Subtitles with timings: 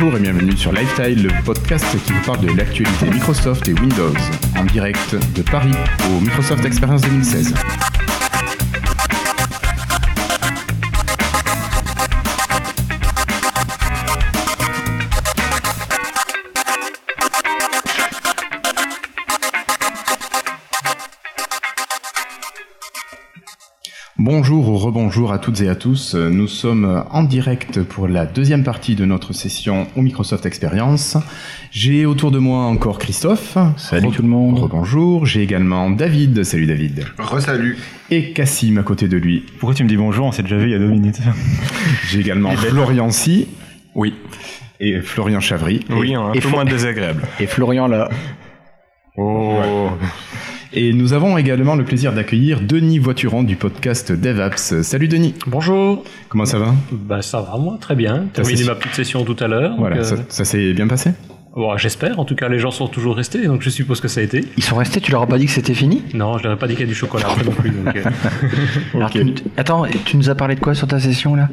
[0.00, 4.14] Bonjour et bienvenue sur Lifestyle, le podcast qui vous parle de l'actualité Microsoft et Windows,
[4.56, 5.74] en direct de Paris
[6.08, 7.52] au Microsoft Experience 2016.
[24.20, 26.14] Bonjour ou rebonjour à toutes et à tous.
[26.14, 31.18] Nous sommes en direct pour la deuxième partie de notre session au Microsoft Experience.
[31.70, 33.58] J'ai autour de moi encore Christophe.
[33.76, 34.58] Salut tout le monde.
[34.58, 35.26] Rebonjour.
[35.26, 36.42] J'ai également David.
[36.42, 37.04] Salut David.
[37.18, 37.76] Re-salut.
[38.10, 39.44] Et Cassim à côté de lui.
[39.58, 40.24] Pourquoi tu me dis bonjour?
[40.24, 41.20] On s'est déjà vu il y a deux minutes.
[42.08, 43.46] J'ai également Florian Si.
[43.94, 44.14] Oui.
[44.80, 45.84] Et Florian Chavry.
[45.90, 47.24] Oui, un et peu moins désagréable.
[47.40, 48.08] Et Florian là.
[49.18, 49.90] Oh.
[50.72, 54.82] Et nous avons également le plaisir d'accueillir Denis Voituron du podcast DevApps.
[54.82, 55.34] Salut Denis.
[55.46, 56.04] Bonjour.
[56.28, 56.74] Comment ça va?
[56.92, 58.26] Bah ça va moi, très bien.
[58.34, 59.74] Terminé ma petite session tout à l'heure.
[59.78, 61.12] Voilà, euh, ça, ça s'est bien passé?
[61.56, 62.20] Bon, J'espère.
[62.20, 64.44] En tout cas, les gens sont toujours restés, donc je suppose que ça a été.
[64.58, 66.02] Ils sont restés, tu leur as pas dit que c'était fini?
[66.12, 67.70] Non, je n'aurais pas dit qu'il y a du chocolat après non plus.
[67.70, 68.04] donc, euh,
[68.94, 69.24] Alors, tu-
[69.56, 71.48] Attends, tu nous as parlé de quoi sur ta session là?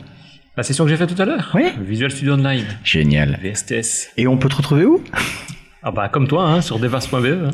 [0.57, 1.51] La session que j'ai faite tout à l'heure?
[1.55, 1.63] Oui.
[1.87, 3.39] Visual Studio Online, Génial.
[3.41, 4.09] VSTS.
[4.17, 5.01] Et on peut te retrouver où?
[5.87, 7.15] Ah bah comme toi, hein, sur devas.be.
[7.25, 7.49] hein.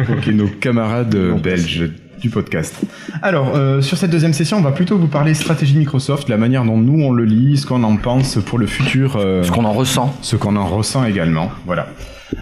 [0.00, 2.74] Ok, nos camarades euh, belges du podcast.
[3.22, 6.64] Alors, euh, sur cette deuxième session, on va plutôt vous parler stratégie Microsoft, la manière
[6.64, 9.64] dont nous on le lit, ce qu'on en pense pour le futur, euh, Ce qu'on
[9.64, 10.14] en ressent.
[10.22, 11.50] ce qu'on en ressent également.
[11.66, 11.86] Voilà.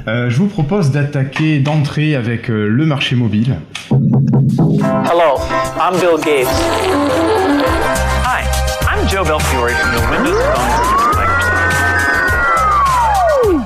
[0.08, 3.56] Euh, je vous propose d'attaquer d'entrée avec euh, le marché mobile.
[3.90, 5.38] Hello,
[5.78, 6.46] I'm Bill Gates.
[8.24, 8.44] Hi,
[8.88, 11.11] I'm Joe Belfiore from the Windows Phone.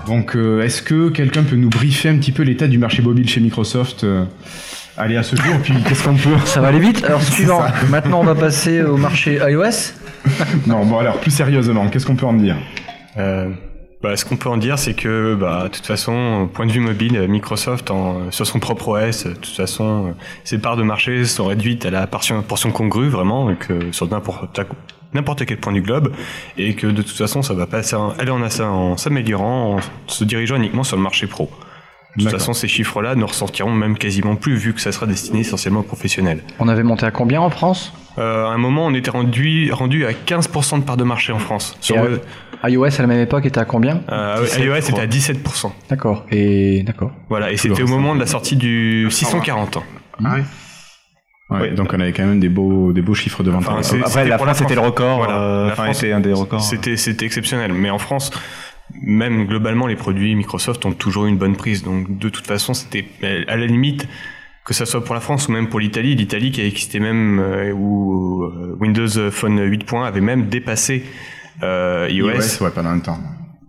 [0.06, 3.28] Donc, euh, est-ce que quelqu'un peut nous briefer un petit peu l'état du marché mobile
[3.28, 4.24] chez Microsoft euh,
[4.96, 7.60] Allez, à ce jour, puis qu'est-ce qu'on peut Ça va aller vite Alors suivant.
[7.90, 9.92] Maintenant on va passer au marché iOS.
[10.66, 12.56] Non, bon alors, plus sérieusement, qu'est-ce qu'on peut en dire?
[13.16, 13.48] Euh,
[14.02, 16.72] bah, ce qu'on peut en dire, c'est que, bah, de toute façon, au point de
[16.72, 21.24] vue mobile, Microsoft, en, sur son propre OS, de toute façon, ses parts de marché
[21.24, 24.60] sont réduites à la portion, portion congrue, vraiment, et que sur n'importe
[25.16, 26.12] n'importe quel point du globe,
[26.56, 27.80] et que de toute façon, ça va pas
[28.18, 31.50] aller en, en s'améliorant, en se dirigeant uniquement sur le marché pro.
[32.16, 35.40] De toute façon, ces chiffres-là ne ressortiront même quasiment plus, vu que ça sera destiné
[35.40, 36.42] essentiellement aux professionnels.
[36.58, 37.92] On avait monté à combien en France?
[38.18, 41.38] Euh, à un moment, on était rendu, rendu à 15% de part de marché en
[41.38, 41.76] France.
[41.82, 42.22] Sur le-
[42.64, 44.00] iOS à la même époque était à combien?
[44.10, 45.72] Euh, 17, iOS était à 17%.
[45.90, 46.24] D'accord.
[46.30, 47.10] Et d'accord.
[47.28, 49.76] Voilà, et c'était au moment de la sortie du 640.
[50.24, 50.40] Ah oui.
[51.48, 53.82] Ouais, Donc, on avait quand même des beaux, des beaux chiffres devant Enfin, nous.
[53.84, 55.18] c'est- Après, c'était la pour France, c'était le record.
[55.18, 56.60] Voilà, euh, la Enfin, France, c'était un des records.
[56.62, 57.72] C'était, c'était exceptionnel.
[57.72, 58.32] Mais en France,
[59.00, 61.84] même globalement, les produits Microsoft ont toujours eu une bonne prise.
[61.84, 63.06] Donc, de toute façon, c'était
[63.46, 64.08] à la limite,
[64.64, 67.70] que ça soit pour la France ou même pour l'Italie, l'Italie qui existait même, euh,
[67.72, 71.04] où euh, Windows Phone 8.1 avait même dépassé
[71.62, 72.30] euh, iOS.
[72.32, 73.18] iOS, ouais, pendant un temps.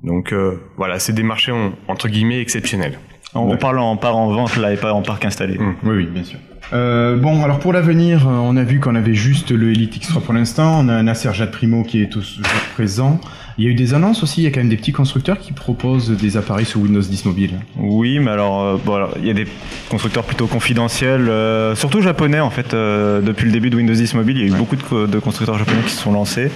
[0.03, 2.97] Donc, euh, voilà, c'est des marchés, en- entre guillemets, exceptionnels.
[3.35, 5.59] On parle en part en vente là et pas en parc installé.
[5.59, 5.75] Mm.
[5.83, 6.39] Oui, oui, bien sûr.
[6.73, 10.21] Euh, bon, alors pour l'avenir, euh, on a vu qu'on avait juste le Elite X3
[10.21, 10.79] pour l'instant.
[10.79, 13.21] On a un Acer Jade Primo qui est toujours présent.
[13.57, 14.41] Il y a eu des annonces aussi.
[14.41, 17.25] Il y a quand même des petits constructeurs qui proposent des appareils sous Windows 10
[17.25, 17.51] mobile.
[17.77, 19.47] Oui, mais alors, euh, bon, alors, il y a des
[19.89, 22.71] constructeurs plutôt confidentiels, euh, surtout japonais en fait.
[22.73, 25.19] depuis le début de Windows 10 Mobile, il y a eu beaucoup de, co- de
[25.19, 26.51] constructeurs japonais qui se sont lancés.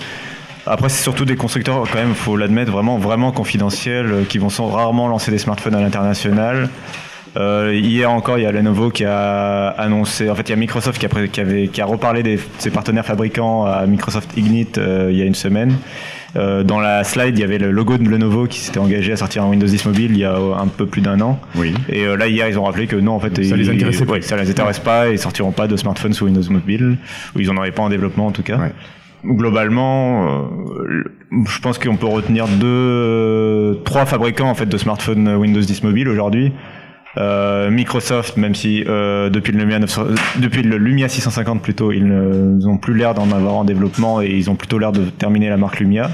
[0.67, 4.67] Après, c'est surtout des constructeurs, quand même, faut l'admettre, vraiment, vraiment confidentiels, qui vont sans-
[4.67, 6.69] rarement lancer des smartphones à l'international.
[7.37, 10.57] Euh, hier encore, il y a Lenovo qui a annoncé, en fait, il y a
[10.57, 14.77] Microsoft qui a, qui avait, qui a reparlé de ses partenaires fabricants à Microsoft Ignite
[14.77, 15.73] euh, il y a une semaine.
[16.37, 19.17] Euh, dans la slide, il y avait le logo de Lenovo qui s'était engagé à
[19.17, 21.39] sortir un Windows 10 mobile il y a euh, un peu plus d'un an.
[21.55, 21.73] Oui.
[21.89, 24.05] Et euh, là, hier, ils ont rappelé que non, en fait, Ça ils- les intéressait
[24.05, 24.21] pas.
[24.21, 26.97] ça les intéresse pas et ils sortiront pas de smartphone sous Windows Mobile,
[27.35, 28.57] ou ils en auraient pas en développement en tout cas.
[28.57, 28.71] Ouais.
[29.23, 31.03] Globalement, euh,
[31.47, 35.83] je pense qu'on peut retenir deux, euh, trois fabricants en fait de smartphones Windows 10
[35.83, 36.51] mobile aujourd'hui.
[37.17, 41.91] Euh, Microsoft, même si euh, depuis, le Lumia 900 euh, depuis le Lumia 650 plutôt,
[41.91, 45.49] ils n'ont plus l'air d'en avoir en développement et ils ont plutôt l'air de terminer
[45.49, 46.09] la marque Lumia.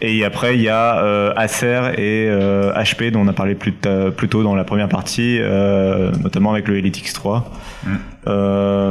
[0.00, 3.72] Et après, il y a euh, Acer et euh, HP dont on a parlé plus,
[3.72, 7.42] plus tôt dans la première partie, euh, notamment avec le Elite X3.
[8.26, 8.90] Euh,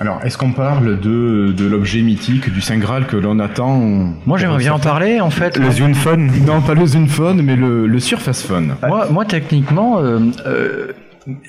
[0.00, 3.76] Alors, est-ce qu'on parle de, de l'objet mythique, du Saint Graal que l'on attend
[4.24, 5.58] Moi j'aimerais bien en parler en fait.
[5.58, 6.30] le Zune Phone.
[6.46, 8.76] Non, pas le Zune Phone, mais le, le Surface Phone.
[8.88, 10.92] Moi, moi techniquement, euh, euh,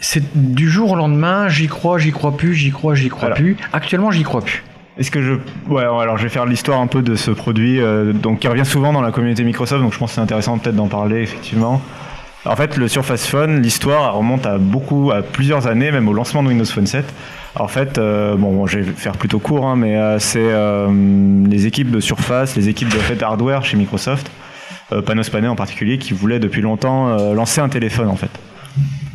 [0.02, 3.56] c'est du jour au lendemain, j'y crois, j'y crois plus, j'y crois, j'y crois plus.
[3.72, 4.64] Actuellement, j'y crois plus.
[4.98, 5.34] Est-ce que je
[5.70, 8.66] ouais alors je vais faire l'histoire un peu de ce produit euh, donc qui revient
[8.66, 11.82] souvent dans la communauté Microsoft donc je pense que c'est intéressant peut-être d'en parler effectivement.
[12.44, 16.14] En fait le Surface Phone l'histoire elle remonte à beaucoup à plusieurs années même au
[16.14, 17.06] lancement de Windows Phone 7.
[17.56, 20.88] En fait euh, bon, je vais faire plutôt court hein, mais euh, c'est euh,
[21.50, 24.32] les équipes de Surface les équipes de fait hardware chez Microsoft
[25.06, 28.30] Panos Panay en particulier, qui voulait depuis longtemps lancer un téléphone en fait.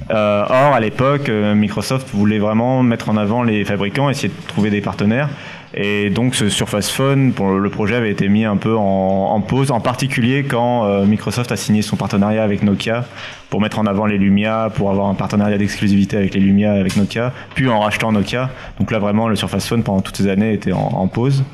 [0.09, 4.81] Or, à l'époque, Microsoft voulait vraiment mettre en avant les fabricants, essayer de trouver des
[4.81, 5.29] partenaires.
[5.78, 9.70] Et donc, ce Surface Phone, pour le projet avait été mis un peu en, pause,
[9.70, 13.05] en particulier quand euh, Microsoft a signé son partenariat avec Nokia
[13.50, 16.96] pour mettre en avant les Lumia, pour avoir un partenariat d'exclusivité avec les Lumia, avec
[16.96, 18.49] Nokia, puis en rachetant Nokia.
[18.81, 21.44] Donc là, vraiment, le Surface Phone, pendant toutes ces années, était en, en pause.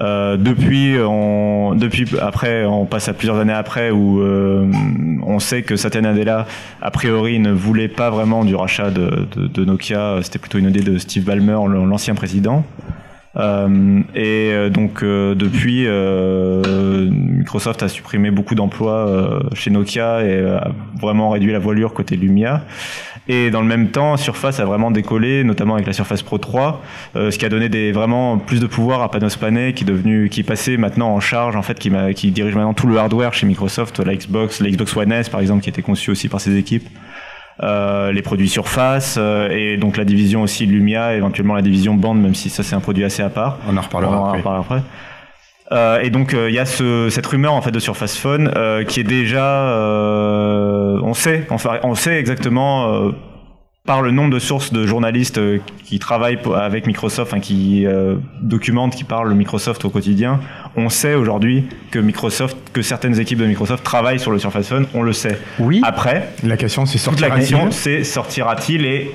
[0.00, 4.70] Euh, depuis, on, depuis après, on passe à plusieurs années après où euh,
[5.24, 6.46] on sait que Satya Nadella,
[6.82, 10.18] a priori, ne voulait pas vraiment du rachat de, de, de Nokia.
[10.20, 12.62] C'était plutôt une idée de Steve Ballmer, l'ancien président.
[13.36, 15.86] Euh, et euh, donc euh, depuis,
[17.38, 20.70] Microsoft a supprimé beaucoup d'emplois chez Nokia et a
[21.00, 22.64] vraiment réduit la voilure côté Lumia.
[23.26, 26.82] Et dans le même temps, Surface a vraiment décollé, notamment avec la Surface Pro 3,
[27.16, 29.86] euh, ce qui a donné des, vraiment plus de pouvoir à Panos Panay, qui est
[29.86, 33.32] devenu, qui passé maintenant en charge, en fait, qui, qui dirige maintenant tout le hardware
[33.32, 36.40] chez Microsoft, la Xbox, la Xbox One S par exemple, qui était conçue aussi par
[36.40, 36.86] ses équipes.
[37.62, 42.14] Euh, les produits Surface euh, et donc la division aussi Lumia, éventuellement la division Band,
[42.14, 43.58] même si ça c'est un produit assez à part.
[43.68, 44.82] On en reparlera On en reparlera après.
[45.70, 48.50] Euh, et donc euh, il y a ce, cette rumeur en fait de Surface Phone
[48.56, 53.12] euh, qui est déjà, euh, on sait, enfin on sait exactement euh,
[53.86, 58.16] par le nombre de sources de journalistes euh, qui travaillent avec Microsoft, enfin, qui euh,
[58.40, 60.40] documentent, qui parlent Microsoft au quotidien,
[60.74, 64.86] on sait aujourd'hui que Microsoft, que certaines équipes de Microsoft travaillent sur le Surface Phone,
[64.94, 65.38] on le sait.
[65.58, 65.82] Oui.
[65.84, 69.12] Après, La question, c'est toute la sortir question, c'est sortira-t-il et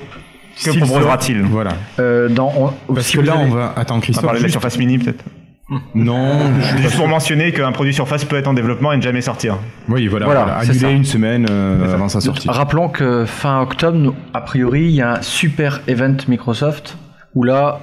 [0.64, 1.42] que proposera-t-il?
[1.42, 1.72] Voilà.
[1.98, 2.54] Euh, dans,
[2.88, 3.74] on- Parce si que là, avez- on va.
[3.76, 4.26] Attends, On va Christophe.
[4.26, 5.24] parler de la Surface Mini peut-être.
[5.96, 6.40] Non.
[6.60, 9.58] je- Juste pour mentionner qu'un produit Surface peut être en développement et ne jamais sortir.
[9.88, 10.26] Oui, voilà.
[10.26, 10.74] Voilà, voilà.
[10.74, 10.90] ça.
[10.90, 12.48] une semaine euh, avant sa sortie.
[12.50, 16.98] Rappelons que fin octobre, nous, a priori, il y a un super event Microsoft
[17.36, 17.80] où là,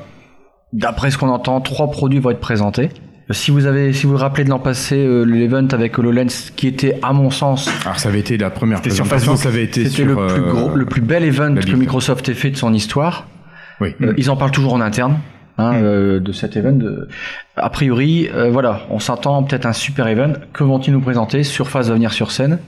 [0.73, 2.91] d'après ce qu'on entend, trois produits vont être présentés.
[3.31, 6.69] Si vous avez, si vous vous rappelez de l'an passé, euh, l'event avec HoloLens, qui
[6.69, 9.05] était, à mon sens, Alors, ça avait été la première présentation.
[9.19, 9.39] Facebook.
[9.39, 10.07] Ça avait été c'était sur.
[10.07, 11.75] le plus euh, gros, le plus bel event que.
[11.75, 13.27] Microsoft ait fait de son histoire.
[13.81, 13.97] Oui.
[14.01, 15.19] Euh, ils en parlent toujours en interne.
[15.59, 15.85] Hein, Mm.
[15.85, 16.79] euh, de cet event.
[17.57, 20.35] A priori, euh, voilà, on s'attend peut-être un super event.
[20.53, 21.43] Que vont-ils nous présenter?
[21.45, 22.59] Surface va venir sur scène.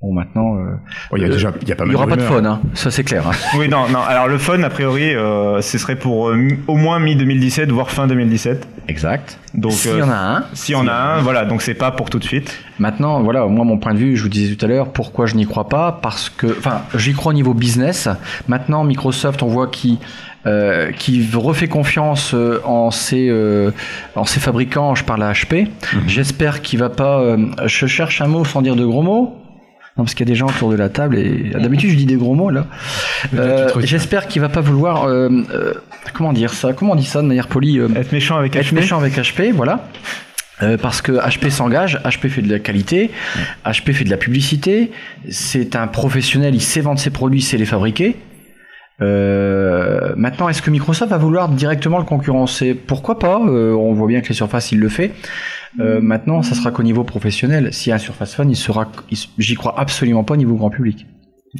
[0.00, 0.76] Bon, maintenant, euh,
[1.10, 2.22] Oh, Il y a déjà, il y a pas il mal n'y aura pas de
[2.22, 3.26] phone, hein, ça c'est clair.
[3.26, 3.32] hein.
[3.58, 3.98] Oui, non, non.
[3.98, 7.90] Alors le phone, a priori, euh, ce serait pour euh, mi- au moins mi-2017, voire
[7.90, 8.68] fin 2017.
[8.88, 9.38] Exact.
[9.54, 10.44] Donc, S'il euh, y en a un.
[10.54, 12.56] Si on a un, voilà, donc c'est pas pour tout de suite.
[12.78, 15.34] Maintenant, voilà, moi mon point de vue, je vous disais tout à l'heure, pourquoi je
[15.34, 15.98] n'y crois pas?
[16.02, 18.08] Parce que, enfin, j'y crois au niveau business.
[18.48, 19.98] Maintenant, Microsoft, on voit qui
[20.46, 23.70] euh, qui refait confiance euh, en ses euh,
[24.14, 24.94] en ses fabricants.
[24.94, 25.68] Je parle à HP.
[26.06, 27.20] J'espère qu'il va pas.
[27.20, 27.36] euh,
[27.66, 29.36] je cherche un mot sans dire de gros mots.
[29.98, 32.06] Non, parce qu'il y a des gens autour de la table et d'habitude je dis
[32.06, 32.66] des gros mots là.
[33.34, 33.68] Euh.
[33.80, 35.04] J'espère qu'il va pas vouloir.
[35.04, 35.74] euh, euh,
[36.14, 36.72] comment dire ça?
[36.72, 38.74] Comment on dit ça de manière polie Être méchant avec être HP.
[38.76, 39.88] méchant avec HP, voilà.
[40.62, 43.10] Euh, parce que HP s'engage, HP fait de la qualité,
[43.64, 44.90] HP fait de la publicité,
[45.30, 48.16] c'est un professionnel, il sait vendre ses produits, il sait les fabriquer.
[49.00, 52.74] Euh, maintenant, est-ce que Microsoft va vouloir directement le concurrencer?
[52.74, 53.40] Pourquoi pas?
[53.46, 55.12] Euh, On voit bien que les Surface, il le fait.
[55.80, 57.72] Euh, maintenant, ça sera qu'au niveau professionnel.
[57.72, 58.90] S'il y a un Surface Phone, il sera,
[59.38, 61.06] j'y crois absolument pas au niveau grand public.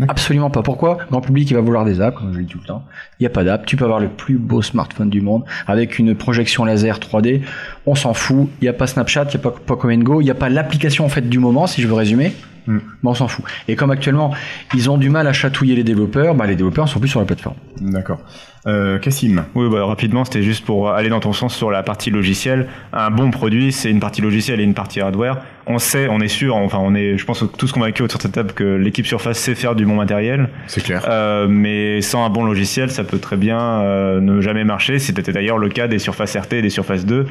[0.07, 0.63] Absolument pas.
[0.63, 0.99] Pourquoi?
[1.11, 2.85] Grand public, il va vouloir des apps, comme je le dis tout le temps.
[3.19, 3.65] Il n'y a pas d'app.
[3.65, 7.41] Tu peux avoir le plus beau smartphone du monde avec une projection laser 3D.
[7.87, 8.49] On s'en fout.
[8.61, 10.51] Il n'y a pas Snapchat, il n'y a pas Pokémon Go, il n'y a pas
[10.51, 12.33] l'application en fait du moment, si je veux résumer.
[12.67, 12.79] Mm.
[13.03, 13.45] Mais on s'en fout.
[13.69, 14.33] Et comme actuellement,
[14.75, 17.27] ils ont du mal à chatouiller les développeurs, bah, les développeurs sont plus sur la
[17.27, 17.57] plateforme.
[17.81, 18.21] D'accord.
[18.67, 19.45] Euh, Cassim.
[19.55, 22.69] Oui, bah, rapidement, c'était juste pour aller dans ton sens sur la partie logicielle.
[22.93, 25.39] Un bon produit, c'est une partie logicielle et une partie hardware.
[25.67, 28.23] On sait, on est sûr, enfin, on est, je pense que tous convaincus autour de
[28.23, 30.49] cette table que l'équipe Surface sait faire du bon matériel.
[30.67, 31.05] C'est clair.
[31.09, 34.99] Euh, mais sans un bon logiciel, ça peut très bien euh, ne jamais marcher.
[34.99, 37.27] C'était d'ailleurs le cas des Surface RT et des Surface 2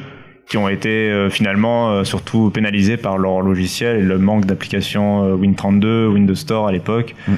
[0.48, 5.24] qui ont été euh, finalement euh, surtout pénalisés par leur logiciel et le manque d'applications
[5.24, 7.14] euh, Win32, Windows Store à l'époque.
[7.26, 7.32] Mm.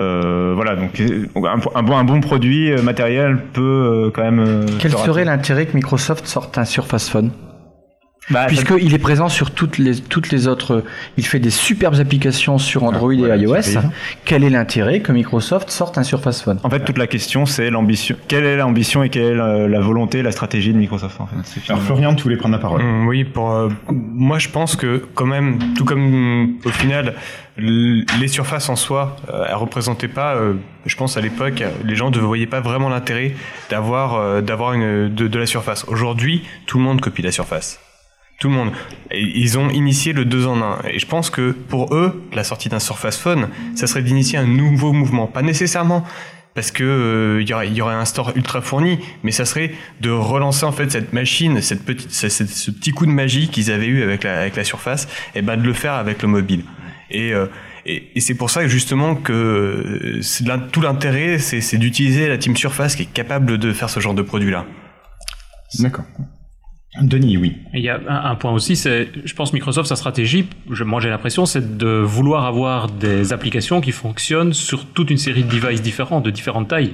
[0.00, 4.38] Euh, voilà, donc un, un bon, un bon produit matériel peut euh, quand même.
[4.40, 7.30] euh, Quel serait l'intérêt que Microsoft sorte un Surface Phone?
[8.30, 10.84] Bah, ça- Puisqu'il est présent sur toutes les, toutes les autres,
[11.16, 13.80] il fait des superbes applications sur Android voilà, et iOS.
[14.24, 16.58] Quel est l'intérêt que Microsoft sorte un Surface Phone?
[16.62, 18.16] En fait, toute la question, c'est l'ambition.
[18.28, 21.36] Quelle est l'ambition et quelle est la, la volonté, la stratégie de Microsoft en fait
[21.44, 22.82] C'est Alors Florian, tu voulais prendre la parole.
[22.82, 27.14] Hum, Oui, pour euh, moi je pense que quand même, tout comme au final,
[27.56, 30.34] les surfaces en soi, euh, elles représentaient pas.
[30.36, 30.54] euh,
[30.86, 33.34] je pense à l'époque, les gens ne voyaient pas vraiment l'intérêt
[33.70, 35.84] d'avoir euh, d'avoir une de, de la surface.
[35.88, 37.80] Aujourd'hui, tout le monde copie la surface.
[38.38, 38.70] Tout le monde.
[39.10, 40.78] Ils ont initié le 2 en 1.
[40.90, 44.46] Et je pense que pour eux, la sortie d'un Surface Phone, ça serait d'initier un
[44.46, 45.26] nouveau mouvement.
[45.26, 46.04] Pas nécessairement
[46.54, 50.10] parce que euh, y, aurait, y aurait un store ultra fourni, mais ça serait de
[50.10, 54.02] relancer en fait cette machine, cette petite, ce, petit coup de magie qu'ils avaient eu
[54.02, 56.64] avec la, avec la surface, et ben de le faire avec le mobile.
[57.10, 57.46] Et, euh,
[57.86, 62.56] et, et c'est pour ça que justement que euh, tout l'intérêt, c'est d'utiliser la team
[62.56, 64.64] Surface qui est capable de faire ce genre de produit là.
[65.78, 66.04] D'accord.
[67.02, 67.56] Denis, oui.
[67.74, 71.00] Il y a un, un point aussi, c'est, je pense, Microsoft, sa stratégie, je, moi
[71.00, 75.48] j'ai l'impression, c'est de vouloir avoir des applications qui fonctionnent sur toute une série de
[75.50, 76.92] devices différents, de différentes tailles.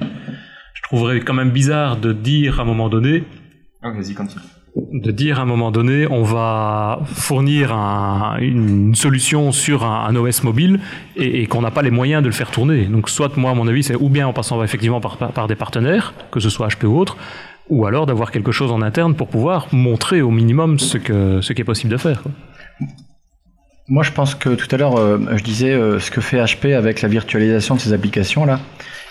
[0.73, 3.23] Je trouverais quand même bizarre de dire à un moment donné,
[3.81, 4.41] Vas-y, continue.
[4.75, 10.15] de dire à un moment donné, on va fournir un- une solution sur un, un
[10.17, 10.79] OS mobile
[11.15, 12.85] et, et qu'on n'a pas les moyens de le faire tourner.
[12.85, 16.13] Donc, soit moi, à mon avis, c'est ou bien en passant effectivement par des partenaires,
[16.31, 17.15] que ce soit HP ou autre,
[17.69, 21.53] ou alors d'avoir quelque chose en interne pour pouvoir montrer au minimum ce que ce
[21.53, 22.21] qui est possible de faire.
[22.21, 22.31] quoi.
[23.87, 26.75] Moi, je pense que tout à l'heure, euh, je disais euh, ce que fait HP
[26.75, 28.59] avec la virtualisation de ses applications là.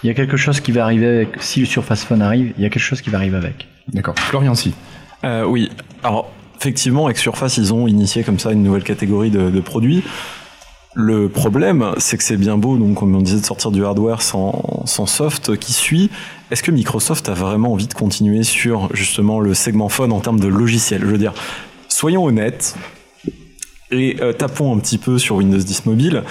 [0.03, 2.63] Il y a quelque chose qui va arriver avec, si le Surface Phone arrive, il
[2.63, 3.69] y a quelque chose qui va arriver avec.
[3.93, 4.15] D'accord.
[4.19, 4.75] Florian, si.
[5.23, 5.71] Euh, oui,
[6.03, 10.03] alors effectivement, avec Surface, ils ont initié comme ça une nouvelle catégorie de, de produits.
[10.95, 14.23] Le problème, c'est que c'est bien beau, donc comme on disait, de sortir du hardware
[14.23, 16.11] sans, sans soft qui suit.
[16.55, 20.39] Est-ce que Microsoft a vraiment envie de continuer sur justement le segment phone en termes
[20.39, 21.35] de logiciel Je veux dire,
[21.89, 22.77] soyons honnêtes
[23.91, 26.23] et euh, tapons un petit peu sur Windows 10 mobile.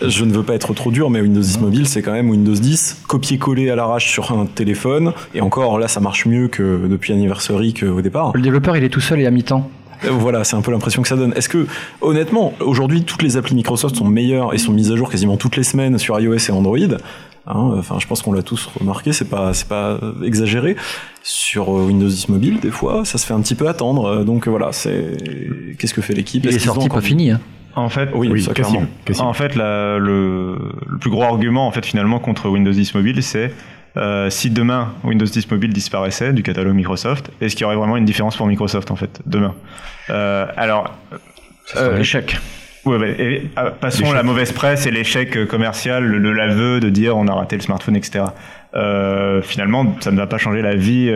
[0.00, 2.54] Je ne veux pas être trop dur, mais Windows 10 mobile, c'est quand même Windows
[2.54, 5.12] 10 copier-coller à l'arrache sur un téléphone.
[5.34, 8.32] Et encore, là, ça marche mieux que depuis Anniversary qu'au départ.
[8.34, 9.68] Le développeur, il est tout seul et à mi-temps.
[10.06, 11.34] Euh, Voilà, c'est un peu l'impression que ça donne.
[11.36, 11.66] Est-ce que,
[12.00, 15.56] honnêtement, aujourd'hui, toutes les applis Microsoft sont meilleures et sont mises à jour quasiment toutes
[15.56, 16.78] les semaines sur iOS et Android?
[17.48, 20.76] Hein, Enfin, je pense qu'on l'a tous remarqué, c'est pas, c'est pas exagéré.
[21.22, 24.06] Sur euh, Windows 10 mobile, des fois, ça se fait un petit peu attendre.
[24.06, 25.16] Euh, Donc euh, voilà, c'est
[25.78, 26.44] qu'est-ce que fait l'équipe?
[26.44, 27.30] Il est sorti pas fini.
[27.30, 27.40] Hein.
[27.76, 28.84] En fait, Oui, Oui, ça, clairement.
[29.18, 33.22] En fait, la- le, le plus gros argument, en fait, finalement, contre Windows 10 Mobile,
[33.22, 33.52] c'est
[33.98, 37.96] euh, si demain Windows 10 Mobile disparaissait du catalogue Microsoft, est-ce qu'il y aurait vraiment
[37.96, 39.54] une différence pour Microsoft, en fait, demain?
[40.10, 40.94] Euh, Alors,
[41.66, 42.38] Ça Euh, l'échec.
[42.86, 46.80] Ouais, bah, et, ah, passons la mauvaise presse et l'échec euh, commercial, le, le l'aveu
[46.80, 48.24] de dire on a raté le smartphone, etc.
[48.74, 51.10] Euh, finalement, ça ne va pas changer la vie.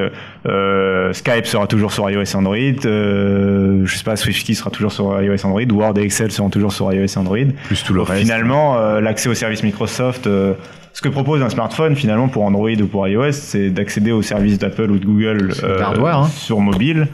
[0.46, 2.56] Euh, Skype sera toujours sur iOS et Android.
[2.56, 5.62] Euh, je sais pas, SwiftKey sera toujours sur iOS et Android.
[5.70, 7.36] Word et Excel seront toujours sur iOS et Android.
[7.66, 8.22] Plus tout le reste.
[8.22, 10.54] Finalement, euh, l'accès aux services Microsoft, euh,
[10.92, 14.58] ce que propose un smartphone finalement pour Android ou pour iOS, c'est d'accéder aux services
[14.58, 16.28] d'Apple ou de Google l'hardware, hein.
[16.28, 17.08] sur mobile.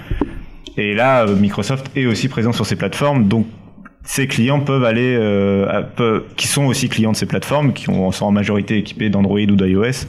[0.77, 3.47] Et là, euh, Microsoft est aussi présent sur ces plateformes, donc
[4.07, 5.83] ces clients peuvent aller, euh,
[6.37, 9.57] qui sont aussi clients de ces plateformes, qui ont, sont en majorité équipés d'Android ou
[9.57, 10.07] d'iOS,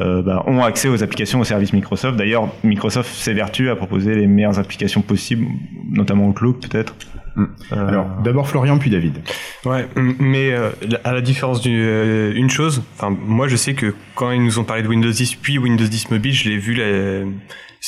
[0.00, 2.16] euh, bah, ont accès aux applications, aux services Microsoft.
[2.16, 5.46] D'ailleurs, Microsoft s'évertue à proposer les meilleures applications possibles,
[5.90, 6.94] notamment Outlook peut-être.
[7.36, 7.44] Mm.
[7.72, 9.20] Euh, Alors, d'abord Florian, puis David.
[9.64, 10.70] Ouais, mais euh,
[11.04, 14.82] à la différence d'une chose, enfin moi je sais que quand ils nous ont parlé
[14.82, 17.26] de Windows 10 puis Windows 10 mobile, je l'ai vu la,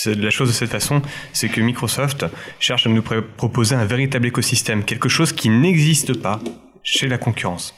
[0.05, 2.27] la chose de cette façon, c'est que Microsoft
[2.61, 6.41] cherche à nous proposer un véritable écosystème, quelque chose qui n'existe pas
[6.83, 7.75] chez la concurrence.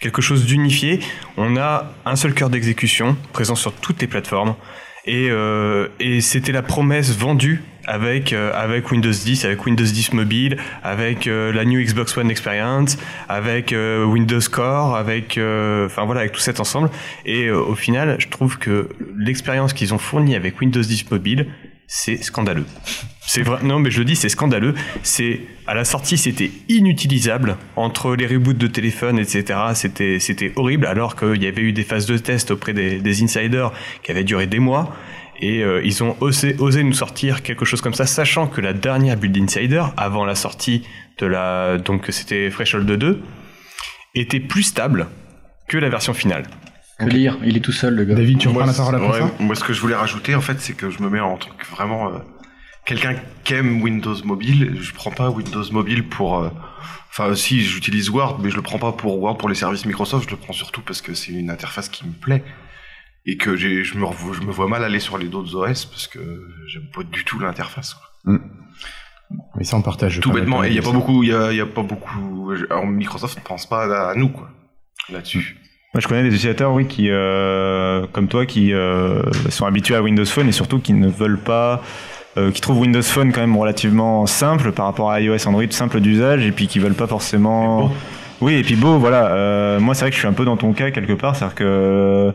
[0.00, 1.00] Quelque chose d'unifié,
[1.36, 4.56] on a un seul cœur d'exécution présent sur toutes les plateformes
[5.04, 10.12] et, euh, et c'était la promesse vendue avec, euh, avec Windows 10, avec Windows 10
[10.12, 16.20] mobile, avec euh, la New Xbox One Experience, avec euh, Windows Core, avec, enfin voilà,
[16.20, 16.90] avec tout cet ensemble.
[17.24, 21.46] Et au final, je trouve que l'expérience qu'ils ont fournie avec Windows 10 mobile,
[21.86, 22.66] c'est scandaleux.
[23.20, 24.74] C'est vrai, non mais je le dis, c'est scandaleux.
[25.02, 29.58] C'est à la sortie, c'était inutilisable entre les reboots de téléphone, etc.
[29.74, 33.72] C'était c'était horrible, alors qu'il y avait eu des phases de test auprès des insiders
[34.02, 34.96] qui avaient duré des mois.
[35.40, 38.72] Et euh, ils ont osé, osé nous sortir quelque chose comme ça, sachant que la
[38.72, 40.86] dernière build insider, avant la sortie
[41.18, 43.22] de la, donc c'était Threshold 2,
[44.14, 45.06] était plus stable
[45.68, 46.44] que la version finale.
[46.98, 48.14] Que dire Il est tout seul, le gars.
[48.14, 50.40] David, tu reprends la parole après ouais, ça Moi, ce que je voulais rajouter, en
[50.42, 52.18] fait, c'est que je me mets en tant que vraiment euh,
[52.84, 54.76] quelqu'un qui aime Windows Mobile.
[54.80, 56.40] Je prends pas Windows Mobile pour.
[56.40, 56.50] euh,
[57.12, 60.26] Enfin, si j'utilise Word, mais je le prends pas pour Word pour les services Microsoft.
[60.26, 62.44] Je le prends surtout parce que c'est une interface qui me plaît
[63.26, 66.06] et que j'ai, je me, je me vois mal aller sur les d'autres OS parce
[66.08, 66.18] que
[66.66, 67.94] j'aime pas du tout l'interface.
[67.94, 68.38] quoi.
[69.56, 70.20] Mais ça, on partage.
[70.20, 70.64] Tout bêtement.
[70.64, 72.52] Et il y a pas beaucoup, il y a, il y a pas beaucoup.
[72.70, 74.48] Alors, Microsoft ne pense pas à, à nous, quoi,
[75.12, 75.56] là-dessus.
[75.94, 80.02] Moi, je connais des utilisateurs, oui, qui, euh, comme toi, qui euh, sont habitués à
[80.02, 81.82] Windows Phone et surtout qui ne veulent pas,
[82.36, 86.00] euh, qui trouvent Windows Phone quand même relativement simple par rapport à iOS, Android, simple
[86.00, 87.92] d'usage, et puis qui veulent pas forcément.
[88.40, 89.32] Oui, et puis beau, voilà.
[89.32, 91.56] Euh, moi, c'est vrai que je suis un peu dans ton cas quelque part, c'est-à-dire
[91.56, 92.32] que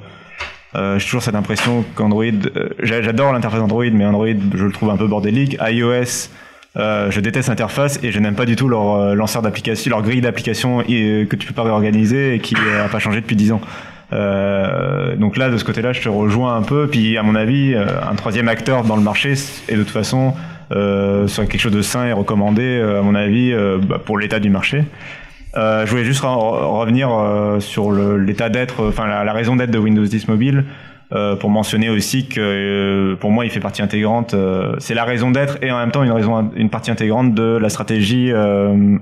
[0.76, 4.72] euh, j'ai toujours cette impression qu'Android, euh, j'a- j'adore l'interface Android, mais Android, je le
[4.72, 5.58] trouve un peu bordélique.
[5.62, 6.30] iOS,
[6.78, 10.02] euh, je déteste l'interface et je n'aime pas du tout leur euh, lanceur d'application, leur
[10.02, 13.54] grille d'application euh, que tu peux pas réorganiser et qui n'a pas changé depuis 10
[13.54, 13.62] ans.
[15.18, 16.88] Donc là, de ce côté-là, je te rejoins un peu.
[16.88, 19.34] Puis, à mon avis, un troisième acteur dans le marché
[19.68, 20.34] est de toute façon
[20.72, 23.54] euh, sur quelque chose de sain et recommandé, à mon avis,
[23.88, 24.84] bah, pour l'état du marché.
[25.58, 26.28] Euh, je voulais juste re-
[26.80, 30.66] revenir euh, sur l'état d'être, euh, enfin la, raison d'être de Windows 10 Mobile,
[31.14, 34.34] euh, pour mentionner aussi que euh, pour moi il fait partie intégrante.
[34.34, 37.58] euh, c'est la raison d'être et en même temps une raison, une partie intégrante de
[37.58, 38.32] la stratégie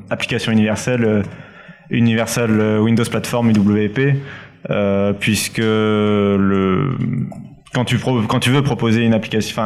[0.09, 1.23] application universelle,
[1.89, 4.15] Universal Windows Platform UWP,
[5.19, 6.89] puisque le
[7.73, 9.61] quand tu quand tu veux proposer une application,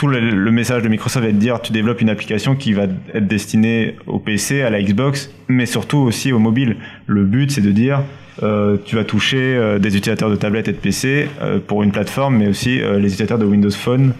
[0.00, 2.84] tout le, le message de Microsoft va te dire tu développes une application qui va
[3.14, 6.76] être destinée au PC, à la Xbox, mais surtout aussi au mobile.
[7.06, 8.00] Le but c'est de dire
[8.42, 11.92] euh, tu vas toucher euh, des utilisateurs de tablettes et de PC euh, pour une
[11.92, 14.14] plateforme, mais aussi euh, les utilisateurs de Windows Phone.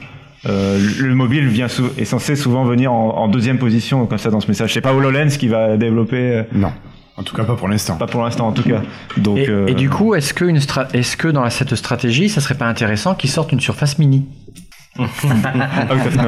[0.46, 4.30] Euh, le mobile vient sou- est censé souvent venir en, en deuxième position comme ça
[4.30, 4.74] dans ce message.
[4.74, 6.72] C'est pas HoloLens qui va développer, euh, Non.
[7.16, 7.96] En tout cas, pas pour l'instant.
[7.96, 8.80] pas pour l'instant en tout cas.
[9.18, 12.30] Donc Et, euh, et du coup, est-ce que, une stra- est-ce que dans cette stratégie,
[12.30, 14.24] ça serait pas intéressant qu'ils sortent une surface mini?
[14.98, 15.06] Ah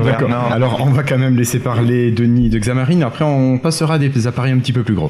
[0.04, 0.30] D'accord.
[0.30, 3.02] Alors, on va quand même laisser parler Denis de Xamarin.
[3.02, 5.08] Après, on passera à des appareils un petit peu plus gros.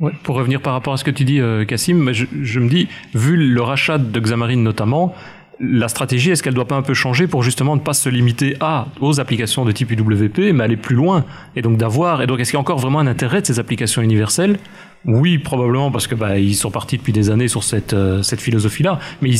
[0.00, 2.68] Ouais, pour revenir par rapport à ce que tu dis, euh, Cassim, je, je me
[2.68, 5.14] dis, vu le rachat de Xamarin notamment,
[5.60, 8.56] la stratégie, est-ce qu'elle doit pas un peu changer pour justement ne pas se limiter
[8.60, 11.24] à aux applications de type UWP, mais aller plus loin
[11.54, 13.58] et donc d'avoir et donc est-ce qu'il y a encore vraiment un intérêt de ces
[13.60, 14.58] applications universelles
[15.06, 18.40] Oui, probablement parce que bah, ils sont partis depuis des années sur cette euh, cette
[18.40, 19.38] philosophie-là, mais ils,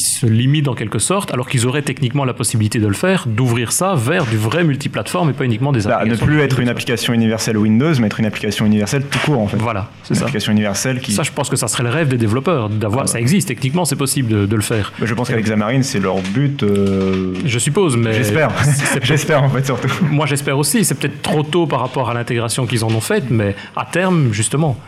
[0.00, 3.72] se limitent en quelque sorte, alors qu'ils auraient techniquement la possibilité de le faire, d'ouvrir
[3.72, 7.12] ça vers du vrai multiplateforme et pas uniquement des Bah, ne plus être une application
[7.12, 9.56] universelle Windows, mais être une application universelle tout court en fait.
[9.58, 10.22] Voilà, c'est Une ça.
[10.24, 11.12] application universelle qui.
[11.12, 13.08] Ça, je pense que ça serait le rêve des développeurs d'avoir.
[13.08, 14.92] Ça existe techniquement, c'est possible de, de le faire.
[14.98, 16.62] Bah, Je pense qu'avec Xamarin, c'est leur but.
[16.62, 18.50] euh, Je suppose, mais J'espère.
[19.02, 19.88] J'espère en fait surtout.
[20.10, 20.84] Moi, j'espère aussi.
[20.84, 24.32] C'est peut-être trop tôt par rapport à l'intégration qu'ils en ont faite, mais à terme,
[24.32, 24.78] justement.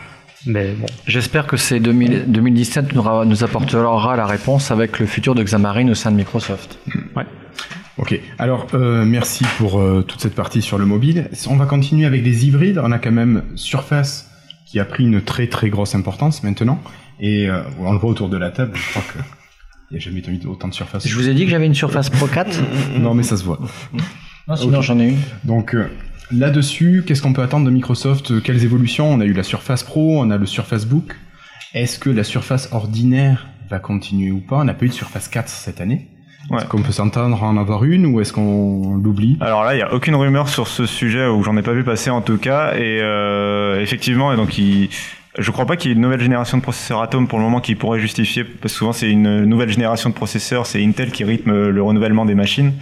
[0.46, 5.34] Mais bon, J'espère que c'est 2000 2017 nous, nous apportera la réponse avec le futur
[5.34, 6.78] de Xamarin au sein de Microsoft.
[7.96, 11.30] Ok, alors euh, merci pour euh, toute cette partie sur le mobile.
[11.48, 12.80] On va continuer avec des hybrides.
[12.83, 14.30] On a quand même Surface
[14.66, 16.80] qui a pris une très très grosse importance maintenant.
[17.20, 19.18] Et euh, on le voit autour de la table, je crois que
[19.90, 21.07] il n'y a jamais eu autant de Surface.
[21.07, 23.61] Je vous ai dit que j'avais une Surface Pro 4 Non mais ça se voit.
[24.48, 25.20] Non, sinon j'en ai une.
[25.44, 25.88] Donc euh,
[26.30, 29.10] là-dessus, qu'est-ce qu'on peut attendre de Microsoft Euh, Quelles évolutions?
[29.12, 31.14] On a eu la Surface Pro, on a le Surface Book.
[31.74, 34.56] Est-ce que la Surface ordinaire va continuer ou pas?
[34.58, 36.08] On n'a pas eu de Surface 4 cette année.
[36.50, 36.58] Ouais.
[36.58, 39.38] Est-ce qu'on peut s'entendre à en avoir une ou est-ce qu'on l'oublie?
[39.40, 41.84] Alors là, il n'y a aucune rumeur sur ce sujet, ou j'en ai pas vu
[41.84, 42.74] passer en tout cas.
[42.76, 44.90] Et euh, effectivement, et donc il,
[45.38, 47.60] je crois pas qu'il y ait une nouvelle génération de processeurs Atom pour le moment
[47.60, 51.24] qui pourrait justifier, parce que souvent c'est une nouvelle génération de processeurs, c'est Intel qui
[51.24, 52.72] rythme le renouvellement des machines.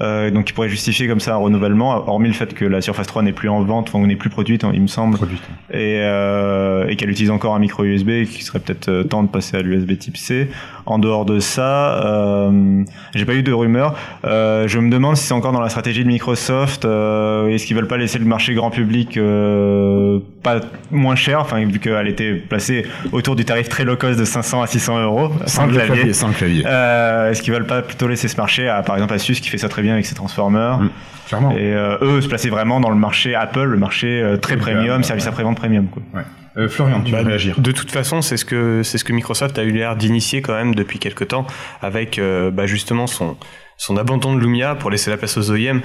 [0.00, 3.06] Euh, donc il pourrait justifier comme ça un renouvellement, hormis le fait que la Surface
[3.06, 5.42] 3 n'est plus en vente, enfin, n'est plus produite, il me semble, Produite.
[5.70, 9.22] et, euh, et qu'elle utilise encore un micro USB, et qu'il serait peut-être euh, temps
[9.22, 10.48] de passer à l'USB Type C.
[10.86, 12.82] En dehors de ça, euh,
[13.14, 13.94] j'ai pas eu de rumeurs.
[14.26, 16.84] Euh, je me demande si c'est encore dans la stratégie de Microsoft.
[16.84, 21.64] Euh, Est-ce qu'ils veulent pas laisser le marché grand public euh, pas moins cher, enfin
[21.64, 25.30] vu qu'elle était placée autour du tarif très low cost de 500 à 600 euros
[25.46, 26.12] sans clavier.
[26.12, 26.64] Sans clavier.
[26.66, 29.58] Euh, Est-ce qu'ils veulent pas plutôt laisser ce marché à par exemple Asus qui fait
[29.58, 30.90] ça très bien avec ses transformers Mm.
[31.26, 31.52] Clairement.
[31.52, 35.02] et euh, eux se placer vraiment dans le marché Apple, le marché euh, très premium,
[35.02, 35.30] service ouais.
[35.30, 36.02] après-vente premium quoi.
[36.14, 36.22] Ouais.
[36.56, 39.12] Euh, Florian, tu Bah, veux réagir De toute façon, c'est ce que c'est ce que
[39.12, 41.46] Microsoft a eu l'air d'initier quand même depuis quelques temps,
[41.82, 43.36] avec euh, bah, justement son
[43.76, 45.80] son abandon de Lumia pour laisser la place aux OEM.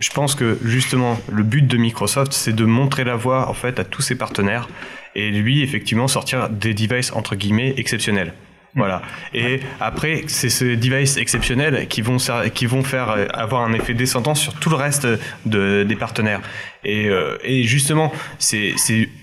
[0.00, 3.78] Je pense que justement le but de Microsoft, c'est de montrer la voie en fait
[3.78, 4.66] à tous ses partenaires
[5.14, 8.32] et lui effectivement sortir des devices entre guillemets exceptionnels.
[8.76, 9.02] Voilà.
[9.32, 14.54] Et après, c'est ces devices exceptionnels qui vont, faire euh, avoir un effet descendant sur
[14.54, 15.06] tout le reste
[15.46, 16.40] de, des partenaires.
[16.84, 18.74] Et, euh, justement, c'est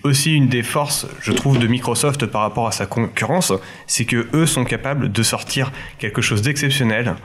[0.04, 3.52] aussi une des forces, je trouve, de Microsoft par rapport à sa concurrence,
[3.88, 7.16] c'est que eux sont capables de sortir quelque chose d'exceptionnel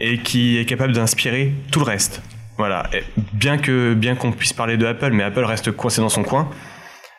[0.00, 2.22] et qui est capable d'inspirer tout le reste.
[2.56, 2.88] Voilà.
[3.34, 6.48] Bien que bien qu'on puisse parler de Apple, mais Apple reste coincé dans son coin.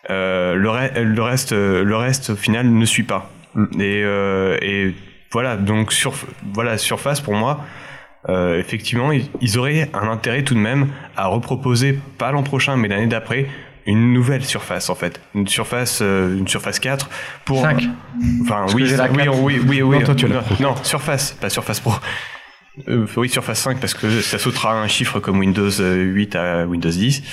[0.10, 3.30] euh, le, le reste, le reste au final ne suit pas.
[3.80, 4.94] Et, euh, et
[5.32, 5.56] voilà.
[5.58, 6.14] Donc sur
[6.54, 7.66] voilà Surface pour moi.
[8.28, 12.76] euh, effectivement, ils, ils auraient un intérêt tout de même à reproposer, pas l'an prochain,
[12.76, 13.48] mais l'année d'après,
[13.86, 17.10] une nouvelle surface en fait, une surface, euh, une surface 4
[17.46, 17.62] pour.
[17.62, 17.88] Cinq.
[18.42, 21.50] Enfin Parce oui, la oui, oui, oui, oui, Non, toi, tu non, non, surface, pas
[21.50, 21.94] surface pro.
[22.88, 26.90] Euh, oui, Surface 5 parce que ça sautera un chiffre comme Windows 8 à Windows
[26.90, 27.24] 10.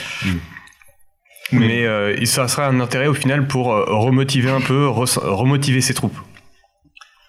[1.52, 5.94] Mais euh, ça sera un intérêt au final pour euh, remotiver un peu, remotiver ses
[5.94, 6.16] troupes.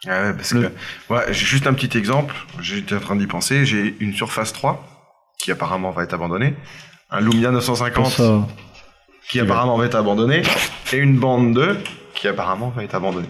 [0.05, 0.71] Ouais, parce que,
[1.09, 4.83] ouais, j'ai juste un petit exemple, j'étais en train d'y penser, j'ai une Surface 3,
[5.37, 6.55] qui apparemment va être abandonnée,
[7.09, 8.47] un Lumia 950, Pour ça.
[9.29, 10.43] qui apparemment va être abandonné,
[10.93, 11.77] et une bande 2,
[12.17, 13.27] qui apparemment va être abandonné.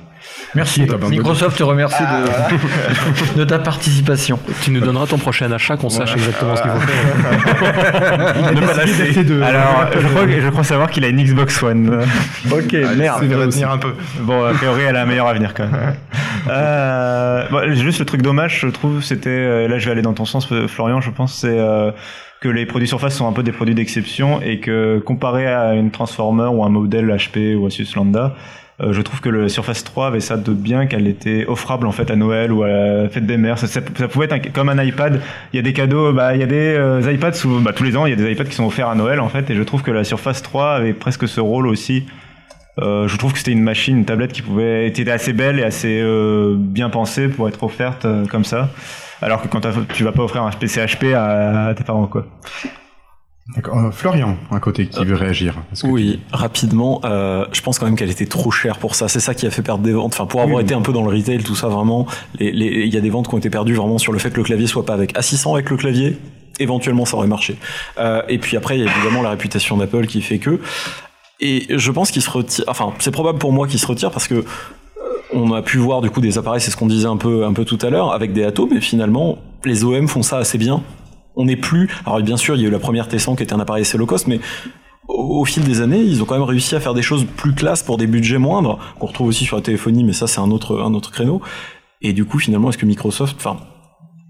[0.56, 0.88] Merci.
[1.10, 4.39] Microsoft te remercie de, de ta participation.
[4.62, 8.54] Tu nous donneras ton prochain achat, qu'on sache exactement ce qu'il faut faire.
[8.54, 9.43] Ne pas lâcher.
[9.43, 12.06] Alors, je crois, je crois savoir qu'il a une Xbox One.
[12.50, 13.93] Ok, Merde, ça va tenir un peu.
[14.21, 15.95] Bon, a priori, elle a un meilleur avenir quand même.
[16.50, 20.13] Euh, bon, juste le truc dommage, je trouve, c'était, euh, là je vais aller dans
[20.13, 21.91] ton sens, euh, Florian, je pense, c'est euh,
[22.39, 25.91] que les produits Surface sont un peu des produits d'exception et que comparé à une
[25.91, 28.36] Transformer ou un modèle HP ou Asus Lambda,
[28.79, 31.91] euh, je trouve que le Surface 3 avait ça de bien qu'elle était offrable en
[31.91, 33.57] fait à Noël ou à la fête des mères.
[33.57, 35.19] Ça, pouvait être comme un iPad.
[35.51, 37.83] Il y a des cadeaux, bah, il y a des euh, iPads sous, bah, tous
[37.83, 39.49] les ans, il y a des iPads qui sont offerts à Noël en fait.
[39.49, 42.05] Et je trouve que la Surface 3 avait presque ce rôle aussi.
[42.79, 45.63] Euh, je trouve que c'était une machine, une tablette qui pouvait était assez belle et
[45.63, 48.69] assez euh, bien pensée pour être offerte comme ça.
[49.23, 49.61] Alors que quand
[49.91, 52.27] tu vas pas offrir un PC HP à, à tes parents quoi.
[53.55, 55.55] Euh, Florian, à côté, qui veut réagir.
[55.83, 59.07] Oui, rapidement, euh, je pense quand même qu'elle était trop chère pour ça.
[59.07, 60.13] C'est ça qui a fait perdre des ventes.
[60.13, 62.07] Enfin, pour avoir été un peu dans le retail, tout ça, vraiment,
[62.39, 64.43] il y a des ventes qui ont été perdues vraiment sur le fait que le
[64.43, 65.17] clavier soit pas avec.
[65.17, 66.17] À 600 avec le clavier,
[66.60, 67.57] éventuellement ça aurait marché.
[67.99, 70.60] Euh, et puis après, il y a évidemment la réputation d'Apple qui fait que.
[71.39, 72.65] Et je pense qu'il se retire.
[72.67, 74.43] Enfin, c'est probable pour moi qu'il se retire parce que euh,
[75.33, 77.53] on a pu voir du coup des appareils, c'est ce qu'on disait un peu, un
[77.53, 80.83] peu tout à l'heure, avec des atomes, mais finalement, les OM font ça assez bien.
[81.38, 81.89] On n'est plus.
[82.06, 83.97] Alors bien sûr, il y a eu la première T100 qui était un appareil assez
[83.97, 84.41] low cost, mais
[85.08, 87.54] au, au fil des années, ils ont quand même réussi à faire des choses plus
[87.54, 90.52] classes pour des budgets moindres, qu'on retrouve aussi sur la téléphonie, mais ça c'est un
[90.52, 91.41] autre, un autre créneau.
[92.02, 93.58] Et du coup, finalement, est-ce que Microsoft, enfin,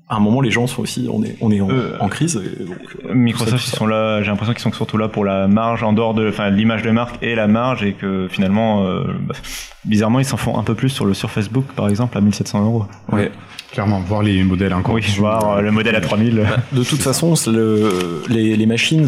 [0.10, 2.38] à un moment, les gens sont aussi, on est, on est en, Euh, en crise.
[2.38, 4.22] et donc, euh, Microsoft, ça, ils sont là.
[4.24, 6.91] J'ai l'impression qu'ils sont surtout là pour la marge en dehors de, enfin, l'image de
[6.91, 9.36] marque et la marge, et que finalement, euh, bah,
[9.84, 12.63] bizarrement, ils s'en font un peu plus sur le sur Facebook, par exemple, à 1700
[12.63, 12.86] euros.
[13.12, 13.32] Ouais.
[13.74, 14.96] Clairement, voir les modèles encore.
[14.96, 16.46] Oui, voir euh, le modèle à 3000.
[16.72, 19.08] De toute façon, c'est le, les, les machines,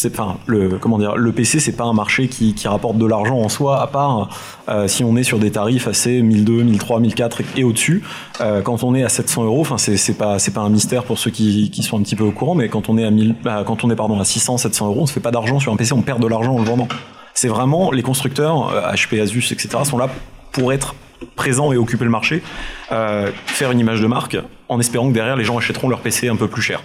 [0.00, 3.36] c'est enfin le comment dire, le PC, c'est pas un marché qui, rapporte de l'argent
[3.36, 4.30] en soi, à part
[4.70, 8.02] euh, si on est sur des tarifs assez 1002, 1003, 1004 et, et au-dessus.
[8.40, 11.18] Euh, quand on est à 700 euros, enfin c'est pas c'est pas un mystère pour
[11.18, 13.62] ceux qui, sont un petit peu au courant, mais quand on est à 1000, bah,
[13.66, 15.76] quand on est pardon à 600, 700 euros, on se fait pas d'argent sur un
[15.76, 16.88] PC, on perd de l'argent en le vendant.
[17.34, 19.84] C'est vraiment les constructeurs, euh, HP, Asus, etc.
[19.84, 20.08] sont là
[20.52, 20.94] pour être
[21.36, 22.42] présents et occuper le marché,
[22.90, 24.38] euh, faire une image de marque,
[24.70, 26.82] en espérant que derrière les gens achèteront leur PC un peu plus cher.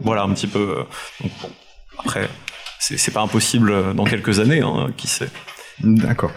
[0.00, 0.78] Voilà un petit peu.
[0.78, 1.28] euh,
[1.98, 2.28] après,
[2.96, 5.28] c'est pas impossible euh, dans quelques années, hein, qui sait.
[5.82, 6.32] D'accord.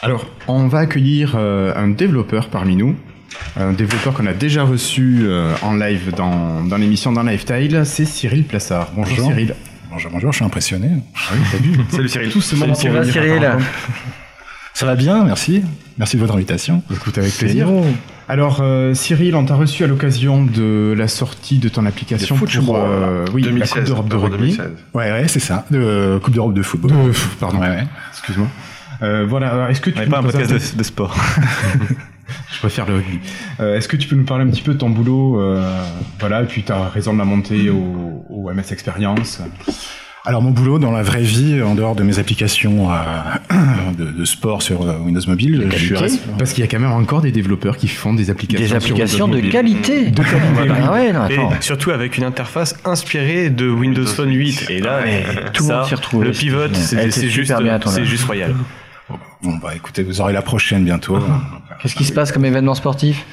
[0.00, 2.96] Alors, on va accueillir euh, un développeur parmi nous.
[3.56, 8.04] Un développeur qu'on a déjà reçu euh, en live dans, dans l'émission dans Lifestyle, c'est
[8.04, 8.90] Cyril Plassard.
[8.94, 9.32] Bonjour, Bonjour.
[9.32, 9.54] Cyril.
[9.90, 10.88] Bonjour, bonjour, je suis impressionné.
[11.14, 12.30] Ah oui, vu Salut Cyril.
[12.30, 13.58] Tout ce venir Cyril
[14.74, 15.62] Ça va bien, merci.
[15.98, 16.82] Merci de votre invitation.
[16.92, 17.68] Écoute, avec plaisir.
[18.28, 22.40] Alors, euh, Cyril, on t'a reçu à l'occasion de la sortie de ton application De
[22.40, 23.74] pour football, euh, oui, la 2016.
[23.74, 24.38] Coupe d'Europe de rugby.
[24.56, 24.70] 2016.
[24.94, 25.66] Ouais, ouais, c'est ça.
[25.70, 26.90] De Coupe d'Europe de football.
[26.92, 27.84] De- pardon, Ouais, ouais.
[28.12, 28.48] excuse-moi.
[29.02, 31.14] Euh, voilà, alors, est-ce que tu peux pas un nous podcast de, de sport.
[32.52, 33.18] Je préfère le rugby.
[33.60, 35.84] Euh, Est-ce que tu peux nous parler un petit peu de ton boulot euh,
[36.20, 39.40] Voilà, et puis tu as raison de la montée au, au MS Experience?
[40.24, 42.94] Alors mon boulot dans la vraie vie, en dehors de mes applications euh,
[43.98, 46.78] de, de sport sur euh, Windows Mobile, je suis Qualité, Parce qu'il y a quand
[46.78, 48.64] même encore des développeurs qui font des applications.
[48.64, 49.50] Des applications de Mobile.
[49.50, 50.10] qualité.
[50.12, 50.72] De qualité.
[50.86, 54.66] Ah ouais, non, Et surtout avec une interface inspirée de Windows Phone 8.
[54.70, 55.00] Et là,
[55.52, 56.22] Tout le ça, monde s'y retrouve.
[56.24, 57.52] le pivot, c'est juste,
[57.86, 58.54] c'est juste royal.
[59.42, 61.18] Bon bah écoutez, vous aurez la prochaine bientôt.
[61.82, 63.24] Qu'est-ce qui se passe comme événement sportif?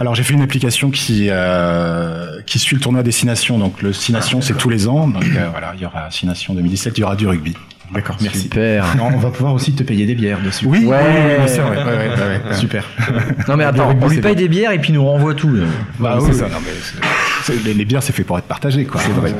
[0.00, 3.58] Alors j'ai fait une application qui euh, qui suit le tournoi à destination.
[3.58, 5.06] Donc le destination c'est tous les ans.
[5.08, 7.54] Donc euh, voilà, il y aura destination 2017, il y aura du rugby.
[7.92, 8.40] D'accord, merci.
[8.42, 8.96] Super.
[8.96, 10.64] Non, on va pouvoir aussi te payer des bières dessus.
[10.66, 10.96] Oui, Ouais.
[10.98, 11.76] oui, oui, c'est vrai.
[11.76, 12.54] Ouais, ouais, ouais, ouais.
[12.58, 12.86] Super.
[13.48, 14.42] Non mais attends, rugby, on lui paye bien.
[14.44, 15.54] des bières et puis il nous renvoie tout.
[15.98, 16.48] Bah, oui, ça.
[16.48, 19.00] non, mais c'est- c'est- les, les bières c'est fait pour être partagé quoi.
[19.00, 19.34] C'est vrai.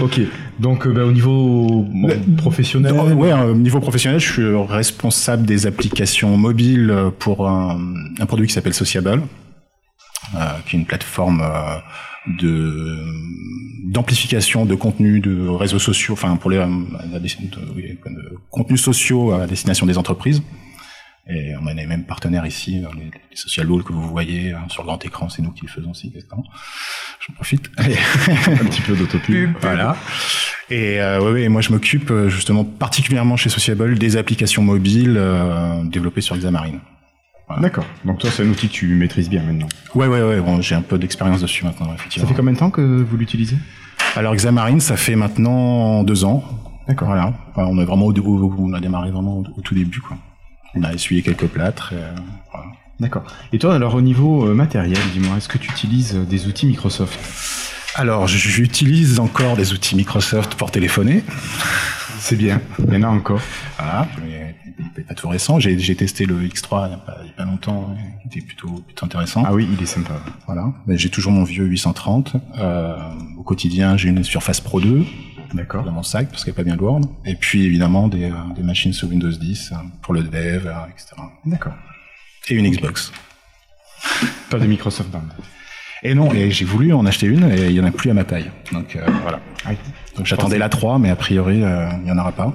[0.00, 0.20] Ok.
[0.62, 2.94] Donc, euh, bah, au niveau bon, professionnel.
[2.94, 7.78] Dans- ouais, au niveau professionnel, je suis responsable des applications mobiles euh, pour un,
[8.20, 9.22] un produit qui s'appelle Sociable,
[10.36, 11.78] euh, qui est une plateforme euh,
[12.40, 12.96] de
[13.90, 16.66] d'amplification de contenu de réseaux sociaux, enfin pour les euh,
[17.18, 20.40] de contenus sociaux à destination des entreprises.
[21.28, 24.52] Et on a les mêmes partenaires ici, euh, les, les social balls que vous voyez
[24.52, 26.44] hein, sur le grand écran, c'est nous qui le faisons aussi, exactement.
[27.20, 27.70] Je profite.
[27.78, 29.52] un petit peu d'autopub.
[29.60, 29.96] Voilà.
[30.68, 35.16] Et euh, ouais, ouais, moi je m'occupe euh, justement particulièrement chez Sociable des applications mobiles
[35.16, 36.80] euh, développées sur Xamarin.
[37.60, 37.84] D'accord.
[38.06, 39.68] Donc toi, c'est un outil que tu maîtrises bien maintenant.
[39.94, 40.40] Ouais, ouais, ouais.
[40.40, 42.28] Bon, j'ai un peu d'expérience dessus maintenant, Ça effectivement.
[42.28, 43.56] fait combien de temps que vous l'utilisez?
[44.16, 46.42] Alors Xamarin, ça fait maintenant deux ans.
[46.88, 47.08] D'accord.
[47.08, 47.34] Voilà.
[47.50, 50.16] Enfin, on est vraiment au, on a démarré vraiment au tout début, quoi.
[50.74, 51.92] On a essuyé quelques plâtres.
[51.92, 52.14] et, euh,
[52.52, 52.66] voilà.
[53.00, 53.24] D'accord.
[53.52, 56.66] Et toi, alors au niveau euh, matériel, dis-moi, est-ce que tu utilises euh, des outils
[56.66, 57.18] Microsoft?
[57.94, 61.24] Alors, j'utilise encore des outils Microsoft pour téléphoner.
[62.20, 63.40] C'est bien, il y en a encore.
[63.76, 64.54] Voilà, mais
[65.02, 65.58] pas tout récent.
[65.58, 69.04] J'ai testé le X3 il n'y a, il a pas longtemps, qui était plutôt, plutôt
[69.04, 69.42] intéressant.
[69.46, 70.14] Ah oui, il est sympa.
[70.46, 72.34] Voilà, j'ai toujours mon vieux 830.
[72.58, 72.96] Euh,
[73.36, 75.04] au quotidien, j'ai une Surface Pro 2
[75.54, 75.84] D'accord.
[75.84, 77.02] dans mon sac parce qu'il n'y a pas bien de Word.
[77.26, 80.72] Et puis évidemment des, euh, des machines sous Windows 10 euh, pour le dev, euh,
[80.90, 81.14] etc.
[81.44, 81.74] D'accord.
[82.48, 83.12] Et une Xbox.
[84.50, 85.22] Pas de Microsoft Band.
[86.02, 88.14] Et non, et j'ai voulu en acheter une et il y en a plus à
[88.14, 88.50] ma taille.
[88.72, 89.38] Donc euh, voilà.
[90.16, 92.52] Donc j'attendais la 3, mais a priori euh, il y en aura pas.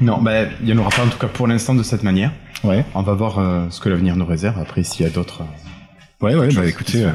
[0.00, 2.32] Non, bah, il n'y en aura pas en tout cas pour l'instant de cette manière.
[2.64, 2.84] Ouais.
[2.94, 4.58] On va voir euh, ce que l'avenir nous réserve.
[4.58, 5.42] Après, s'il y a d'autres.
[5.42, 7.10] euh, Ouais, ouais, bah écoutez, euh,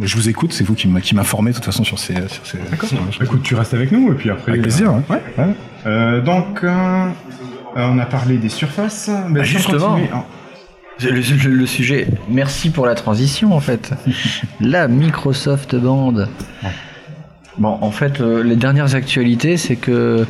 [0.00, 2.14] je vous écoute, c'est vous qui m'informez de toute façon sur ces.
[2.28, 2.88] Sur ces D'accord.
[3.22, 4.52] écoute, tu restes avec nous et puis après.
[4.52, 5.22] Avec plaisir, euh, ouais.
[5.38, 5.54] ouais.
[5.86, 7.06] Euh, donc, euh,
[7.76, 9.08] on a parlé des surfaces.
[9.08, 9.96] Bah, Bah, justement.
[9.96, 10.24] hein.
[11.00, 13.90] Le, le- le sujet, merci pour la transition en fait.
[14.60, 16.26] la Microsoft Band.
[17.58, 20.24] Bon, en fait, euh, les dernières actualités, c'est que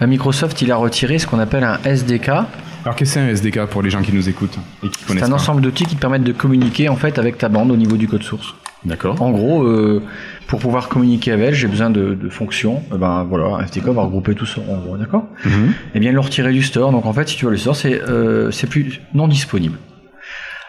[0.00, 2.28] bah, Microsoft il a retiré ce qu'on appelle un SDK.
[2.28, 5.06] Alors, qu'est-ce que c'est un SDK pour les gens qui nous écoutent et qui C'est
[5.06, 7.70] connaissent un pas ensemble d'outils qui te permettent de communiquer en fait avec ta bande
[7.70, 8.54] au niveau du code source.
[8.84, 9.20] D'accord.
[9.22, 10.02] En gros, euh,
[10.46, 12.82] pour pouvoir communiquer avec elle, j'ai besoin de, de fonctions.
[12.94, 15.24] Eh ben voilà, SDK va regrouper tout ça en gros, d'accord?
[15.44, 15.72] Mhm.
[15.94, 16.92] Et bien le retirer du store.
[16.92, 19.78] Donc en fait, si tu veux le store, c'est euh, plus non disponible.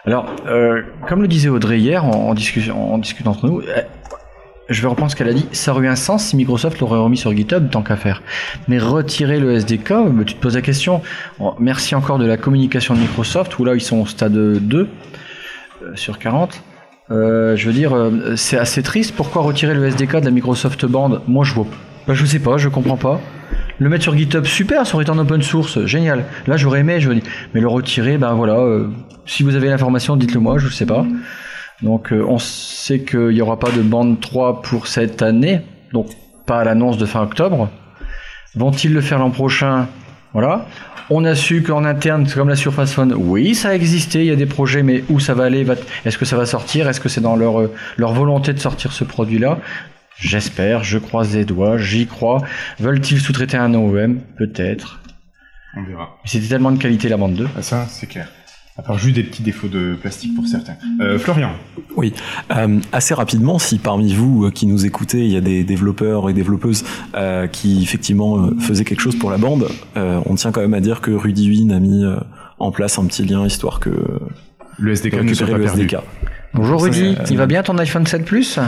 [0.05, 3.81] Alors, euh, comme le disait Audrey hier en, en discussion, en discutant entre nous, euh,
[4.69, 5.47] je vais reprendre ce qu'elle a dit.
[5.51, 8.21] Ça aurait eu un sens si Microsoft l'aurait remis sur GitHub, tant qu'à faire.
[8.67, 9.93] Mais retirer le SDK,
[10.25, 11.01] tu te poses la question.
[11.39, 14.87] Oh, Merci encore de la communication de Microsoft, où là ils sont au stade 2
[15.83, 16.61] euh, sur 40.
[17.11, 19.13] Euh, je veux dire, euh, c'est assez triste.
[19.15, 21.67] Pourquoi retirer le SDK de la Microsoft Band Moi, je vois.
[22.07, 23.19] Bah, je sais pas, je comprends pas.
[23.77, 26.25] Le mettre sur GitHub, super, ça aurait été en open source, génial.
[26.47, 27.11] Là, j'aurais aimé, je.
[27.53, 28.57] Mais le retirer, ben voilà.
[28.57, 28.89] euh,
[29.25, 31.05] si vous avez l'information, dites-le moi, je sais pas.
[31.81, 36.07] Donc, on sait qu'il y aura pas de bande 3 pour cette année, donc
[36.45, 37.69] pas à l'annonce de fin octobre.
[38.55, 39.87] Vont-ils le faire l'an prochain?
[40.35, 40.65] Voilà.
[41.09, 44.31] On a su qu'en interne, comme la Surface Phone, oui, ça a existé, il y
[44.31, 46.99] a des projets, mais où ça va aller va- Est-ce que ça va sortir Est-ce
[46.99, 49.59] que c'est dans leur, euh, leur volonté de sortir ce produit-là?
[50.17, 52.41] J'espère, je croise les doigts, j'y crois.
[52.79, 54.99] Veulent-ils sous-traiter un OEM Peut-être.
[55.77, 56.17] On verra.
[56.23, 57.47] Mais C'était tellement de qualité la bande 2.
[57.57, 58.27] Ah, ça, c'est clair.
[58.77, 60.75] À part juste des petits défauts de plastique pour certains.
[60.99, 61.51] Euh, Florian.
[61.95, 62.13] Oui,
[62.51, 66.29] Euh, assez rapidement, si parmi vous euh, qui nous écoutez, il y a des développeurs
[66.29, 66.83] et développeuses
[67.15, 70.73] euh, qui effectivement euh, faisaient quelque chose pour la bande, euh, on tient quand même
[70.73, 72.17] à dire que Rudy Win a mis euh,
[72.59, 73.91] en place un petit lien histoire que
[74.77, 75.83] Le SDK ne soit pas le perdu.
[75.83, 75.97] SDK.
[76.53, 78.59] Bonjour Rudy, il va bien ton iPhone 7 Plus?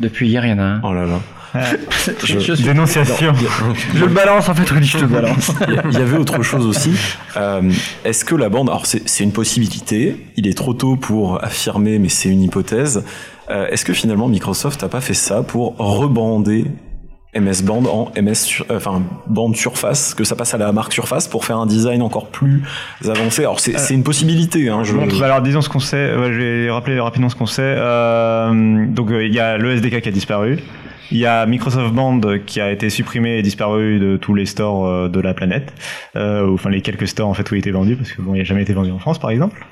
[0.00, 0.80] Depuis hier, il y en a un.
[0.82, 1.20] Oh là là.
[2.24, 3.32] Je, je suis- Dénonciation.
[3.94, 5.52] je le balance en fait, Rudy, je te balance.
[5.90, 6.92] Il y avait autre chose aussi.
[7.36, 7.62] Euh,
[8.04, 12.08] Est-ce que la bande, alors c'est une possibilité, il est trop tôt pour affirmer, mais
[12.08, 13.04] c'est une hypothèse.
[13.50, 16.66] Euh, Est-ce que finalement Microsoft n'a pas fait ça pour rebander
[17.36, 20.92] MS Band en MS, sur- euh, enfin bande Surface, que ça passe à la marque
[20.92, 22.62] Surface pour faire un design encore plus
[23.04, 23.42] avancé?
[23.42, 24.68] Alors c'est une possibilité.
[24.68, 27.46] Hein, je, Montre, alors disons ce qu'on sait, ouais, je vais rappeler rapidement ce qu'on
[27.46, 27.62] sait.
[27.64, 30.60] Euh, donc il y a le SDK qui a disparu.
[31.10, 34.86] Il y a Microsoft Band qui a été supprimé et disparu de tous les stores
[34.86, 35.72] euh, de la planète,
[36.16, 38.38] euh, enfin les quelques stores en fait où il était vendu, parce que bon, il
[38.38, 39.64] n'a jamais été vendu en France par exemple.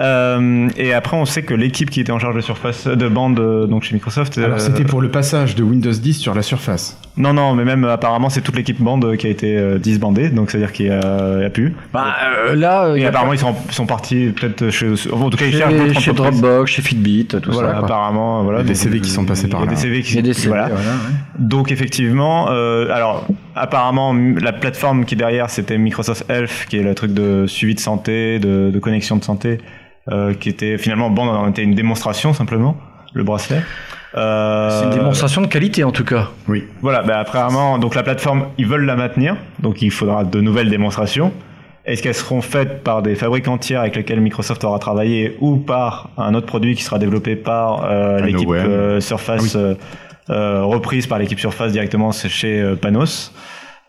[0.00, 3.38] Euh, et après, on sait que l'équipe qui était en charge de surface de bande
[3.40, 4.38] euh, donc chez Microsoft.
[4.38, 6.98] Alors, euh, c'était pour le passage de Windows 10 sur la surface.
[7.16, 10.50] Non, non, mais même apparemment, c'est toute l'équipe bande qui a été euh, disbandée, donc
[10.50, 11.74] c'est-à-dire qu'il y a, plus.
[11.92, 15.28] Bah, euh, là, il Et y a apparemment, ils sont, sont partis peut-être chez, en
[15.28, 16.12] tout cas, ils cherchent d'autres chez.
[16.12, 17.74] Dropbox, chez Fitbit, tout Voilà, ça.
[17.76, 17.84] quoi.
[17.84, 18.60] apparemment, voilà.
[18.60, 19.74] Il y a des CV qui sont passés par Il y a là.
[19.76, 20.68] des CV qui a des CV, voilà.
[20.68, 21.12] voilà, ouais.
[21.38, 26.82] Donc effectivement, euh, alors apparemment la plateforme qui est derrière c'était Microsoft Health, qui est
[26.82, 29.58] le truc de suivi de santé, de, de connexion de santé,
[30.10, 32.76] euh, qui était finalement bon, était une démonstration simplement,
[33.14, 33.62] le bracelet.
[34.14, 36.28] Euh, C'est une démonstration de qualité en tout cas.
[36.48, 36.64] Oui.
[36.82, 40.68] Voilà, bah, apparemment, donc la plateforme, ils veulent la maintenir, donc il faudra de nouvelles
[40.68, 41.32] démonstrations.
[41.84, 46.10] Est-ce qu'elles seront faites par des fabricants tiers avec lesquels Microsoft aura travaillé ou par
[46.16, 48.66] un autre produit qui sera développé par euh, l'équipe OEM.
[48.68, 49.74] euh, Surface, Ah euh,
[50.28, 53.32] reprise par l'équipe Surface directement chez euh, Panos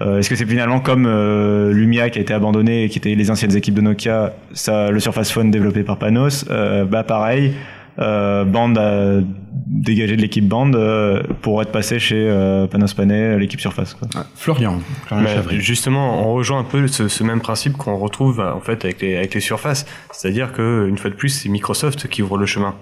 [0.02, 3.14] Euh, Est-ce que c'est finalement comme euh, Lumia qui a été abandonné et qui était
[3.16, 6.46] les anciennes équipes de Nokia, ça, le Surface Phone développé par Panos?
[6.50, 7.54] Euh, Bah pareil,
[8.00, 9.22] euh, Band a
[9.68, 13.94] dégagé de l'équipe Band euh, pour être passé chez euh, Panos Panay, l'équipe Surface.
[13.94, 14.08] Quoi.
[14.16, 14.80] Ah, Florian.
[15.06, 18.84] Florian Bah, justement, on rejoint un peu ce, ce même principe qu'on retrouve en fait
[18.84, 19.86] avec les, avec les surfaces.
[20.12, 22.74] C'est-à-dire que une fois de plus, c'est Microsoft qui ouvre le chemin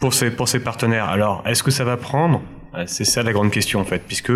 [0.00, 1.08] pour ses, pour ses partenaires.
[1.10, 2.40] Alors, est-ce que ça va prendre?
[2.40, 2.42] Euh,
[2.86, 4.32] C'est ça la grande question en fait, puisque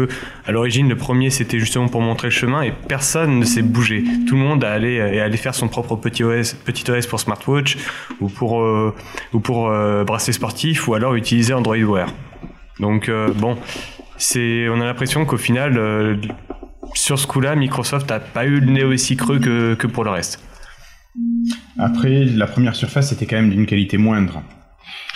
[0.46, 4.04] à l'origine le premier c'était justement pour montrer le chemin et personne ne s'est bougé.
[4.26, 7.20] Tout le monde a allé, est allé faire son propre petit OS, petit OS pour
[7.20, 7.78] smartwatch
[8.20, 8.94] ou pour euh,
[9.32, 12.12] ou pour euh, bracelet sportif ou alors utiliser Android Wear.
[12.80, 13.56] Donc euh, bon,
[14.16, 16.16] c'est on a l'impression qu'au final euh,
[16.94, 20.10] sur ce coup-là, Microsoft n'a pas eu le nez aussi creux que, que pour le
[20.10, 20.42] reste.
[21.78, 24.42] Après, la première surface était quand même d'une qualité moindre.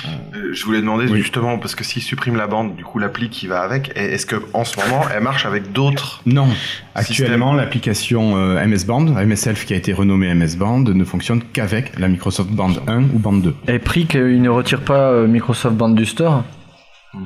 [0.04, 3.46] Euh, je voulais demander justement parce que s'ils suppriment la bande, du coup l'appli qui
[3.46, 6.48] va avec, et est-ce que en ce moment elle marche avec d'autres Non.
[6.94, 11.98] Actuellement, l'application euh, MS Band, MSelf qui a été renommée MS Band, ne fonctionne qu'avec
[11.98, 13.54] la Microsoft Band 1 ou Band 2.
[13.68, 16.44] Et pris qu'il ne retire pas euh, Microsoft Band du store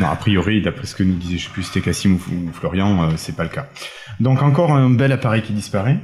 [0.00, 2.48] Non, a priori, d'après ce que nous disait, je sais plus si c'était Cassim ou,
[2.48, 3.66] ou Florian, euh, c'est pas le cas.
[4.18, 5.98] Donc encore un bel appareil qui disparaît.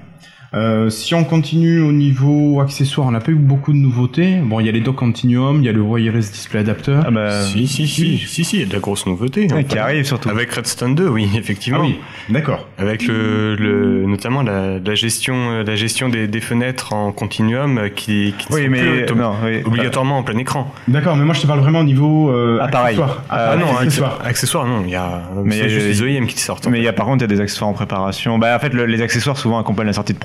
[0.57, 4.37] Euh, si on continue au niveau accessoires, on n'a pas eu beaucoup de nouveautés.
[4.42, 6.99] Bon, il y a les docks Continuum, il y a le Wireless Display Adapter.
[7.05, 9.47] Ah bah, Si, si, si, si, si, il y a de la grosse nouveauté.
[9.69, 10.31] qui arrive surtout.
[10.31, 11.81] Avec Redstone 2, oui, effectivement.
[11.83, 11.99] Ah oui,
[12.31, 12.66] d'accord.
[12.79, 17.77] Avec le, le notamment la, la gestion, euh, la gestion des, des fenêtres en continuum
[17.79, 19.59] euh, qui, qui Oui, sont mais plus autom- non, oui.
[19.64, 20.73] obligatoirement en plein écran.
[20.88, 22.95] D'accord, mais moi je te parle vraiment au niveau euh, Appareil.
[22.97, 23.23] accessoire.
[23.29, 23.83] Ah, Ah, non, accessoire.
[23.83, 24.19] accessoires.
[24.25, 26.66] accessoires, non, il y a, Mais c'est il y a- juste les OEM qui sortent.
[26.66, 28.38] en Mais il y a par contre il y a des accessoires en préparation.
[28.38, 30.19] Bah en fait le- les accessoires souvent accompagnent la sortie de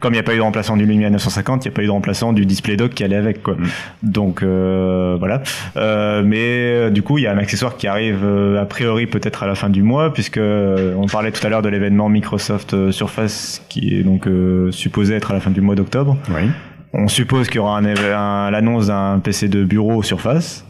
[0.00, 1.82] Comme il n'y a pas eu de remplaçant du Lumia 950, il n'y a pas
[1.82, 3.56] eu de remplaçant du display dock qui allait avec quoi.
[4.02, 5.42] Donc euh, voilà.
[5.78, 9.06] Euh, mais euh, du coup il y a un accessoire qui arrive euh, a priori
[9.06, 12.90] peut-être à la fin du mois puisque on parlait tout à l'heure de l'événement Microsoft
[12.90, 14.28] Surface qui est donc
[14.72, 16.18] supposé être à la fin du mois d'octobre.
[16.28, 16.50] Oui.
[16.92, 20.66] On suppose qu'il y aura un, éve- un- l'annonce d'un PC de bureau Surface.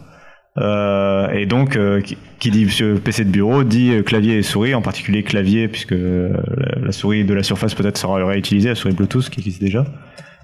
[0.58, 2.00] Euh, et donc, euh,
[2.38, 2.66] qui, dit
[3.04, 6.92] PC de bureau dit euh, clavier et souris, en particulier clavier, puisque euh, la, la
[6.92, 9.84] souris de la Surface peut-être sera réutilisée, la souris Bluetooth qui existe déjà.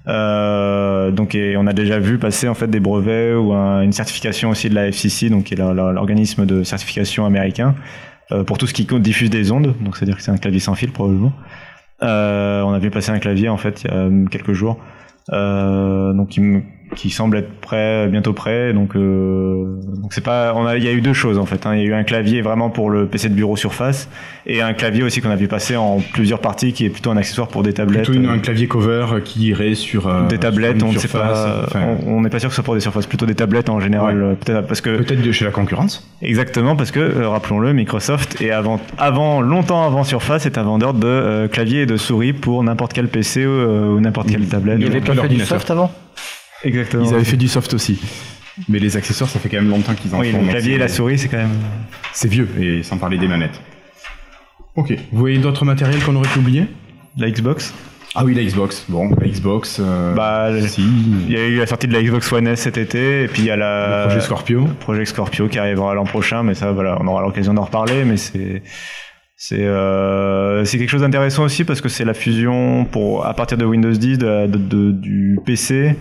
[0.07, 3.93] Euh, donc, et on a déjà vu passer en fait des brevets ou un- une
[3.93, 7.75] certification aussi de la FCC, donc qui est l'organisme de certification américain,
[8.31, 9.75] euh, pour tout ce qui diffuse des ondes.
[9.81, 11.33] Donc, c'est-à-dire que c'est un clavier sans fil probablement.
[12.01, 14.79] On a vu passer un clavier en fait il y a quelques jours,
[15.31, 16.63] donc qui, me-
[16.95, 18.73] qui semble être prêt, bientôt prêt.
[18.73, 19.63] Donc, euh,
[20.01, 21.65] donc c'est pas, on a, il y a eu deux choses en fait.
[21.65, 21.75] hein.
[21.75, 24.09] Il y a eu un clavier vraiment pour le PC de bureau Surface
[24.45, 27.17] et un clavier aussi qu'on a vu passer en plusieurs parties, qui est plutôt un
[27.17, 28.05] accessoire pour des tablettes.
[28.05, 30.97] Plutôt une- euh, un clavier cover qui irait sur euh, des tablettes, sur on ne
[30.97, 33.35] sait pas, enfin, on n'est pas sûr que ce soit pour des surfaces, plutôt des
[33.35, 36.07] tablettes en général, peut-être parce que peut-être de chez la concurrence.
[36.21, 40.93] Exactement, parce que, euh, rappelons-le, Microsoft est avant, avant, longtemps avant Surface, est un vendeur
[40.93, 44.45] de euh, clavier et de souris pour n'importe quel PC ou, euh, ou n'importe quelle
[44.47, 44.77] tablette.
[44.79, 45.91] Il avait pas fait du soft avant?
[46.63, 47.03] Exactement.
[47.05, 47.99] Ils avaient fait du soft aussi.
[48.69, 50.37] Mais les accessoires, ça fait quand même longtemps qu'ils en Oui, font.
[50.37, 51.57] le donc clavier et la souris, c'est quand même.
[52.13, 53.59] C'est vieux, et sans parler des manettes.
[54.75, 54.91] Ok.
[55.11, 56.65] Vous voyez d'autres matériels qu'on aurait pu oublier?
[57.17, 57.73] La Xbox?
[58.13, 58.85] Ah oui, la Xbox.
[58.89, 59.77] Bon, la Xbox.
[59.81, 60.81] euh, Bah, le- si.
[61.27, 63.41] il y a eu la sortie de la Xbox One S cet été, et puis
[63.43, 64.01] il y a la.
[64.03, 64.65] Le projet Scorpio.
[64.81, 68.17] Projet Scorpio qui arrivera l'an prochain, mais ça, voilà, on aura l'occasion d'en reparler, mais
[68.17, 68.61] c'est.
[69.37, 73.57] C'est euh, c'est quelque chose d'intéressant aussi parce que c'est la fusion pour à partir
[73.57, 75.95] de Windows 10 de, de- de- du PC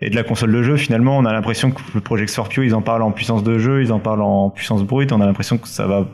[0.00, 0.76] et de la console de jeu.
[0.76, 3.82] Finalement, on a l'impression que le Project Scorpio, ils en parlent en puissance de jeu,
[3.82, 5.12] ils en parlent en puissance brute.
[5.12, 6.06] On a l'impression que ça va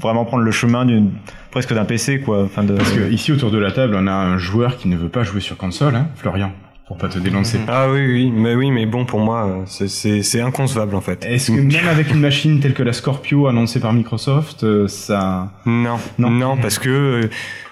[0.00, 1.12] vraiment prendre le chemin d'une
[1.50, 2.42] presque d'un PC quoi.
[2.44, 4.96] Enfin de, Parce que ici, autour de la table, on a un joueur qui ne
[4.96, 6.52] veut pas jouer sur console, hein, Florian,
[6.86, 7.58] pour pas te dénoncer.
[7.66, 11.24] Ah oui, oui, mais oui, mais bon, pour moi, c'est- inconcevable en fait.
[11.24, 15.50] Est-ce que même avec une machine telle que la Scorpio annoncée par Microsoft, euh, ça...
[15.64, 16.30] Non, Non.
[16.30, 17.30] non, parce que euh,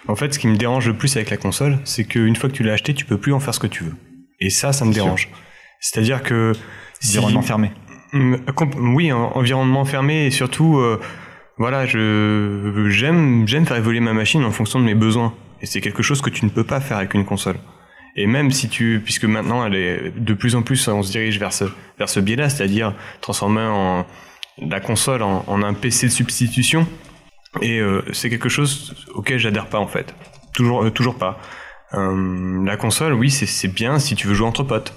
[0.09, 2.55] en fait, ce qui me dérange le plus avec la console, c'est qu'une fois que
[2.55, 3.95] tu l'as acheté, tu peux plus en faire ce que tu veux.
[4.41, 5.15] Et ça, ça me sûr.
[5.81, 6.53] C'est-à-dire que
[7.01, 7.73] si- environnement fermé.
[8.13, 8.37] Mm,
[8.79, 11.01] Oui, en- environnement fermé et surtout, euh,
[11.59, 15.35] voilà, je j'aime j'aime faire évoluer ma machine en fonction de mes besoins.
[15.61, 17.57] Et c'est quelque chose que tu ne peux pas faire avec une console.
[18.17, 21.39] Et même si tu, puisque maintenant elle est de plus en plus, on se dirige
[21.39, 21.65] vers ce
[21.99, 24.07] vers ce biais-là, c'est-à-dire transformer en
[24.59, 26.87] la console en, en un PC de substitution.
[27.63, 30.15] Et euh, c'est quelque chose auquel j'adhère pas en fait.
[30.55, 31.41] Toujours euh, toujours pas.
[31.93, 34.93] La console, oui, c'est c'est bien si tu veux jouer entre potes.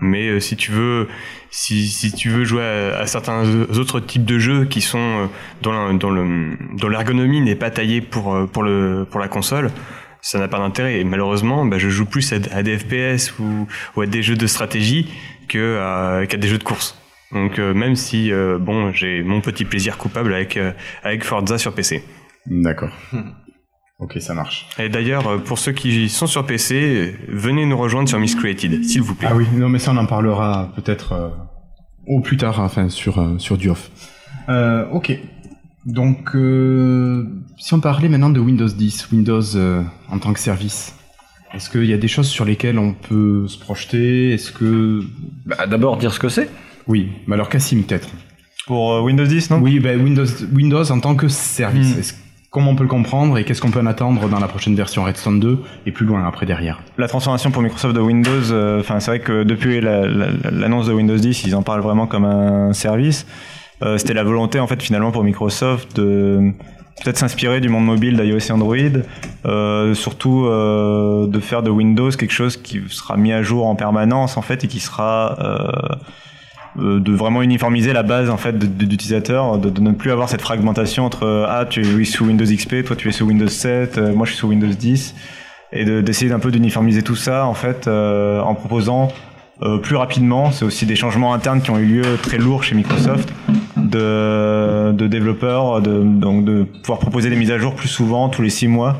[0.00, 1.08] Mais euh, si tu veux,
[1.50, 3.44] si, si tu veux jouer à, à certains
[3.76, 5.26] autres types de jeux qui sont euh,
[5.62, 9.28] dont la- dont le dont l'ergonomie n'est pas taillée pour euh, pour le pour la
[9.28, 9.70] console,
[10.20, 11.00] ça n'a pas d'intérêt.
[11.00, 14.36] Et malheureusement, bah, je joue plus à, à des FPS ou, ou à des jeux
[14.36, 15.10] de stratégie
[15.48, 16.96] que à, qu'à des jeux de course.
[17.32, 21.58] Donc euh, même si euh, bon, j'ai mon petit plaisir coupable avec euh, avec Forza
[21.58, 22.04] sur PC.
[22.46, 22.90] D'accord.
[23.98, 24.68] Ok, ça marche.
[24.78, 28.84] Et d'ailleurs, euh, pour ceux qui sont sur PC, venez nous rejoindre sur Miss Created,
[28.84, 29.28] s'il vous plaît.
[29.30, 31.28] Ah oui, non mais ça on en parlera peut-être euh,
[32.06, 33.90] au plus tard, enfin sur, euh, sur du off.
[34.48, 35.18] Euh, ok.
[35.84, 37.24] Donc, euh,
[37.56, 40.94] si on parlait maintenant de Windows 10, Windows euh, en tant que service,
[41.54, 44.32] est-ce qu'il y a des choses sur lesquelles on peut se projeter?
[44.32, 45.00] Est-ce que...
[45.46, 46.48] Bah, D'abord, dire ce que c'est.
[46.86, 48.10] Oui, mais alors Cassim peut-être.
[48.66, 49.58] Pour euh, Windows 10, non?
[49.60, 51.96] Oui, ben Windows, Windows en tant que service.
[51.96, 52.27] Hmm.
[52.50, 55.04] Comment on peut le comprendre et qu'est-ce qu'on peut en attendre dans la prochaine version
[55.04, 56.80] Redstone 2 et plus loin après derrière?
[56.96, 60.86] La transformation pour Microsoft de Windows, euh, enfin c'est vrai que depuis la- la- l'annonce
[60.86, 63.26] de Windows 10, ils en parlent vraiment comme un service.
[63.82, 66.52] Euh, C'était la volonté en fait finalement pour Microsoft de
[67.04, 68.76] peut-être s'inspirer du monde mobile d'iOS et Android,
[69.44, 74.38] euh, surtout de faire de Windows quelque chose qui sera mis à jour en permanence
[74.38, 75.36] en fait et qui sera
[76.76, 81.24] de vraiment uniformiser la base en fait d'utilisateurs, de, ne plus avoir cette fragmentation entre
[81.24, 84.26] euh, ah tu es sous Windows XP, toi tu es sous Windows 7, euh, moi
[84.26, 85.14] je suis sous Windows 10
[85.72, 89.08] et de- d'essayer d'un peu d'uniformiser tout ça en fait euh, en proposant
[89.62, 90.52] euh, plus rapidement.
[90.52, 93.28] C'est aussi des changements internes qui ont eu lieu très lourds chez Microsoft
[93.76, 98.42] de, de développeurs, de, donc de pouvoir proposer des mises à jour plus souvent, tous
[98.42, 98.94] les six mois, euh,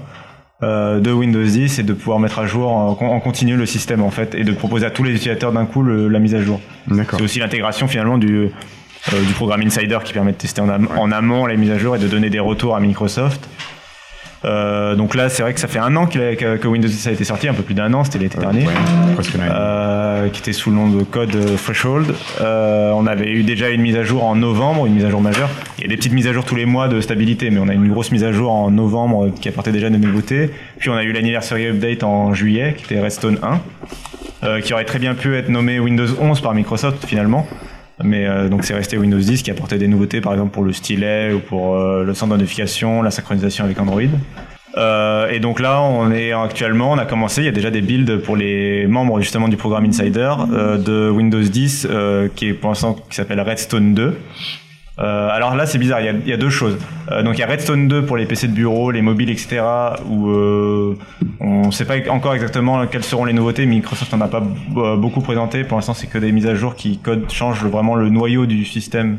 [0.63, 4.35] de Windows 10 et de pouvoir mettre à jour en, continu le système en fait
[4.35, 6.61] et de proposer à tous les utilisateurs d'un coup le- la mise à jour.
[7.19, 8.37] C'est aussi l'intégration finalement du,
[9.13, 11.79] euh, du programme Insider qui permet de tester en, am- en amont les mises à
[11.79, 13.49] jour et de donner des retours à Microsoft.
[14.45, 17.13] Euh, donc là, c'est vrai que ça fait un an a- que, Windows 10 a
[17.13, 18.73] été sorti, un peu plus d'un an, c'était l'été dernier, Ouais,
[19.51, 22.15] euh, qui était sous le nom de code Threshold.
[22.41, 25.21] Euh, on avait eu déjà une mise à jour en novembre, une mise à jour
[25.21, 25.49] majeure.
[25.79, 27.69] Il y a des petites mises à jour tous les mois de stabilité, mais on
[27.69, 30.51] a une grosse mise à jour en novembre qui apportait déjà des nouveautés.
[30.79, 33.61] Puis on a eu l'anniversary update en juillet, qui était Redstone 1,
[34.45, 37.47] euh, qui aurait très bien pu être nommé Windows 11 par Microsoft finalement.
[38.03, 40.73] Mais euh, donc c'est resté Windows 10 qui apportait des nouveautés par exemple pour le
[40.73, 44.03] stylet ou pour euh, le centre de notification, la synchronisation avec Android.
[44.77, 47.81] Euh, et donc là, on est actuellement, on a commencé, il y a déjà des
[47.81, 52.53] builds pour les membres justement du programme Insider euh, de Windows 10 euh, qui est
[52.53, 54.17] pour l'instant qui s'appelle Redstone 2.
[54.99, 56.77] Euh, alors là, c'est bizarre, il y, a, deux choses.
[57.11, 59.61] Euh, donc il y a Redstone 2 pour les PC de bureau, les mobiles, etc.
[59.61, 60.95] Euh,
[61.41, 63.65] on ne sait pas encore exactement quelles seront les nouveautés.
[63.67, 64.43] Microsoft n'en a pas
[64.97, 65.63] beaucoup présenté.
[65.63, 69.19] Pour l'instant, c'est que des mises à jour qui changent vraiment le noyau du système.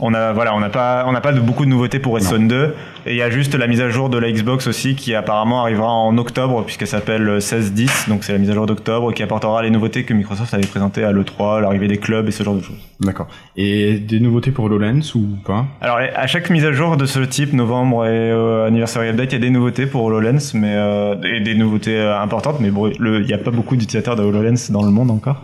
[0.00, 2.48] On a voilà, on n'a pas on n'a pas de beaucoup de nouveautés pour Redstone
[2.48, 2.74] 2
[3.06, 5.62] et il y a juste la mise à jour de la Xbox aussi qui apparemment
[5.62, 9.62] arrivera en octobre puisqu'elle s'appelle 16.10 donc c'est la mise à jour d'octobre qui apportera
[9.62, 12.62] les nouveautés que Microsoft avait présentées à l'E3, l'arrivée des clubs et ce genre de
[12.62, 12.78] choses.
[13.00, 13.28] D'accord.
[13.56, 15.66] Et des nouveautés pour HoloLens ou pas?
[15.80, 19.34] Alors à chaque mise à jour de ce type, novembre et euh, anniversary update, il
[19.34, 22.88] y a des nouveautés pour HoloLens, mais euh, et des nouveautés euh, importantes, mais bon,
[22.88, 25.42] il n'y a pas beaucoup d'utilisateurs de HoloLens dans le monde encore.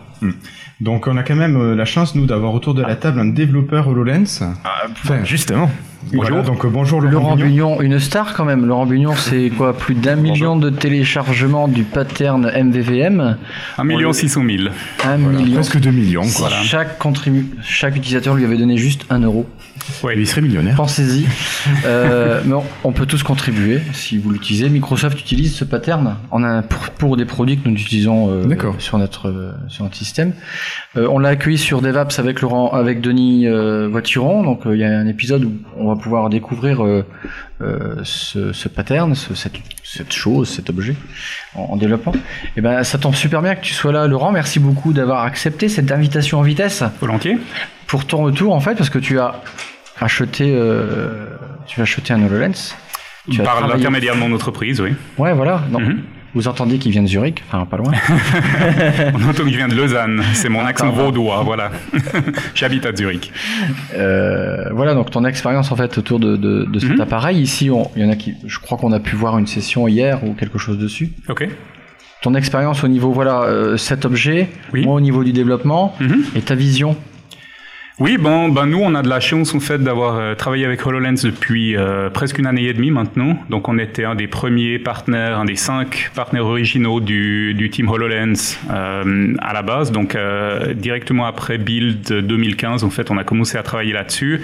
[0.83, 3.25] Donc on a quand même euh, la chance nous d'avoir autour de la table un
[3.25, 4.41] développeur HoloLens.
[5.05, 5.71] Enfin, Justement.
[6.11, 7.37] Voilà, donc euh, bonjour Laurent.
[7.37, 8.65] Bugnon, une star quand même.
[8.65, 13.37] Laurent Bugnon, c'est quoi Plus d'un million de téléchargements du pattern MVVM.
[13.77, 14.63] 1 million 600 000.
[15.05, 15.53] Un Voilà, million.
[15.55, 16.49] presque 2 millions quoi.
[16.63, 19.45] Chaque, contribu- chaque utilisateur lui avait donné juste un euro.
[20.03, 20.15] Ouais.
[20.17, 20.75] Il serait millionnaire.
[20.75, 21.25] Pensez-y.
[21.85, 24.69] Euh, mais on, on peut tous contribuer si vous l'utilisez.
[24.69, 28.97] Microsoft utilise ce pattern en un, pour, pour des produits que nous utilisons euh, sur
[28.97, 30.33] notre euh, sur notre système.
[30.95, 34.43] Euh, on l'a accueilli sur DevApps avec Laurent, avec Denis Voituron.
[34.43, 36.81] Donc il y a un épisode où on va pouvoir découvrir
[38.03, 39.53] ce, ce pattern, ce- cette,
[39.95, 40.95] cette chose, cet objet
[41.55, 42.13] en, en développement.
[42.57, 44.31] Et ben ça tombe super bien que tu sois là, Laurent.
[44.31, 47.37] Merci beaucoup d'avoir accepté cette invitation en vitesse Volontiers.
[47.87, 49.35] pour ton retour en fait parce que tu as
[49.99, 51.27] acheté euh,
[51.67, 52.75] tu as acheté un HoloLens
[53.31, 54.93] tu Par l'intermédiaire de mon entreprise, oui.
[55.17, 55.79] ouais voilà non.
[55.79, 56.01] Mhm.
[56.35, 57.91] Vous entendez qu'il vient de Zurich enfin pas loin
[59.13, 60.21] On entend que je viens de Lausanne.
[60.33, 61.05] C'est mon accent pardon.
[61.05, 61.71] vaudois, voilà.
[62.55, 63.31] J'habite à Zurich.
[63.95, 67.01] Euh, voilà donc ton expérience en fait autour de, de, de cet Mhm.
[67.01, 69.87] appareil ici il y en a qui je crois qu'on a pu voir une session
[69.87, 71.47] hier ou quelque chose dessus Ok.
[72.21, 74.83] ton expérience au niveau voilà euh, cet objet Oui.
[74.85, 76.23] moi au niveau du développement Mhm.
[76.35, 76.95] et ta vision
[78.03, 80.85] Oui, bon, ben nous, on a de la chance en fait d'avoir euh, travaillé avec
[80.85, 83.37] HoloLens depuis euh, presque une année et demie maintenant.
[83.49, 87.87] Donc, on était un des premiers partenaires, un des cinq partenaires originaux du, du team
[87.87, 89.93] HoloLens euh, à la base.
[89.93, 94.41] Donc, euh, directement après Build 2015, en fait, on a commencé à travailler là-dessus.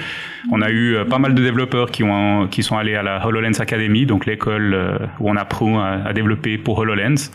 [0.53, 3.28] On a eu euh, pas mal de développeurs qui, ont, qui sont allés à la
[3.28, 4.74] HoloLens Academy, donc l'école
[5.20, 7.30] où on apprend à développer pour HoloLens.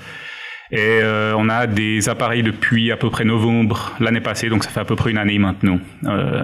[0.75, 4.70] Et euh, on a des appareils depuis à peu près novembre l'année passée, donc ça
[4.70, 5.79] fait à peu près une année maintenant.
[6.05, 6.43] Euh,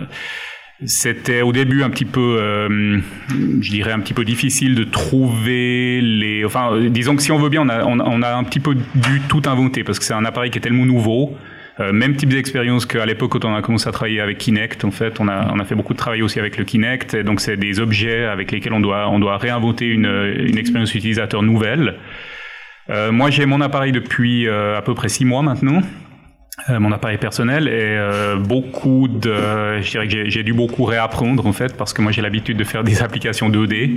[0.87, 6.01] c'était au début un petit peu, euh, je dirais un petit peu difficile de trouver
[6.01, 6.45] les.
[6.45, 8.61] Enfin, euh, disons que si on veut bien, on a, on, on a un petit
[8.61, 11.37] peu dû tout inventer parce que c'est un appareil qui est tellement nouveau.
[11.81, 14.85] Euh, même type d'expérience qu'à l'époque quand on a commencé à travailler avec Kinect.
[14.85, 17.17] En fait, on a, on a fait beaucoup de travail aussi avec le Kinect.
[17.17, 21.43] Donc, c'est des objets avec lesquels on doit, on doit réinventer une, une expérience utilisateur
[21.43, 21.97] nouvelle.
[22.91, 25.81] Euh, moi, j'ai mon appareil depuis euh, à peu près six mois maintenant.
[26.69, 31.47] Euh, mon appareil personnel et euh, beaucoup de je dirais que j'ai- dû beaucoup réapprendre
[31.47, 33.97] en fait parce que moi j'ai l'habitude de faire des applications 2D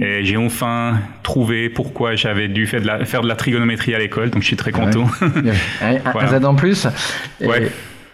[0.00, 3.98] et j'ai enfin trouvé pourquoi j'avais dû faire de la, faire de la trigonométrie à
[3.98, 5.06] l'école donc je suis très content
[5.82, 6.26] un, un.
[6.40, 6.86] Z en plus
[7.42, 7.70] Et Ouais.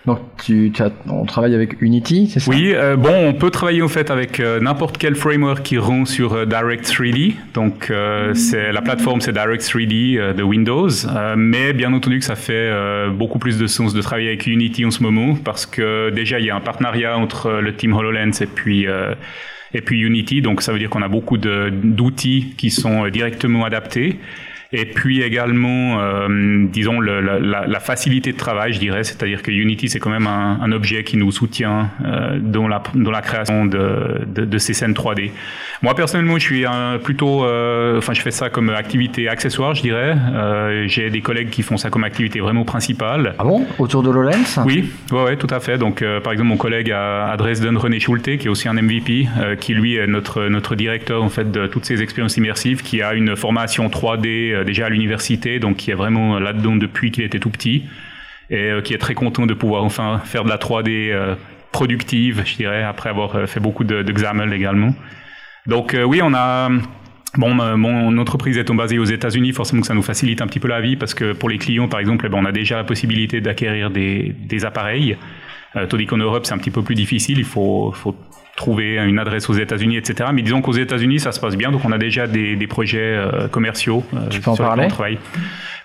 [0.06, 2.50] Donc tu, tu as, on travaille avec Unity, c'est ça?
[2.50, 6.04] Oui, euh, bon, on peut travailler en fait avec euh, n'importe quel framework qui rend
[6.04, 7.34] sur euh, Direct 3D.
[7.54, 10.90] Donc euh, c'est la plateforme c'est Direct 3D euh, de Windows,
[11.36, 12.70] mais bien entendu que ça fait
[13.10, 16.44] beaucoup plus de sens de travailler avec Unity en ce moment parce que déjà il
[16.44, 18.86] y a un partenariat entre le team HoloLens et puis
[19.74, 24.18] et puis Unity, donc ça veut dire qu'on a beaucoup d'outils qui sont directement adaptés.
[24.76, 29.88] Et puis également, euh, disons, le- la, facilité de travail, je dirais, c'est-à-dire que Unity,
[29.88, 33.66] c'est quand même un, un objet qui nous soutient euh, dans, la, dans la création
[33.66, 35.30] de, de, de ces scènes 3D.
[35.82, 37.44] Moi, personnellement, je suis un, plutôt...
[37.44, 40.16] euh, Enfin, je fais ça comme activité accessoire, je dirais.
[40.86, 43.34] J'ai des collègues qui font ça comme activité vraiment principale.
[43.38, 43.66] Ah bon?
[43.78, 45.78] Autour de HoloLens Oui, ouais, ouais, tout à fait.
[45.78, 49.28] Donc, par exemple, mon collègue à, à Dresden, René Schulte, qui est aussi un MVP,
[49.60, 53.14] qui lui est notre notre directeur en fait de toutes ces expériences immersives, qui a
[53.14, 57.38] une formation 3D euh, déjà à l'université, donc qui est vraiment là-dedans depuis qu'il était
[57.38, 57.84] tout petit,
[58.50, 61.34] et euh, qui est très content de pouvoir enfin faire de la 3D euh,
[61.72, 64.94] productive, je dirais, après avoir euh, fait beaucoup de, de XAML également.
[65.66, 66.70] Donc oui, on a
[67.36, 70.68] Bon, mon entreprise étant basée aux États-Unis, forcément que ça nous facilite un petit peu
[70.68, 72.84] la vie parce que pour les clients, par exemple, eh ben, on a déjà la
[72.84, 75.16] possibilité d'acquérir des, appareils.
[75.88, 77.38] Tandis qu'en Europe, c'est un petit peu plus difficile.
[77.38, 77.92] Il faut
[78.56, 80.30] trouver une adresse aux États-Unis, etc.
[80.32, 81.72] Mais disons qu'aux États-Unis, ça se passe bien.
[81.72, 84.04] Donc, on a déjà des, des projets euh, commerciaux.
[84.14, 85.18] euh, Tu peux en parler on travaille.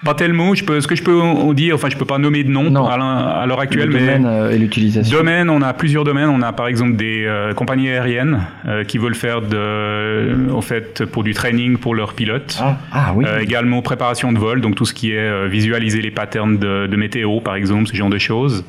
[0.05, 0.53] Pas tellement.
[0.55, 2.73] Je peux, ce que je peux en dire, enfin, je peux pas nommer de nom
[2.85, 5.17] à l'heure actuelle, le mais domaine euh, et l'utilisation.
[5.17, 6.29] Domaine, on a plusieurs domaines.
[6.29, 11.03] On a par exemple des euh, compagnies aériennes euh, qui veulent faire de, en fait,
[11.05, 12.61] pour du training pour leurs pilotes.
[12.93, 13.25] Ah oui.
[13.27, 16.95] Euh, également préparation de vol, donc tout ce qui est visualiser les patterns de, de
[16.95, 18.63] météo, par exemple, ce genre de choses.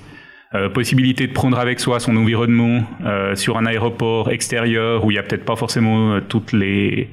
[0.52, 5.14] Euh, possibilité de prendre avec soi son environnement euh, sur un aéroport extérieur où il
[5.14, 7.08] y a peut-être pas forcément euh, toutes les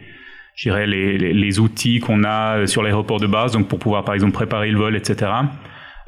[0.66, 4.16] les, les, les outils qu'on a euh, sur l'aéroport de base donc pour pouvoir par
[4.16, 5.32] exemple préparer le vol etc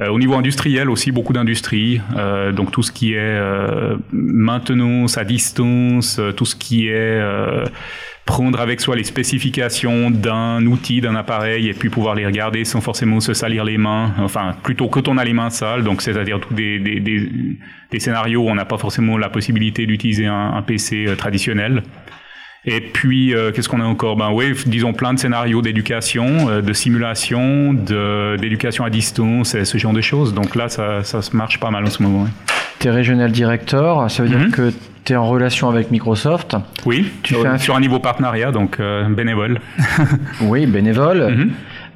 [0.01, 3.39] euh, au niveau industriel aussi, beaucoup d'industries, euh, donc tout ce qui est
[4.13, 7.21] maintenance à distance, tout ce qui est
[8.29, 12.79] prendre avec soi les spécifications d'un outil, d'un appareil, et puis pouvoir les regarder sans
[12.79, 16.39] forcément se salir les mains, enfin plutôt quand on a les mains sales, donc c'est-à-dire
[16.39, 17.27] tous des, des, des,
[17.91, 21.81] des scénarios où on n'a pas forcément la possibilité d'utiliser un, un PC euh, traditionnel.
[22.65, 24.15] Et puis, euh, qu'est-ce qu'on a encore?
[24.15, 29.79] Ben oui, disons plein de scénarios d'éducation, euh, de simulation, d'éducation à distance, et ce
[29.79, 30.35] genre de choses.
[30.35, 32.25] Donc là, ça, ça se marche pas mal en ce moment.
[32.25, 32.29] oui.
[32.79, 34.71] Tu es régional director, ça veut dire que
[35.05, 36.55] tu es en relation avec Microsoft.
[36.85, 39.59] Oui, Tu sur, fais un- sur un niveau partenariat, donc euh, bénévole.
[40.41, 41.49] Oui, bénévole.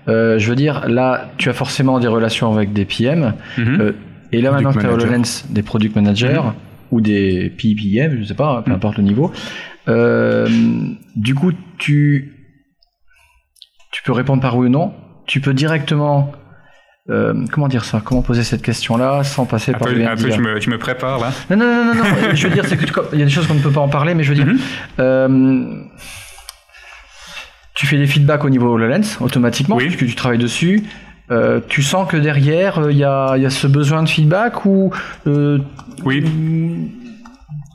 [0.09, 3.33] Euh, je veux dire, là, tu as forcément des relations avec des PM.
[3.57, 3.91] Euh,
[4.31, 4.91] et là, maintenant que tu as.
[4.91, 6.41] HoloLens, des product managers
[6.91, 9.31] ou des PPM, je sais pas, peu importe le niveau.
[11.15, 12.33] Du coup, tu,
[13.91, 14.93] tu peux répondre par oui ou non.
[15.27, 16.31] Tu peux directement.
[17.09, 18.01] Euh, comment dire ça?
[18.03, 20.69] Comment poser cette question-là sans passer Un par peu, le un peu, tu, me, tu
[20.69, 21.31] me prépares là.
[21.49, 22.33] Non, non, non, non, non.
[22.33, 22.77] je veux dire, c'est
[23.13, 24.53] il y a des choses qu'on ne peut pas en parler, mais je veux dire,
[24.99, 25.83] euh,
[27.75, 30.83] tu fais des feedbacks au niveau HoloLens automatiquement, puisque tu travailles dessus.
[31.31, 34.91] Euh, tu sens que derrière, il y, y a ce besoin de feedback ou.
[36.05, 36.23] Oui.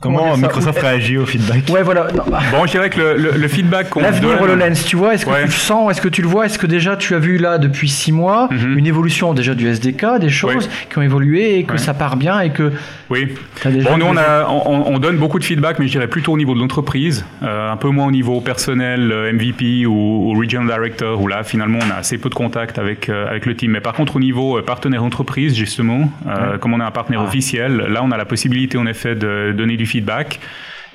[0.01, 2.07] Comment Microsoft Ou- réagit au feedback Ouais, voilà.
[2.15, 4.95] Non, bah, Bon, je dirais que le, le- le feedback qu'on L'avenir donne- HoloLens, tu
[4.95, 5.41] vois, est-ce que Ouais.
[5.41, 7.57] tu le sens, est-ce que tu le vois, est-ce que déjà tu as vu là
[7.57, 8.77] depuis six mois Mhm.
[8.77, 12.39] une évolution déjà du SDK, des choses qui ont évolué et que ça part bien
[12.39, 12.71] et que.
[13.09, 13.33] Oui.
[13.65, 16.31] Déjà Bon, nous, on, a, on, on donne beaucoup de feedback, mais je dirais plutôt
[16.33, 19.91] au niveau de l'entreprise, euh, un peu moins au niveau personnel, euh, MVP ou,
[20.31, 23.45] ou Regional Director, où là, finalement, on a assez peu de contact avec, euh, avec
[23.45, 23.71] le team.
[23.71, 27.77] Mais par contre, au niveau partenaire entreprise, justement, euh, comme on est un partenaire officiel,
[27.89, 30.39] là, on a la possibilité, en effet, de donner du feedback.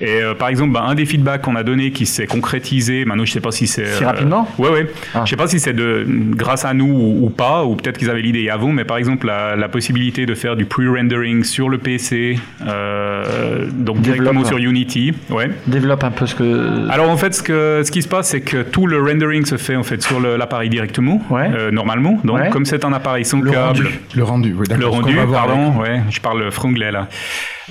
[0.01, 3.23] Et euh, par exemple, bah, un des feedbacks qu'on a donné qui s'est concrétisé, maintenant
[3.23, 3.85] je sais pas si c'est...
[3.93, 4.87] Si rapidement Ouais, ouais.
[5.23, 8.09] Je sais pas si c'est de grâce à nous ou, ou pas, ou peut-être qu'ils
[8.09, 11.77] avaient l'idée avant, mais par exemple la, la possibilité de faire du pre-rendering sur le
[11.77, 12.37] PC,
[12.67, 15.13] euh, donc directement sur Unity.
[15.29, 15.49] Ouais.
[15.65, 16.89] Développe un peu ce que.
[16.89, 19.55] Alors en fait, ce, que, ce qui se passe, c'est que tout le rendering se
[19.55, 22.19] fait en fait sur l'appareil directement, euh, normalement.
[22.25, 22.49] Donc Ouais.
[22.49, 23.99] comme c'est un appareil sans Le câble, rendu.
[24.13, 24.81] Le rendu, oui, d'accord.
[24.81, 27.07] le rendu, pardon, avec- ouais, je parle franglais là.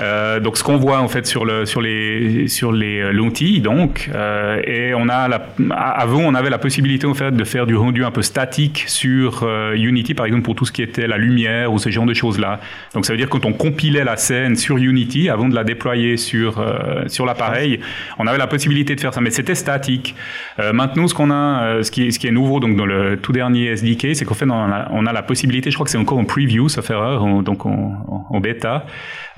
[0.00, 3.60] Euh, donc ce qu'on voit en fait sur le sur les sur les euh, lentilles
[3.60, 5.46] donc euh, et on a la
[5.78, 9.44] avant on avait la possibilité en fait de faire du rendu un peu statique sur
[9.44, 12.14] euh, Unity par exemple pour tout ce qui était la lumière ou ce genre de
[12.14, 12.58] choses là.
[12.94, 16.16] Donc ça veut dire quand on compilait la scène sur Unity avant de la déployer
[16.16, 16.64] sur
[17.06, 17.78] sur l'appareil,
[18.18, 20.16] on avait la possibilité de faire ça mais c'était statique.
[20.72, 23.66] Maintenant ce qu'on a ce qui ce qui est nouveau donc dans le tout dernier
[23.76, 26.18] SDK c'est qu'en fait on a, on a la possibilité je crois que c'est encore
[26.18, 28.86] en preview sauf erreur donc en- en bêta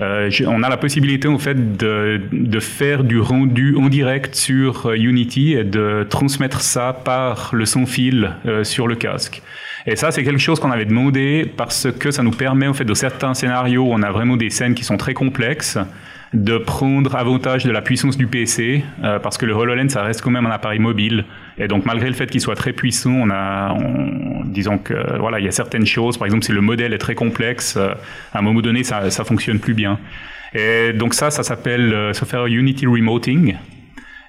[0.00, 4.86] euh, on a la possibilité en fait de, de faire du rendu en direct sur
[4.86, 9.42] euh, Unity et de transmettre ça par le sans fil euh, sur le casque.
[9.86, 12.84] Et ça, c'est quelque chose qu'on avait demandé parce que ça nous permet, en fait,
[12.84, 15.78] de certains scénarios où on a vraiment des scènes qui sont très complexes,
[16.32, 20.20] de prendre avantage de la puissance du PC, euh, parce que le HoloLens, ça reste
[20.22, 21.24] quand même un appareil mobile.
[21.56, 25.38] Et donc, malgré le fait qu'il soit très puissant, on a, on- disons que, voilà,
[25.38, 27.94] il y a certaines choses, par exemple, si le modèle est très complexe, euh,
[28.34, 29.98] à un moment donné, ça, ça fonctionne plus bien.
[30.54, 33.56] Et donc ça, ça s'appelle euh, se faire Unity Remoting.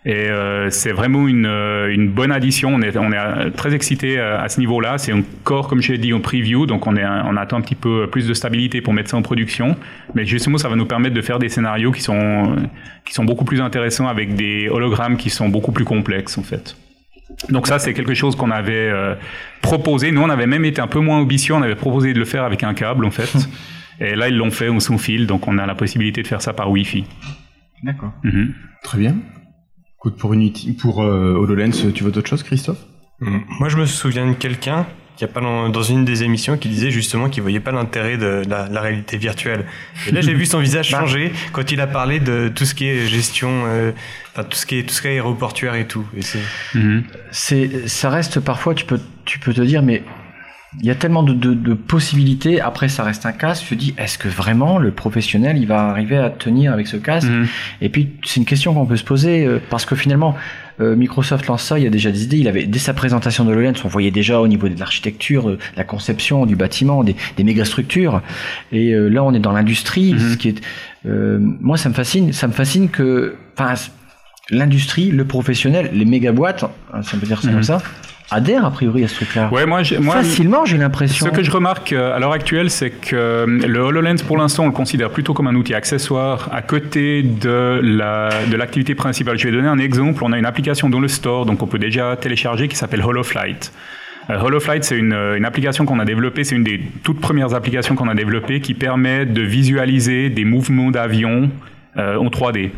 [0.07, 2.73] Et euh, c'est vraiment une, euh, une bonne addition.
[2.73, 4.97] On est, on est euh, très excité à, à ce niveau-là.
[4.97, 7.75] C'est encore, comme je l'ai dit, en preview, donc on, est, on attend un petit
[7.75, 9.75] peu plus de stabilité pour mettre ça en production.
[10.15, 12.55] Mais justement, ça va nous permettre de faire des scénarios qui sont,
[13.03, 16.77] qui sont beaucoup plus intéressants avec des hologrammes qui sont beaucoup plus complexes, en fait.
[17.49, 19.15] Donc ça, c'est quelque chose qu'on avait euh,
[19.61, 20.11] proposé.
[20.11, 21.53] Nous, on avait même été un peu moins ambitieux.
[21.53, 23.35] On avait proposé de le faire avec un câble, en fait.
[23.99, 26.41] Et là, ils l'ont fait au sans fil, donc on a la possibilité de faire
[26.41, 27.03] ça par Wi-Fi.
[27.83, 28.13] D'accord.
[28.23, 28.53] Mhm.
[28.83, 29.15] Très bien.
[29.99, 32.77] Écoute, pour, Unity, pour euh, HoloLens, tu veux d'autres choses, Christophe?
[33.19, 33.37] Mm.
[33.59, 34.85] Moi, je me souviens de quelqu'un
[35.15, 38.17] qui a pas dans, dans une des émissions qui disait justement qu'il voyait pas l'intérêt
[38.17, 39.65] de la, la réalité virtuelle.
[40.07, 42.85] Et là, j'ai vu son visage changer quand il a parlé de tout ce qui
[42.85, 43.91] est gestion, euh,
[44.33, 46.05] enfin tout ce qui est tout ce qui est aéroportuaire et tout.
[46.15, 46.37] Et c'est
[46.75, 47.03] Mhm.
[47.31, 50.03] c'est ça reste parfois tu peux tu peux te dire mais
[50.81, 53.79] il y a tellement de, de, de possibilités après ça reste un casque tu te
[53.79, 57.47] dis est-ce que vraiment le professionnel il va arriver à tenir avec ce casque Mhm.
[57.81, 60.35] et puis c'est une question qu'on peut se poser euh, parce que finalement
[60.81, 63.45] euh, Microsoft lance ça il y a déjà des idées il avait dès sa présentation
[63.45, 67.15] de HoloLens on voyait déjà au niveau de l'architecture de la conception du bâtiment des,
[67.37, 68.21] des mégastructures
[68.73, 70.19] et euh, là on est dans l'industrie Mhm.
[70.33, 70.61] ce qui est
[71.05, 73.73] euh, moi ça me fascine ça me fascine que enfin
[74.49, 76.63] l'industrie, le professionnel, les méga boîtes,
[76.93, 77.53] hein, ça peut dire ça Mhm.
[77.55, 77.81] comme ça,
[78.31, 79.49] adhèrent a priori à ce truc-là.
[79.51, 81.25] Ouais, moi, Facilement, j'ai l'impression.
[81.25, 84.63] Ce que je remarque euh, à l'heure actuelle, c'est que euh, le HoloLens, pour l'instant,
[84.63, 89.37] on le considère plutôt comme un outil accessoire à côté de la de l'activité principale.
[89.37, 90.23] Je vais donner un exemple.
[90.23, 93.71] On a une application dans le store, donc on peut déjà télécharger, qui s'appelle HoloFlight.
[94.29, 97.95] Euh, HoloFlight, c'est une, une application qu'on a développée, c'est une des toutes premières applications
[97.95, 101.49] qu'on a développées qui permet de visualiser des mouvements d'avion
[101.97, 102.71] euh, en 3D.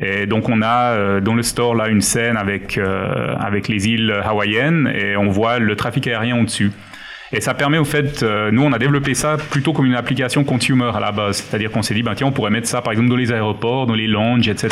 [0.00, 3.88] Et donc on a euh, dans le store là une scène avec euh, avec les
[3.88, 6.70] îles hawaïennes et on voit le trafic aérien au-dessus.
[7.32, 10.44] Et ça permet au fait, euh, nous on a développé ça plutôt comme une application
[10.44, 12.92] consumer à la base, c'est-à-dire qu'on s'est dit ben tiens on pourrait mettre ça par
[12.92, 14.70] exemple dans les aéroports, dans les lounges, etc.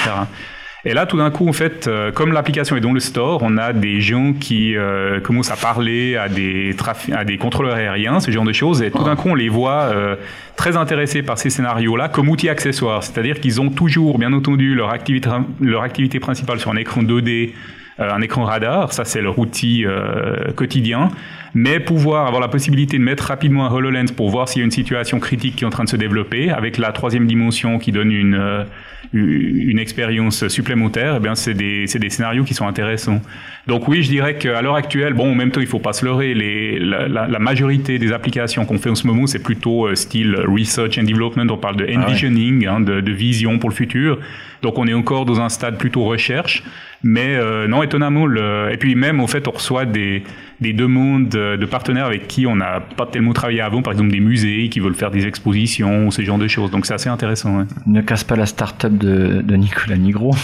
[0.86, 3.56] Et là, tout d'un coup, en fait, euh, comme l'application est dans le store, on
[3.56, 6.76] a des gens qui euh, commencent à parler à des,
[7.12, 9.90] à des contrôleurs aériens, ce genre de choses, et tout d'un coup, on les voit
[9.94, 10.16] euh,
[10.56, 13.02] très intéressés par ces scénarios-là comme outils accessoires.
[13.02, 15.30] C'est-à-dire qu'ils ont toujours, bien entendu, leur activité,
[15.60, 17.52] leur activité principale sur un écran 2D,
[18.00, 21.10] euh, un écran radar, ça c'est leur outil euh, quotidien,
[21.54, 24.64] mais pouvoir avoir la possibilité de mettre rapidement un HoloLens pour voir s'il y a
[24.64, 27.92] une situation critique qui est en train de se développer, avec la troisième dimension qui
[27.92, 28.64] donne une, euh,
[29.12, 33.20] une expérience supplémentaire, eh bien c'est des, c'est des scénarios qui sont intéressants.
[33.66, 36.04] Donc oui, je dirais qu'à l'heure actuelle, bon, en même temps, il faut pas se
[36.04, 39.86] leurrer, les, la, la- la majorité des applications qu'on fait en ce moment, c'est plutôt
[39.86, 41.96] euh, style research and development, on parle de ouais.
[41.96, 44.18] envisioning, hein, de, de vision pour le futur.
[44.62, 46.62] Donc on est encore dans un stade plutôt recherche,
[47.02, 48.70] mais euh, non, étonnamment, le...
[48.72, 50.22] et puis même, au fait, on reçoit des,
[50.60, 54.10] des demandes de de partenaires avec qui on n'a pas tellement travaillé avant, par exemple
[54.10, 56.70] des musées qui veulent faire des expositions, ce genre de choses.
[56.70, 57.58] Donc c'est assez intéressant.
[57.58, 57.64] ouais.
[57.86, 60.34] Ne casse pas la start-up de, de Nicolas Nigro.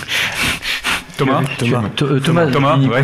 [1.24, 1.42] Thomas
[2.24, 3.02] Thomas, Thomas, Nigro, ouais.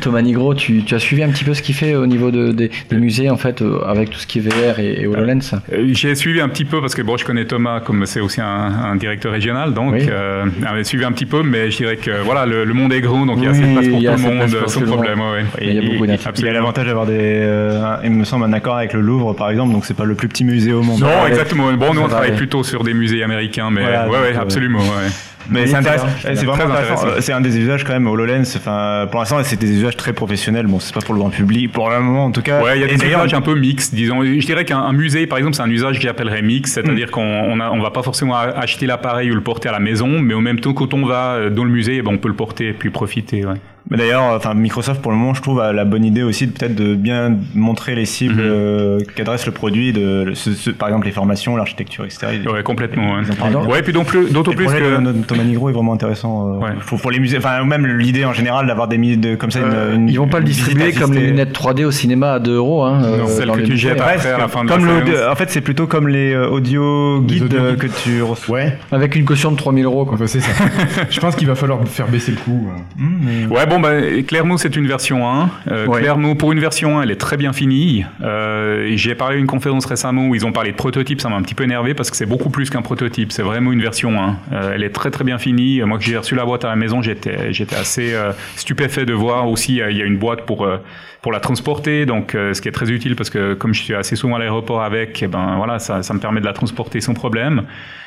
[0.00, 2.52] Thomas Nigro, tu, tu as suivi un petit peu ce qu'il fait au niveau de,
[2.52, 5.52] des, des musées, en fait, euh, avec tout ce qui est VR et, et HoloLens
[5.72, 8.40] Euh, J'ai suivi un petit peu parce que bon, je connais Thomas comme c'est aussi
[8.40, 10.06] un, un directeur régional, donc Oui.
[10.10, 13.00] euh, j'avais suivi un petit peu, mais je dirais que voilà, le, le monde est
[13.00, 14.22] grand, donc il y a Oui, assez de place pour il y tout a le
[14.22, 15.20] monde, sans problème.
[15.60, 16.52] Il y a beaucoup Il a d'infrastructures.
[16.52, 19.84] l'avantage d'avoir des, euh, il me semble, un accord avec le Louvre, par exemple, donc
[19.84, 21.00] c'est pas le plus petit musée au monde.
[21.00, 21.72] Non, exactement.
[21.74, 22.36] Bon, nous on travaille aller.
[22.36, 24.80] plutôt sur des musées américains, mais Voilà, ouais, donc, ouais, absolument.
[24.80, 25.10] Ouais.
[25.50, 27.06] Mais c'est intéressant, c'est vraiment intéressant.
[27.20, 28.42] C'est un des usages quand même HoloLens.
[28.56, 30.66] Enfin, pour l'instant, c'est des usages très professionnels.
[30.66, 32.62] Bon, c'est pas pour le grand public, pour le moment en tout cas.
[32.62, 34.24] Ouais, il y a des usages un peu mixtes, disons.
[34.24, 36.82] Je dirais qu'un un musée, par exemple, c'est un usage que j'appellerais mix, Mm.
[36.82, 40.34] c'est-à-dire qu'on on va pas forcément acheter l'appareil ou le porter à la maison, mais
[40.34, 42.34] en même temps, quand on va euh, dans le musée, eh ben, on peut le
[42.34, 43.44] porter et puis profiter.
[43.44, 43.54] Ouais.
[43.90, 46.52] Mais d'ailleurs, enfin, Microsoft pour le moment, je trouve, a la bonne idée aussi de
[46.52, 51.04] peut-être de bien montrer les cibles euh, qu'adresse le produit, de, ce- ce- par exemple
[51.04, 52.28] les formations, l'architecture, etc.
[52.42, 53.16] Ils- Ouais, complètement.
[53.16, 53.20] Ouais,
[53.50, 53.60] bien.
[53.66, 55.00] Ouais, puis donc plus- d'autant Et plus que.
[55.02, 56.54] de, de Thomas Nigro est vraiment intéressant.
[56.56, 56.70] euh, Ouais.
[56.80, 59.58] faut- pour les musées, enfin même l'idée en général d'avoir des milliers de comme ça.
[59.58, 62.38] Euh, une, une- ils vont pas le distribuer comme les lunettes 3D au cinéma à
[62.38, 62.84] 2 euros.
[62.84, 65.36] Hein, euh, celle que tu jettes Ouais, après à la fin de comme la en
[65.36, 68.54] fait, c'est plutôt comme les euh, audio guides euh, que tu reçois.
[68.60, 70.06] Ouais, Avec une caution de 3000 euros.
[70.06, 70.14] Quoi.
[70.14, 70.52] enfin, c'est ça.
[71.10, 72.68] Je pense qu'il va falloir faire baisser le coût.
[72.70, 73.02] euh.
[73.02, 73.90] Mmh, Ouais, bon, bah,
[74.26, 75.50] Clermont, c'est une version 1.
[75.68, 76.00] Euh, Ouais.
[76.00, 78.04] Clermont, pour une version 1, elle est très bien finie.
[78.22, 81.20] Euh, J'ai parlé à une conférence récemment où ils ont parlé de prototype.
[81.20, 83.32] Ça m'a un petit peu énervé parce que c'est beaucoup plus qu'un prototype.
[83.32, 84.36] C'est vraiment une version 1.
[84.52, 85.80] Euh, elle est très très bien finie.
[85.82, 87.36] Moi, que j'ai reçu la boîte à la maison, j'étais
[87.78, 89.80] assez euh, stupéfait de voir aussi.
[89.80, 90.78] euh, Il y a une boîte pour euh,
[91.22, 93.94] pour la transporter, donc euh, ce qui est très utile parce que comme je suis
[93.94, 97.00] assez souvent à l'aéroport avec, eh ben voilà, ça, ça me permet de la transporter
[97.00, 97.62] sans problème.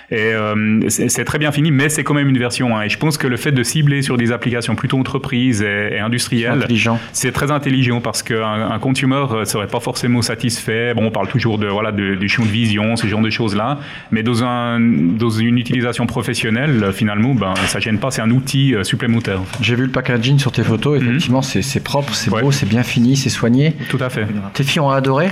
[0.10, 2.84] Et euh, c'est très bien fini, mais c'est quand même une version 1.
[2.84, 5.99] Et je pense que le fait de cibler sur des applications plutôt entreprises et, et
[5.99, 6.97] industrielles, Intelligent.
[7.12, 10.93] c'est très intelligent parce qu'un un consumer euh, serait pas forcément satisfait.
[10.93, 13.80] Bon, on parle toujours de voilà de, du champ de vision, ce genre de choses-là,
[14.12, 18.10] mais dans un dans une utilisation professionnelle, finalement, ben ça gêne pas.
[18.12, 19.41] C'est un outil euh, supplémentaire.
[19.41, 19.58] en fait.
[19.62, 22.84] J'ai vu le packaging sur tes photos, effectivement, c'est c'est propre, c'est beau, c'est bien
[22.84, 23.74] fini, c'est soigné.
[23.89, 24.26] Tout à fait.
[24.53, 25.28] Tes filles ont adoré?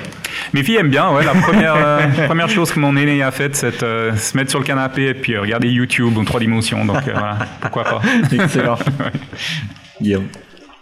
[0.54, 1.24] Mes filles aiment bien, ouais.
[1.24, 4.60] La première, euh, première chose que mon aîné a faite, c'est euh, se mettre sur
[4.60, 6.84] le canapé et puis euh, regarder YouTube en trois dimensions.
[6.84, 8.02] Donc euh, voilà, pourquoi pas?
[8.32, 8.78] Excellent.
[10.02, 10.28] Guillaume.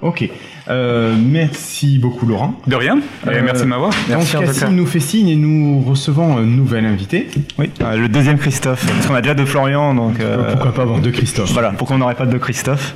[0.02, 0.30] Ok.
[0.70, 2.53] Euh, merci beaucoup Laurent.
[2.68, 2.99] De rien.
[3.30, 3.91] Et merci de m'avoir.
[4.09, 7.28] Donc Cassim nous fait signe et nous recevons un nouvel invité.
[7.57, 8.86] Oui, euh, le deuxième Christophe.
[8.86, 10.20] Parce qu'on a déjà deux Florian, donc.
[10.22, 12.95] euh, Pourquoi pas avoir deux Christophe Voilà, pourquoi on n'aurait pas deux Christophe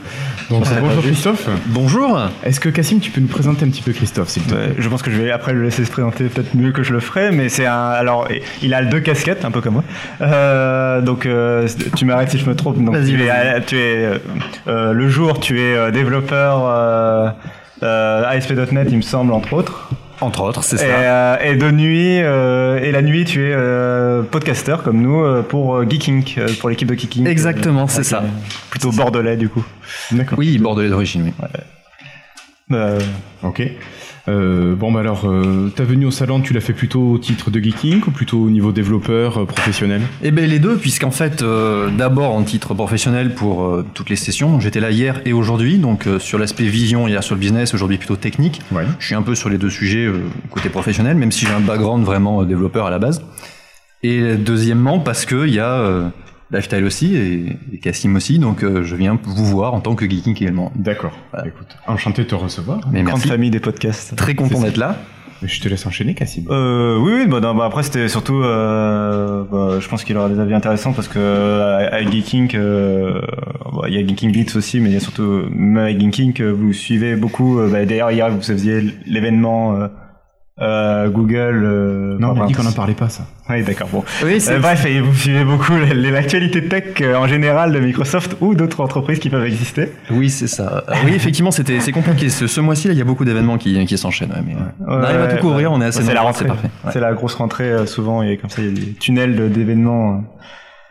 [0.49, 1.01] Donc bonjour.
[1.03, 1.49] Christophe.
[1.65, 2.21] Bonjour.
[2.43, 4.73] Est-ce que Cassim tu peux nous présenter un petit peu Christophe s'il te plaît?
[4.77, 7.01] Je pense que je vais après le laisser se présenter peut-être mieux que je le
[7.01, 7.89] ferai, mais c'est un.
[7.89, 8.29] Alors,
[8.61, 9.83] il a deux casquettes, un peu comme moi.
[10.21, 12.81] Euh, donc, euh, tu m'arrêtes si je me trompe.
[12.81, 13.47] Donc, Vas-y, tu es, vas-y.
[13.47, 14.17] euh, tu es euh,
[14.69, 17.29] euh, le jour, tu es euh, développeur euh, euh,
[17.81, 19.89] ASP.NET, il me semble, entre autres.
[20.19, 20.85] Entre autres, c'est Et, ça.
[20.85, 25.43] euh, et de nuit, euh, et la nuit, tu es euh, podcaster comme nous euh,
[25.43, 27.27] pour euh, Geeking, euh, pour l'équipe de Geeking.
[27.27, 28.23] Exactement, c'est ça.
[28.23, 28.27] euh,
[28.71, 29.63] Plutôt bordelais du coup.
[30.35, 31.33] Oui, bordelais d'origine, oui.
[32.71, 32.99] Euh,
[33.43, 33.61] Ok.
[34.29, 37.49] Euh, bon bah alors, euh, ta venue au salon, tu l'as fait plutôt au titre
[37.49, 40.01] de geeking ou plutôt au niveau développeur euh, professionnel?
[40.21, 41.43] Eh bien les deux, puisqu'en fait,
[41.97, 46.37] d'abord en titre professionnel pour toutes les sessions, j'étais là hier et aujourd'hui, donc sur
[46.37, 48.61] l'aspect vision, hier sur le business, aujourd'hui plutôt technique.
[48.71, 48.83] Ouais.
[48.99, 50.09] Je suis un peu sur les deux sujets
[50.49, 53.21] côté professionnel, même si j'ai un background vraiment développeur à la base.
[54.03, 56.11] Et deuxièmement, parce qu'il y a
[56.51, 60.09] Lifestyle aussi et, et Cassim aussi, donc euh, je viens vous voir en tant que
[60.09, 60.71] geeking également.
[60.75, 61.11] D'accord.
[61.45, 62.79] Écoute, enchanté de te recevoir.
[62.91, 64.15] Mais grande merci, famille des podcasts.
[64.15, 64.97] très content d'être là.
[65.43, 66.45] Mais je te laisse enchaîner, Cassim.
[66.49, 70.29] Euh, oui, oui, bah, non, bah, après c'était surtout, euh, bah, je pense qu'il aura
[70.29, 73.21] des avis intéressants parce que euh, avec Geeking, euh,
[73.73, 76.33] bah, il y a Geeking Beats aussi, mais il y a surtout même avec Geeking,
[76.41, 77.59] euh, vous suivez beaucoup.
[77.59, 79.77] euh, bah, D'ailleurs hier vous faisiez l'événement
[80.61, 81.61] euh, Google.
[81.63, 83.25] Euh, non, on m'a dit qu'on n'en parlait pas, ça.
[83.49, 83.87] Oui, d'accord.
[83.91, 84.03] Bon.
[84.25, 88.55] Oui, Euh, bref, et vous suivez beaucoup l'actualité tech euh, en général de Microsoft ou
[88.55, 89.91] d'autres entreprises qui peuvent exister.
[90.11, 90.83] Oui, c'est ça.
[90.89, 92.29] Euh, oui, effectivement, c'était c'est compliqué.
[92.29, 94.31] Ce, ce mois-ci, là, il y a beaucoup d'événements qui, qui s'enchaînent.
[94.31, 96.39] ouais, mais, euh, on arrive à tout couvrir, on est assez C'est la rentrée.
[96.43, 96.69] c'est parfait.
[96.85, 96.91] Ouais.
[96.91, 99.47] C'est la grosse rentrée euh, souvent et comme ça il y a des tunnels de-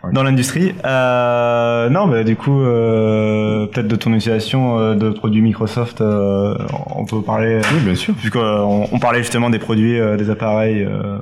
[0.06, 0.74] euh, dans l'industrie.
[0.84, 6.56] Euh, non, bah, du coup euh, peut-être de ton utilisation euh, de produits Microsoft, euh,
[6.94, 7.60] on peut parler.
[7.72, 8.14] Oui, bien sûr.
[8.14, 11.18] Puisqu'on on parlait justement des produits, euh, des appareils euh,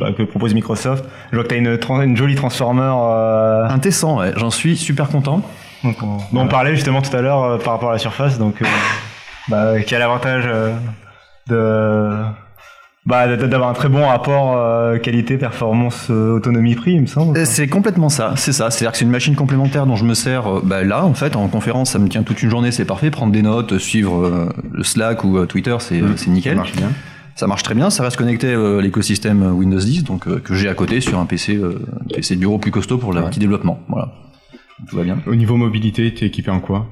[0.00, 1.04] bah, que propose Microsoft.
[1.30, 1.78] Je vois que tu as une,
[2.10, 2.82] une jolie transformer.
[2.82, 5.42] Euh, T100, ouais, j'en suis super content.
[5.84, 8.60] donc on, on parlait justement tout à l'heure euh, par rapport à la surface, donc
[8.60, 8.66] euh,
[9.48, 10.72] bah, qui a l'avantage euh,
[11.48, 12.10] de
[13.08, 17.38] bah, d'avoir un très bon rapport euh, qualité, performance, euh, autonomie, prix, il me semble.
[17.38, 18.70] Euh, C'est complètement ça, c'est ça.
[18.70, 21.34] C'est-à-dire que c'est une machine complémentaire dont je me sers euh, bah, là, en fait,
[21.34, 23.10] en conférence, ça me tient toute une journée, c'est parfait.
[23.10, 26.52] Prendre des notes, suivre euh, le Slack ou euh, Twitter, c'est euh, c'est nickel.
[26.52, 26.90] Ça marche bien.
[27.34, 30.54] Ça marche très bien, ça reste connecté euh, à l'écosystème Windows 10, donc euh, que
[30.54, 33.22] j'ai à côté sur un PC, euh, un PC de bureau plus costaud pour le
[33.22, 33.80] petit développement.
[33.88, 34.12] Voilà,
[34.86, 35.18] tout va bien.
[35.26, 36.86] Au niveau mobilité, t'es équipé en quoi?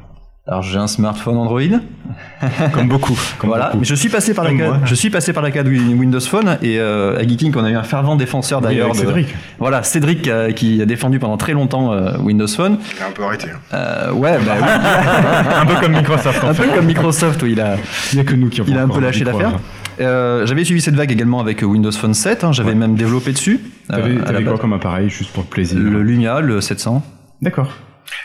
[0.48, 1.60] Alors j'ai un smartphone Android.
[2.72, 3.18] Comme beaucoup.
[3.38, 3.78] Comme voilà, beaucoup.
[3.78, 4.78] mais je suis passé par la Comme case, moi.
[4.84, 7.70] je suis passé par la case Win- Windows Phone et euh, à Geeking on a
[7.70, 8.92] eu un fervent défenseur Oui, d'ailleurs.
[8.92, 9.34] de- Cédric.
[9.58, 12.78] Voilà, Cédric euh, qui a défendu pendant très longtemps euh, Windows Phone.
[12.96, 13.48] Il a un peu arrêté.
[13.50, 13.58] hein.
[13.74, 14.68] Euh, ouais, bah oui.
[15.62, 16.44] un peu comme Microsoft.
[16.44, 16.62] en un fait.
[16.68, 17.74] peu comme Microsoft où il a,
[18.12, 19.58] Il n'y a que nous qui avons il a un peu lâché l'affaire.
[20.00, 22.44] Euh, J'avais suivi cette vague également avec Windows Phone 7.
[22.44, 23.58] hein, J'avais même développé dessus.
[23.88, 24.60] T'avais quoi base.
[24.60, 27.02] comme appareil, juste pour le plaisir Le Lumia, le 700.
[27.42, 27.72] D'accord.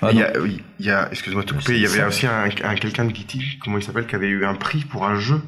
[0.02, 2.04] Ah, il y a, oui, il y a, excuse-moi de te couper, il y avait
[2.04, 5.06] aussi un, un quelqu'un de Kitty, comment il s'appelle, qui avait eu un prix pour
[5.06, 5.42] un jeu.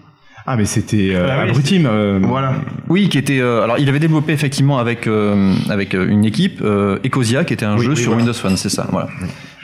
[0.46, 1.86] Ah, mais c'était euh, Ah oui, Abrutim.
[1.86, 2.56] euh, Voilà.
[2.90, 3.40] Oui, qui était.
[3.40, 7.78] euh, alors, il avait développé effectivement avec euh, avec une équipe Ecosia, qui était un
[7.78, 8.26] Oui, jeu oui, sur voilà.
[8.26, 8.86] Windows Phone, c'est ça.
[8.92, 9.08] Voilà.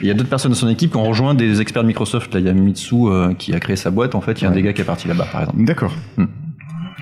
[0.00, 2.32] Il y a d'autres personnes de son équipe qui ont rejoint des experts de Microsoft.
[2.32, 2.96] Là, il y a Mitsu
[3.38, 4.14] qui a créé sa boîte.
[4.14, 5.62] En fait, il y a un des gars qui est parti là-bas, par exemple.
[5.64, 5.94] D'accord.
[6.16, 6.24] Hmm.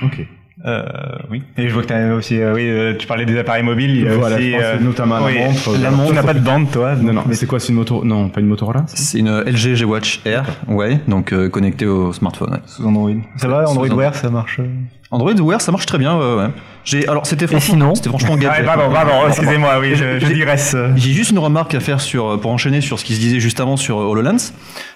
[0.03, 0.27] Ok.
[0.67, 0.83] Euh,
[1.31, 1.43] oui.
[1.57, 3.91] Et je vois que t'as aussi, euh, oui, euh, tu parlais des appareils mobiles.
[3.97, 5.73] Il y a Voilà, aussi, euh, notamment à la oui, montre.
[5.73, 5.91] La Voilà.
[5.93, 6.15] montre.
[6.15, 6.97] N'as pas de bande, toi.
[6.97, 9.31] Non, non, mais c'est quoi C'est une moto Non, pas une Motorola c'est C'est une
[9.43, 12.51] LG G Watch Air, ouais, donc euh, connectée au smartphone.
[12.55, 12.59] ouais.
[12.67, 13.11] Sous Android.
[13.37, 13.87] Ça va, Android.
[13.89, 14.59] Wear, ça marche.
[14.59, 14.67] euh?
[15.11, 16.19] Android Wear, ça marche très bien.
[16.19, 16.49] ouais, ouais.
[16.89, 18.65] J'ai alors c'était franchement, c'était franchement gadget.
[18.65, 20.75] Pardon, pardon, excusez-moi, oui, je- je J'ai- digresse.
[20.97, 23.61] J'ai juste une remarque à faire sur pour enchaîner sur ce qui se disait juste
[23.61, 24.53] avant sur HoloLens.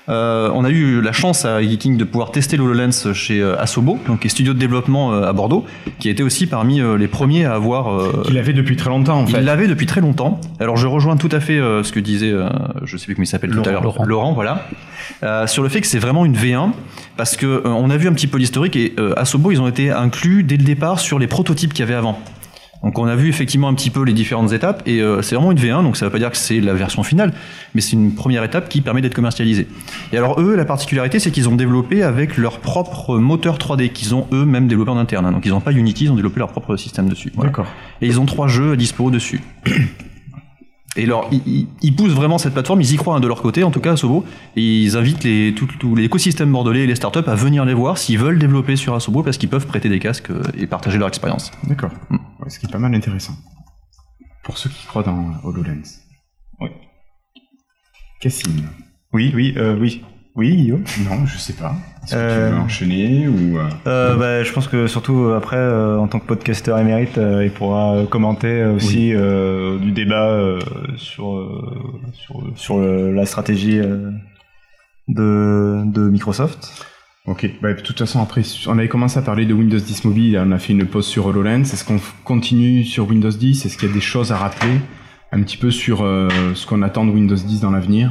[0.09, 3.99] Euh, on a eu la chance à Geeking de pouvoir tester l'HoloLens chez euh, Asobo,
[4.09, 5.65] donc qui est studio de développement euh, à Bordeaux,
[6.01, 7.93] qui a été aussi parmi euh, les premiers à avoir.
[7.93, 9.39] Euh, Il l'avait depuis très longtemps en fait.
[9.39, 10.41] il l'avait depuis très longtemps.
[10.59, 12.49] Alors je rejoins tout à fait euh, ce que disait, euh,
[12.85, 14.05] je sais plus comment il s'appelle tout à l'heure, Laurent.
[14.05, 14.67] Laurent, voilà,
[15.25, 16.71] Euh, sur le fait que c'est vraiment une V1
[17.17, 19.69] parce que euh, on a vu un petit peu l'historique et euh, Asobo ils ont
[19.69, 22.19] été inclus dès le départ sur les prototypes qu'il y avait avant.
[22.83, 25.53] Donc on a vu effectivement un petit peu les différentes étapes et euh, c'est vraiment
[25.53, 27.33] une V1 donc ça veut pas dire que c'est la version finale
[27.77, 29.69] mais c'est une première étape qui permet d'être commercialisée.
[30.13, 34.17] Et alors eux la particularité c'est qu'ils ont développé avec leur propre moteur 3D qu'ils
[34.17, 35.27] ont eux-mêmes développé en interne.
[35.27, 35.31] hein.
[35.31, 37.31] Donc ils n'ont pas Unity, ils ont développé leur propre système dessus.
[37.37, 37.51] Voilà.
[37.51, 37.67] D'accord.
[38.01, 39.41] Et ils ont trois jeux à dispo dessus.
[40.97, 43.65] Et alors, ils, ils- poussent vraiment cette plateforme, ils y croient hein, de leur côté,
[43.65, 44.27] en tout cas, Asobo,
[44.57, 47.97] et ils invitent les, tout, tout l'écosystème bordelais et les startups à venir les voir
[47.97, 51.09] s'ils veulent développer sur Asobo parce qu'ils peuvent prêter des casques euh, et partager leur
[51.09, 51.51] expérience.
[51.65, 51.91] D'accord.
[52.11, 53.33] Ouais, ce qui est pas mal intéressant.
[54.45, 56.01] Pour ceux qui croient dans HoloLens.
[56.61, 56.69] Oui.
[58.21, 58.67] Cassine.
[59.15, 60.03] Oui, oui, euh, oui.
[60.35, 61.75] Oui, Guillaume Non, je sais pas.
[62.05, 63.59] Est-ce que Euh, tu veux enchaîner ou.
[63.59, 67.17] euh, Euh, bah, je pense que surtout euh, après, euh, en tant que podcasteur émérite,
[67.19, 70.59] euh, il pourra euh, commenter euh, aussi euh, du débat euh,
[70.97, 71.63] sur, euh,
[72.13, 74.11] sur, sur le- la stratégie euh,
[75.09, 76.87] de, de Microsoft.
[77.27, 80.43] Ok, bah, de toute façon, après, on avait commencé à parler de Windows 10 Mobile,
[80.45, 81.61] on a fait une pause sur HoloLens.
[81.63, 84.81] Est-ce qu'on continue sur Windows 10 Est-ce qu'il y a des choses à rappeler
[85.31, 88.11] un petit peu sur euh, ce qu'on attend de Windows 10 dans l'avenir?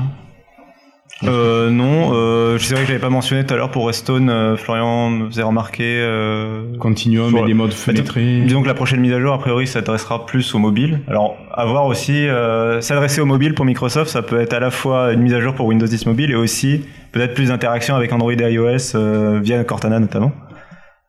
[1.24, 4.55] Euh, non, euh, c'est vrai que j'avais pas mentionné tout à l'heure pour Redstone, euh,
[4.57, 5.99] Florian me faisait remarquer.
[6.01, 8.41] Euh, Continuum sur- et les modes Bah, fenêtrés.
[8.41, 11.01] Disons que la prochaine mise à jour, a priori, s'adressera plus au mobile.
[11.07, 14.72] Alors, à voir aussi, euh, s'adresser au mobile pour Microsoft, ça peut être à la
[14.72, 18.11] fois une mise à jour pour Windows 10 mobile et aussi peut-être plus d'interaction avec
[18.13, 20.32] Android et iOS euh, via Cortana notamment.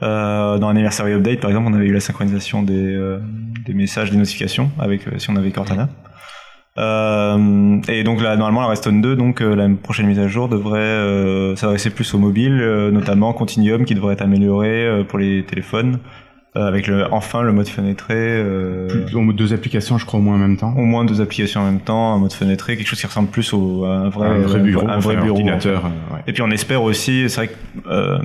[0.03, 3.19] Euh, dans Anniversary Update, par exemple, on avait eu la synchronisation des, euh,
[3.65, 5.89] des messages, des notifications avec si on avait Cortana.
[6.79, 10.49] Euh, et donc là, normalement, la Redstone 2, donc euh, la prochaine mise à jour
[10.49, 15.45] devrait euh, s'adresser plus au mobile, euh, notamment Continuum qui devrait être amélioré pour les
[15.45, 15.99] téléphones,
[16.55, 18.43] avec le, enfin le mode fenêtré.
[18.89, 20.75] Plus- au- deux applications, je crois, au moins en même temps.
[20.77, 23.53] au moins deux applications en même temps, un mode fenêtré, quelque chose qui ressemble plus
[23.53, 25.37] au, à un vrai, un vrai bureau, un vrai bureau.
[25.37, 25.85] ordinateur.
[25.85, 26.21] ouais.
[26.27, 28.19] Et puis on espère aussi, c'est vrai que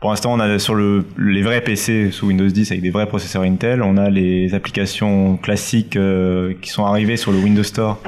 [0.00, 3.06] pour l'instant on a sur le, les vrais PC sous Windows 10 avec des vrais
[3.06, 8.00] processeurs Intel, on a les applications classiques euh, qui sont arrivées sur le Windows Store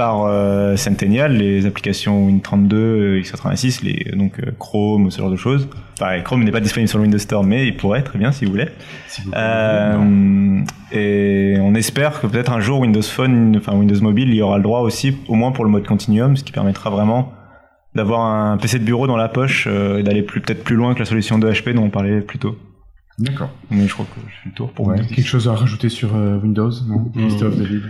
[0.00, 5.36] par euh, Centennial, les applications Win32, euh, x86, les, donc euh, Chrome, ce genre de
[5.36, 5.68] choses.
[6.00, 8.46] Enfin, Chrome n'est pas disponible sur le Windows Store, mais il pourrait très bien si
[8.46, 8.68] vous voulez.
[9.08, 9.38] Si vous voulez.
[9.38, 10.60] Euh,
[10.92, 14.56] et on espère que peut-être un jour Windows Phone, enfin Windows Mobile, il y aura
[14.56, 17.34] le droit aussi, au moins pour le mode Continuum, ce qui permettra vraiment
[17.94, 20.94] d'avoir un PC de bureau dans la poche euh, et d'aller plus peut-être plus loin
[20.94, 22.56] que la solution de HP dont on parlait plus tôt.
[23.18, 23.50] D'accord.
[23.70, 24.94] Mais je crois que je suis le tour pour Ouais.
[24.94, 25.14] Windows 10.
[25.16, 27.10] Quelque chose à rajouter sur euh, Windows Non?
[27.14, 27.82] Christophe, David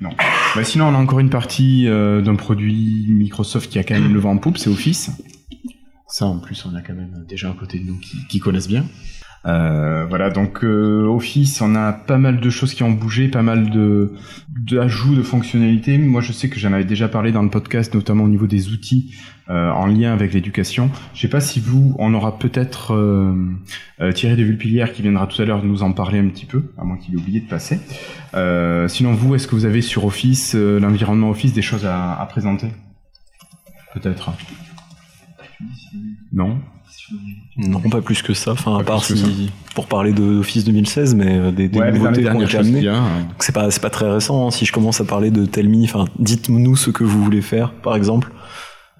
[0.00, 0.10] Non.
[0.54, 4.12] Bah, sinon, on a encore une partie euh, d'un produit Microsoft qui a quand même
[4.12, 5.10] le vent en poupe, c'est Office.
[6.06, 8.68] Ça, en plus, on a quand même déjà un côté de nous qui, qui connaissent
[8.68, 8.84] bien.
[9.44, 13.42] Euh, voilà, donc euh, Office, on a pas mal de choses qui ont bougé, pas
[13.42, 14.12] mal de
[14.48, 15.98] d'ajouts de fonctionnalités.
[15.98, 18.70] Moi, je sais que j'en avais déjà parlé dans le podcast, notamment au niveau des
[18.70, 19.14] outils
[19.48, 20.90] euh, en lien avec l'éducation.
[21.14, 23.34] Je sais pas si vous, on aura peut-être euh,
[24.00, 26.72] euh, Thierry de Vulpilière qui viendra tout à l'heure nous en parler un petit peu,
[26.78, 27.80] à moins qu'il ait oublié de passer.
[28.88, 32.68] Sinon, vous, est-ce que vous avez sur Office, l'environnement Office, des choses à, à présenter?
[33.94, 34.32] Peut-être.
[36.32, 36.60] Non?
[37.56, 38.52] Non, pas plus que ça.
[38.52, 42.26] Enfin, à part si, pour parler de Office 2016, mais euh, des, des Ouais, nouveautés
[42.26, 42.80] amenées.
[42.82, 43.20] y a, hein.
[43.28, 44.46] Donc c'est pas, pas très récent.
[44.46, 44.50] hein.
[44.50, 47.94] Si je commence à parler de Telmi, enfin, dites-nous ce que vous voulez faire, par
[47.94, 48.30] exemple.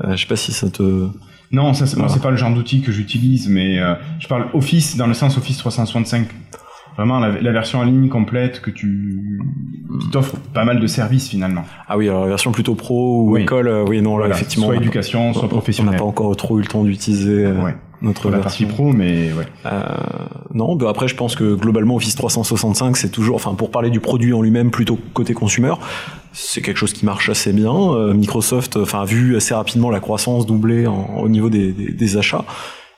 [0.05, 1.09] Euh, je sais pas si ça te.
[1.51, 2.15] Non, ça, c'est moi, Voilà.
[2.15, 5.37] c'est pas le genre d'outil que j'utilise, mais euh, je parle Office dans le sens
[5.39, 6.27] Office 365.
[6.97, 9.41] Vraiment la, la version en ligne complète que tu
[10.03, 11.65] qui t'offre pas mal de services finalement.
[11.89, 13.43] Ah oui, alors la version plutôt pro ou Oui.
[13.43, 14.67] école, euh, oui, non, là, Voilà, effectivement.
[14.67, 15.91] soit éducation, soit on- professionnel.
[15.91, 17.75] On n'a pas encore trop eu le temps d'utiliser euh, Ouais.
[18.03, 19.47] Notre partie pro, mais ouais.
[19.67, 19.83] Euh,
[20.55, 24.01] non, bah après je pense que globalement Office 365 c'est toujours, enfin pour parler du
[24.01, 25.75] produit en lui-même plutôt que côté consumer,
[26.33, 27.73] c'est quelque chose qui marche assez bien.
[27.75, 31.93] Euh, Microsoft, enfin a vu assez rapidement la croissance doubler en- au niveau des, des-
[31.93, 32.45] des achats.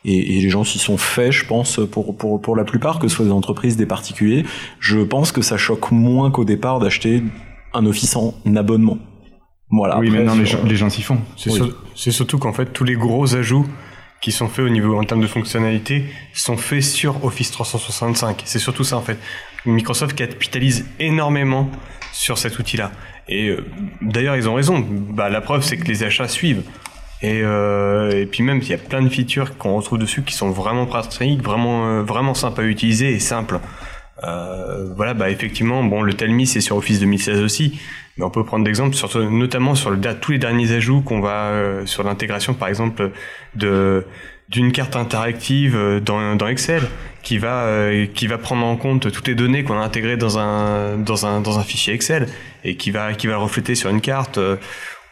[0.07, 3.09] Et, et les gens s'y sont faits, je pense, pour, pour, pour la plupart, que
[3.09, 4.45] ce soit des entreprises, des particuliers.
[4.79, 7.23] Je pense que ça choque moins qu'au départ d'acheter
[7.73, 8.99] un Office en abonnement.
[9.71, 9.99] Voilà.
[9.99, 11.17] oui, après, maintenant les sur- gens, les gens s'y font.
[11.39, 11.57] C'est Oui.
[11.57, 13.65] sur- c'est surtout qu'en fait, tous les gros ajouts
[14.25, 18.41] qui sont faits au niveau en termes de fonctionnalité sont faits sur Office 365.
[18.47, 19.19] C'est surtout ça en fait.
[19.67, 21.71] Microsoft capitalise énormément
[22.11, 22.91] sur cet outil-là.
[23.29, 23.67] Et euh,
[24.01, 24.83] d'ailleurs, ils ont raison.
[24.89, 26.63] Bah, la preuve, c'est que les achats suivent.
[27.21, 30.33] Et, euh, et puis même, il y a plein de features qu'on retrouve dessus qui
[30.33, 33.61] sont vraiment pratiques, vraiment, euh, vraiment sympas à utiliser et simples.
[34.27, 37.79] Euh, voilà, bah effectivement, bon, le Telmi c'est sur Office 2016 aussi,
[38.17, 38.97] mais on peut prendre d'exemples,
[39.31, 43.11] notamment sur le, tous les derniers ajouts qu'on va euh, sur l'intégration, par exemple,
[43.55, 44.07] de
[44.49, 46.83] d'une carte interactive euh, dans, dans Excel
[47.23, 50.39] qui va euh, qui va prendre en compte toutes les données qu'on a intégrées dans
[50.39, 52.29] un dans un dans un fichier Excel
[52.63, 54.39] et qui va qui va le refléter sur une carte.
[54.39, 54.57] Euh,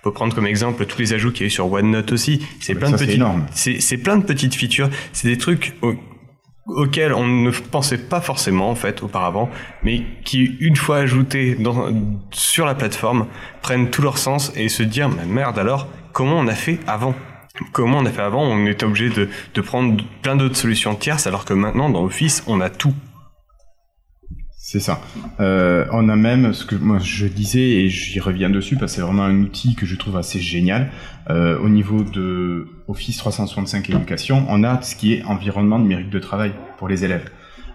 [0.01, 2.45] on peut prendre comme exemple tous les ajouts qu'il y a eu sur OneNote aussi.
[2.61, 3.23] C'est plein de petites
[3.79, 4.91] c'est plein de petites features.
[5.13, 5.75] C'est des trucs
[6.67, 9.51] au- auxquels on ne pensait pas forcément en fait auparavant,
[9.83, 11.57] mais qui une fois ajoutés
[12.31, 13.27] sur la plateforme
[13.63, 17.15] prennent tout leur sens et se dire mais merde alors comment on a fait avant?
[17.73, 18.43] Comment on a fait avant?
[18.45, 22.43] On était obligé de, de prendre plein d'autres solutions tierces alors que maintenant dans Office
[22.47, 22.95] on a tout.
[24.73, 25.03] C'est ça.
[25.39, 28.97] Euh, on a même ce que moi je disais et j'y reviens dessus parce que
[28.97, 30.91] c'est vraiment un outil que je trouve assez génial.
[31.29, 36.19] Euh, au niveau de Office 365 éducation, on a ce qui est environnement numérique de
[36.19, 37.29] travail pour les élèves.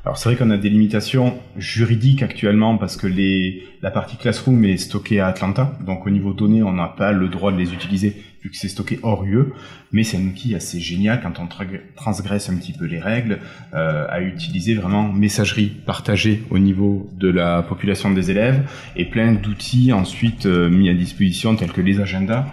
[0.06, 3.06] Alors c'est vrai qu'on a des limitations juridiques actuellement parce que
[3.84, 7.28] la partie Classroom est stockée à Atlanta, donc au niveau données on n'a pas le
[7.28, 9.48] droit de les utiliser vu que c'est stocké hors UE,
[9.92, 13.40] mais c'est un outil assez génial quand on tra- transgresse un petit peu les règles,
[13.74, 18.62] euh, à utiliser vraiment messagerie partagée au niveau de la population des élèves
[18.96, 22.46] et plein d'outils ensuite euh, mis à disposition tels que les agendas,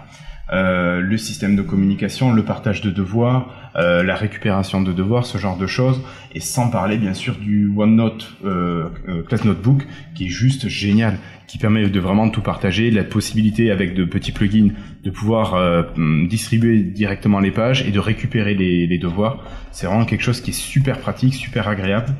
[0.51, 5.37] euh, le système de communication, le partage de devoirs, euh, la récupération de devoirs, ce
[5.37, 6.01] genre de choses,
[6.33, 11.17] et sans parler bien sûr du OneNote euh, euh, Class Notebook qui est juste génial,
[11.47, 14.69] qui permet de vraiment tout partager, la possibilité avec de petits plugins
[15.03, 19.43] de pouvoir euh, hum, distribuer directement les pages et de récupérer les, les devoirs.
[19.71, 22.13] C'est vraiment quelque chose qui est super pratique, super agréable.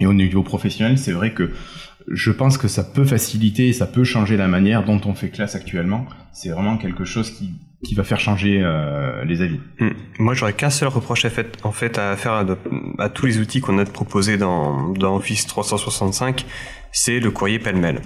[0.00, 1.52] Et au niveau professionnel, c'est vrai que
[2.08, 5.54] je pense que ça peut faciliter ça peut changer la manière dont on fait classe
[5.54, 6.06] actuellement.
[6.32, 7.50] C'est vraiment quelque chose qui,
[7.84, 9.60] qui va faire changer euh, les avis.
[9.80, 9.90] Hmm.
[10.18, 12.44] Moi, j'aurais qu'un seul reproche à, fait, en fait, à faire
[12.98, 16.46] à, tous les outils qu'on a proposés dans, dans Office 365,
[16.92, 18.00] c'est le courrier pêle-mêle.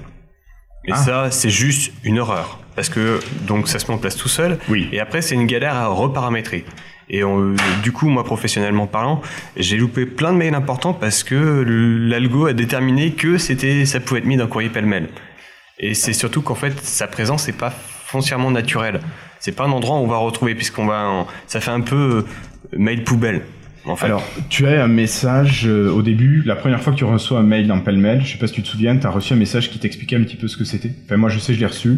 [0.86, 0.96] Et Ah.
[0.96, 2.58] ça, c'est juste une horreur.
[2.74, 4.58] Parce que, donc, ça se met en place tout seul.
[4.68, 4.88] Oui.
[4.92, 6.64] Et après, c'est une galère à reparamétrer.
[7.08, 9.20] Et on- du coup, moi, professionnellement parlant,
[9.56, 14.20] j'ai loupé plein de mails importants parce que l'algo a déterminé que c'était, ça pouvait
[14.20, 15.08] être mis dans le courrier pêle-mêle.
[15.78, 19.00] Et c'est surtout qu'en fait, sa présence n'est pas foncièrement naturelle.
[19.47, 21.94] C'est pas un endroit où on va retrouver, puisqu'on va, en- ça fait un peu
[22.74, 23.42] euh, mail poubelle.
[23.84, 24.07] En fait.
[24.07, 27.44] Alors, tu as un message euh, au début, la première fois que tu reçois un
[27.44, 29.70] mail dans Pêle-Mêle, je sais pas si tu te souviens, tu as reçu un message
[29.70, 30.90] qui t'expliquait un petit peu ce que c'était.
[31.05, 31.97] Enfin, moi, je sais, je l'ai reçu.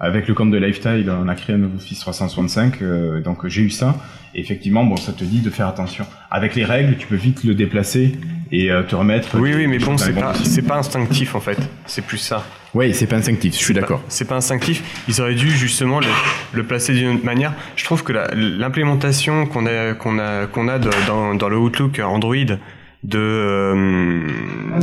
[0.00, 3.62] Avec le compte de Lifetile, on a créé un nouveau Office 365, euh, donc j'ai
[3.62, 3.96] eu ça.
[4.34, 6.06] Et effectivement, bon, ça te dit de faire attention.
[6.30, 8.12] Avec les règles, tu peux vite le déplacer
[8.52, 9.38] et euh, te remettre.
[9.40, 10.34] oui, oui, mais bon, c'est pas,
[10.68, 11.58] pas instinctif en fait.
[11.86, 12.44] C'est plus ça.
[12.74, 14.02] Oui, c'est pas instinctif, je suis d'accord.
[14.08, 14.82] C'est pas instinctif.
[15.08, 16.06] Ils auraient dû justement le,
[16.52, 17.54] le placer d'une autre manière.
[17.76, 21.56] Je trouve que la- l'implémentation qu'on a, qu'on a, qu'on a de- dans, dans le
[21.56, 24.20] Outlook Android de, euh,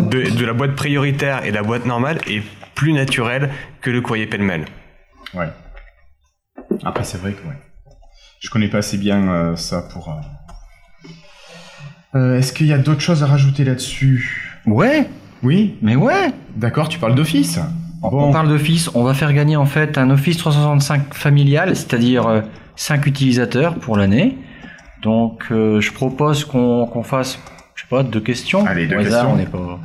[0.10, 2.42] de, de la boîte prioritaire et la boîte normale est
[2.74, 3.50] plus naturelle
[3.82, 4.66] que le courrier pêle-mêle.
[5.34, 5.50] Ouais.
[6.84, 7.56] Après, c'est vrai que ouais.
[8.42, 10.10] Je connais pas assez bien euh, ça pour.
[10.10, 11.08] euh,
[12.16, 14.60] euh, Est-ce qu'il y a d'autres choses à rajouter là-dessus?
[14.66, 15.08] Ouais,
[15.44, 15.78] Oui?
[15.82, 16.32] mais ouais.
[16.56, 17.60] D'accord, tu parles d'Office.
[18.04, 22.44] On parle d'Office, on va faire gagner en fait un Office 365 familial, c'est-à-dire
[22.76, 24.38] 5 utilisateurs pour l'année.
[25.02, 27.40] Donc je propose qu'on fasse,
[27.74, 28.64] je sais pas, deux questions.
[28.68, 29.32] Allez, deux hasard, questions.
[29.34, 29.80] on n'est pas.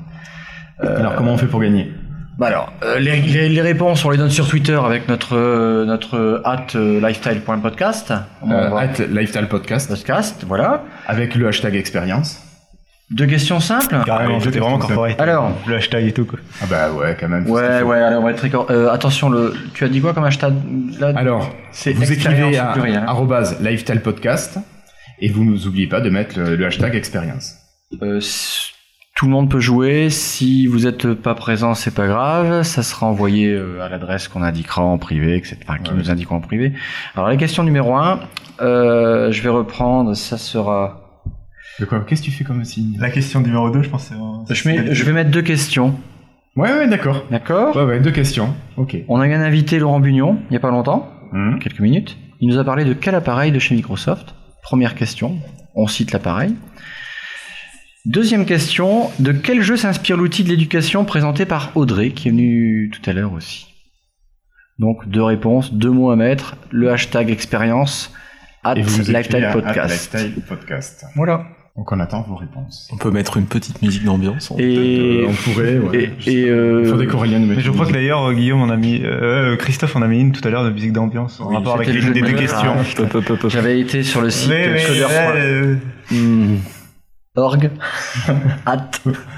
[0.99, 1.93] Alors, comment on fait pour gagner?
[2.41, 5.85] Bah alors, euh, les, les- les réponses, on les donne sur Twitter avec notre euh,
[5.85, 8.15] notre at euh, lifestyle.podcast.
[8.41, 9.93] On euh, va- at Podcast
[10.47, 10.85] voilà.
[11.07, 12.41] avec le hashtag expérience.
[13.11, 13.95] Deux questions simples.
[14.07, 15.21] Carrément, c'était vraiment corporate.
[15.21, 16.39] Alors, Le hashtag et tout, quoi.
[16.63, 17.47] Ah bah ouais, quand même.
[17.51, 20.25] ouais, ouais, allez, on va être très euh, attention, le, tu as dit quoi comme
[20.25, 20.55] hashtag
[20.99, 21.13] là?
[21.17, 22.73] Alors, C'est vous écrivez à
[23.07, 24.59] arrobase Lifestyle Podcast
[25.21, 27.57] et vous n'oubliez pas de mettre le, le hashtag expérience.
[29.21, 30.09] Tout le monde peut jouer.
[30.09, 32.63] Si vous n'êtes pas présent, c'est pas grave.
[32.63, 35.59] Ça sera envoyé euh, à l'adresse qu'on indiquera en privé, etc.
[35.69, 35.99] Enfin, qui Ouais.
[35.99, 36.73] nous indiquera en privé.
[37.15, 38.21] Alors, la question numéro un,
[38.63, 40.15] euh, je vais reprendre.
[40.15, 41.21] Ça sera.
[41.81, 42.01] De quoi?
[42.01, 42.97] Qu'est-ce que tu fais comme signe?
[42.99, 44.15] La question numéro 2, je pense que
[44.49, 44.55] c'est...
[44.55, 45.97] Je, mets- je vais mettre deux questions.
[46.57, 47.27] Ouais, ouais, d'accord.
[47.31, 48.55] D'accord Ouais, ouais, deux questions.
[48.79, 48.97] Ok.
[49.09, 51.59] On a eu un invité, Laurent Bugnon, il n'y a pas longtemps, Hum.
[51.59, 52.17] quelques minutes.
[52.41, 54.35] Il nous a parlé de quel appareil de chez Microsoft?
[54.63, 55.37] Première question.
[55.75, 56.55] On cite l'appareil.
[58.07, 62.91] Deuxième question, de quel jeu s'inspire l'outil de l'éducation présenté par Audrey, qui est venu
[62.91, 63.67] tout à l'heure aussi?
[64.79, 68.13] Donc deux réponses, deux mots à mettre, le hashtag expérience,
[68.65, 69.91] at Et à Podcast.
[70.15, 71.05] Lifestyle Podcast.
[71.15, 71.45] Voilà.
[71.77, 72.89] Donc on attend vos réponses.
[72.91, 74.51] On peut mettre une petite musique d'ambiance.
[74.59, 76.11] Et, Euh, on pourrait, ouais.
[76.27, 78.71] et, et, euh, Il faudrait qu'Aurélien nous mette Mais je crois que d'ailleurs, Guillaume en
[78.71, 81.49] a mis, euh, Christophe en a mis une tout à l'heure de musique d'ambiance en
[81.49, 82.75] Oui, rapport avec c'était le l'une jeu des de deux questions.
[82.77, 85.77] Ah, J'avais été sur le site Mais, mais, Coder euh,
[86.11, 86.57] Hmm.
[87.37, 87.71] Org.
[88.67, 88.91] At.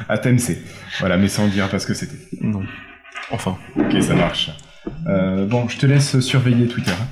[0.08, 0.58] ATMC.
[1.00, 2.16] Voilà, mais sans dire parce que c'était.
[2.40, 2.62] Non.
[3.30, 3.56] Enfin.
[3.76, 4.50] Ok, ça marche.
[5.06, 6.90] Euh, bon, je te laisse surveiller Twitter.
[6.92, 7.06] hein.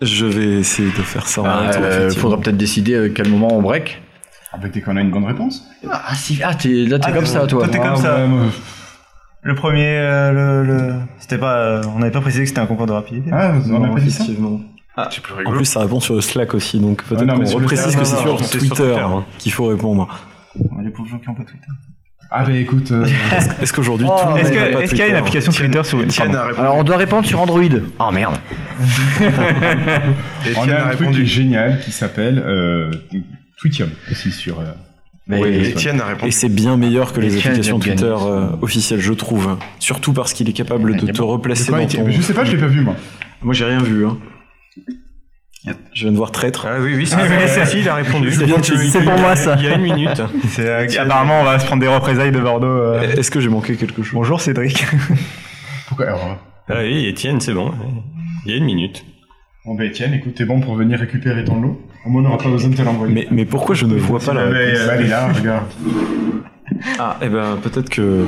[0.00, 2.22] Je vais essayer de faire ça en Ah, euh, effectivement.
[2.22, 4.02] faudra peut-être décider à quel moment on break.
[4.60, 5.64] Bah, dès qu'on a une bonne réponse.
[5.90, 7.64] Ah, si, ah, t'es, là, t'es Ah, comme ça, toi.
[7.64, 8.24] toi, t'es comme Ah, ça.
[8.26, 8.28] ouais,
[9.44, 12.66] Le premier, euh, le, le- c'était pas, euh, on n'avait pas précisé que c'était un
[12.66, 13.30] concours de rapidité.
[13.32, 14.24] Ah, on n'a Non, pas dit ça?
[15.22, 18.04] Plus En plus, ça répond sur le Slack aussi, donc peut-être Ah, qu'on reprécise que
[18.04, 20.08] c'est sur non, c'est sur Twitter hein, qu'il faut répondre.
[20.84, 21.66] Les pauvres gens qui n'ont pas Twitter.
[22.34, 22.90] Ah, bah écoute.
[22.92, 23.06] euh,
[23.60, 25.16] Est-ce qu'aujourd'hui, Oh, tout le monde Est-ce n'a que- pas est-ce qu'il y a une
[25.16, 26.18] application Twitter sur répondu.
[26.58, 27.60] Alors, on doit répondre sur Android.
[27.98, 28.36] Oh merde.
[29.20, 31.26] on Etienne a a un truc qui est répondu.
[31.26, 32.90] génial qui s'appelle euh,
[33.58, 34.60] Twitium aussi sur.
[34.60, 34.64] euh,
[35.26, 35.40] Mais
[35.72, 36.28] Etienne a répondu.
[36.28, 39.58] Et c'est bien meilleur que les Etienne applications Twitter euh, officielles, je trouve.
[39.78, 42.10] Surtout parce qu'il est capable de te replacer dans ton...
[42.10, 42.94] Je sais pas, je l'ai pas vu moi.
[43.42, 44.06] Moi, j'ai rien vu.
[44.06, 44.16] Hein.
[45.94, 46.66] Je viens de voir traître.
[46.68, 48.32] Ah oui, oui, c'est ah, si, il a répondu.
[48.32, 49.56] C'est pour moi, ça.
[49.58, 50.20] Il y a une minute.
[50.48, 52.66] C'est, euh, apparemment, on va se prendre des représailles de Bordeaux.
[52.66, 53.00] euh.
[53.16, 54.14] Est-ce que j'ai manqué quelque chose?
[54.14, 54.84] Bonjour Cédric.
[55.88, 57.72] Pourquoi alors, Ah oui, Étienne, c'est bon.
[58.44, 59.04] Il y a une minute.
[59.64, 61.80] Bon, bah Etienne, écoute, t'es bon pour venir récupérer ton lot.
[62.04, 63.14] Au moins, on n'aura pas besoin de te l'envoyer.
[63.14, 65.66] mais, mais pourquoi je ne vois pas la réponse bah, elle est là, regarde.
[66.98, 68.24] Ah, eh ben peut-être que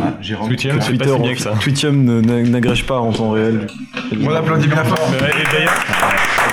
[0.47, 1.51] Twitium, c'est Twitter, pas si bien que ça.
[1.61, 3.67] Twitium ne- n'a- n'agrège pas en temps réel.
[4.23, 5.11] On applaudit bien fort.
[5.23, 5.73] Euh, Et d'ailleurs,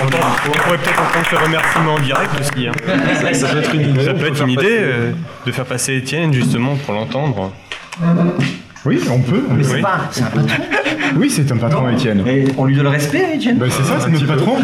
[0.02, 2.68] on pourrait peut-être entendre ce remerciement en direct aussi.
[2.68, 2.72] hein.
[3.36, 4.04] Ça peut être une idée.
[4.06, 5.12] Ça peut être une idée euh,
[5.46, 7.52] de faire passer Étienne justement pour l'entendre.
[8.86, 9.44] Oui, on peut.
[9.56, 9.82] Mais c'est Oui.
[9.82, 10.48] pas, c'est un patron.
[11.18, 12.24] Oui, c'est un patron, Étienne.
[12.28, 13.58] Et on lui donne le respect, Etienne.
[13.58, 14.58] Bah, c'est ça, c'est notre patron.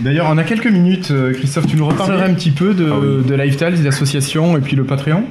[0.00, 1.10] D'ailleurs, on a quelques minutes.
[1.10, 4.76] euh, Christophe, tu nous reparlerais un petit peu de, de Lifestyle, des associations et puis
[4.76, 5.24] le Patreon?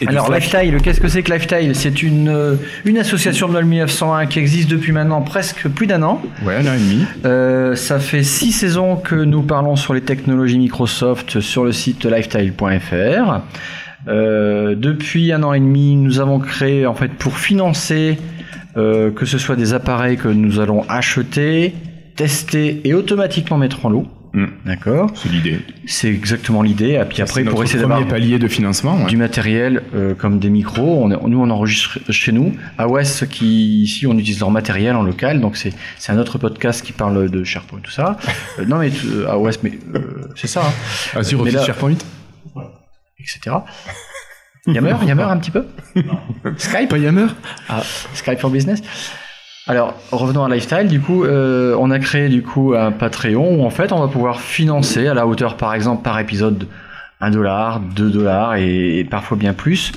[0.00, 0.42] Et Alors, Slack.
[0.44, 1.74] Lifestyle, qu'est-ce que c'est que Lifestyle?
[1.74, 6.22] C'est une, euh, une association de 1901 qui existe depuis maintenant presque plus d'un an.
[6.44, 7.04] Ouais, un an et demi.
[7.24, 12.04] Euh, ça fait six saisons que nous parlons sur les technologies Microsoft sur le site
[12.06, 13.40] lifestyle.fr.
[14.08, 18.18] Euh, depuis un an et demi, nous avons créé en fait pour financer
[18.76, 21.74] euh, que ce soit des appareils que nous allons acheter,
[22.16, 24.06] tester et automatiquement mettre en lot.
[24.32, 24.46] Mm.
[24.64, 25.60] D'accord C'est l'idée.
[25.86, 26.90] C'est exactement l'idée.
[27.00, 28.96] Et puis après, pour essayer d'avoir palier de financement.
[29.02, 29.06] ouais.
[29.06, 31.02] du matériel euh, comme des micros.
[31.04, 32.54] On est- nous, on enregistre chez nous.
[32.78, 35.40] AOS, qui ici, on utilise leur matériel en local.
[35.40, 38.18] Donc, c'est c'est un autre podcast qui parle de SharePoint, tout ça.
[38.58, 41.94] Euh, non, mais euh, AOS, mais euh, c'est ça, hein, Azure Mais Office là- SharePoint
[43.18, 43.56] etc.
[44.66, 45.66] Yammer, Yammer un petit peu.
[46.56, 47.26] Skype, Pas Yammer
[47.68, 47.82] ah,
[48.14, 48.80] Skype for Business.
[49.70, 50.88] Alors, revenons à Lifestyle.
[50.88, 54.08] Du coup, euh, on a créé du coup un Patreon où en fait, on va
[54.08, 56.66] pouvoir financer à la hauteur, par exemple, par épisode,
[57.20, 59.92] 1 dollar, 2 dollars et, parfois bien plus.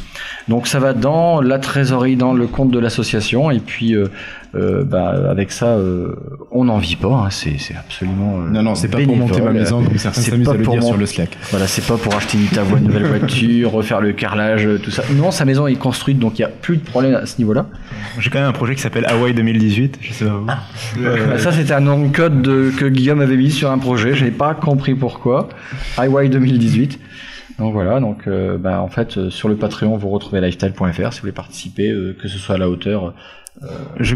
[0.47, 3.49] Donc, ça va dans la trésorerie, dans le compte de l'association.
[3.49, 4.09] Et puis, euh,
[4.56, 6.16] euh, bah, avec ça, euh,
[6.51, 7.08] on n'en vit pas.
[7.26, 7.30] hein.
[7.32, 8.39] C'est c'est absolument.
[8.41, 10.58] euh, Non, non, c'est pas pour monter ma maison comme certains C'est s'amusent pas à
[10.58, 11.38] le pour dire sur mon- le Slack.
[11.51, 14.91] Voilà, c'est pas pour acheter une, ta voie- une nouvelle voiture, refaire le carrelage, tout
[14.91, 15.04] ça.
[15.16, 17.66] Non, sa maison est construite, donc il n'y a plus de problème à ce niveau-là.
[18.20, 19.97] J'ai quand même un projet qui s'appelle Hawaii 2018.
[20.01, 20.45] Je sais pas vous.
[21.04, 24.14] Bah, ça, c'était un nom de code de- que Guillaume avait mis sur un projet.
[24.14, 25.49] Je n'ai pas compris pourquoi.
[25.97, 26.99] Highway 2018.
[27.60, 31.20] Donc voilà, donc euh, bah, en fait euh, sur le Patreon vous retrouvez lifestyle.fr si
[31.20, 33.14] vous voulez participer, euh, que ce soit à la hauteur.
[33.99, 34.16] Je,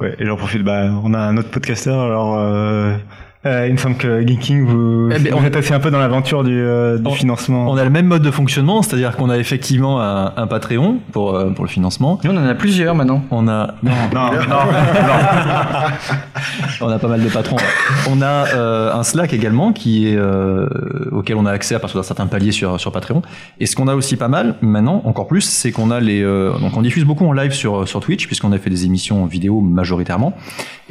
[0.00, 0.62] ouais, et j'en profite.
[0.62, 2.00] Bah, on a un autre podcasteur.
[2.00, 2.98] Alors,
[3.44, 5.90] euh, il me semble que Geeking, vous, Eh ben, vous on- êtes aussi un peu
[5.90, 7.66] dans l'aventure du, euh, du On- financement.
[7.70, 11.34] On a le même mode de fonctionnement, c'est-à-dire qu'on a effectivement un, un Patreon pour,
[11.34, 12.18] euh, pour le financement.
[12.24, 13.22] Nous on en a plusieurs maintenant.
[13.30, 14.30] On a Non, non,
[16.80, 17.56] on a pas mal de patrons.
[18.10, 20.66] On a euh, un Slack également qui est euh,
[21.12, 23.22] auquel on a accès à partir d'un certain palier sur sur Patreon.
[23.60, 26.52] Et ce qu'on a aussi pas mal maintenant, encore plus, c'est qu'on a les euh,
[26.58, 29.60] donc on diffuse beaucoup en live sur sur Twitch puisqu'on a fait des émissions vidéo
[29.60, 30.34] majoritairement.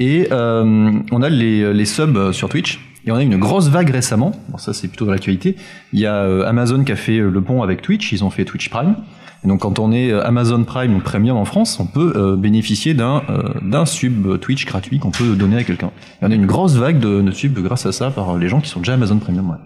[0.01, 2.79] Et euh, on a les les subs sur Twitch.
[3.05, 4.31] Et on a une grosse vague récemment.
[4.49, 5.55] Bon, ça c'est plutôt dans l'actualité.
[5.93, 8.11] Il y a euh, Amazon qui a fait le pont avec Twitch.
[8.11, 8.95] Ils ont fait Twitch Prime.
[9.43, 12.35] Et donc quand on est euh, Amazon Prime ou Premium en France, on peut euh,
[12.35, 15.91] bénéficier d'un euh, d'un sub Twitch gratuit qu'on peut donner à quelqu'un.
[16.21, 18.61] Et on a une grosse vague de, de subs grâce à ça par les gens
[18.61, 19.49] qui sont déjà Amazon Premium.
[19.49, 19.57] Ouais.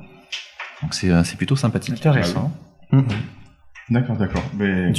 [0.81, 1.95] Donc c'est euh, c'est plutôt sympathique.
[1.95, 2.51] Intéressant.
[2.91, 3.05] Mhm.
[3.89, 4.43] D'accord, d'accord.
[4.57, 4.93] Mais...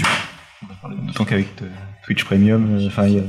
[1.06, 1.66] D'autant qu'avec euh,
[2.04, 3.22] Twitch Premium, euh, enfin, il y a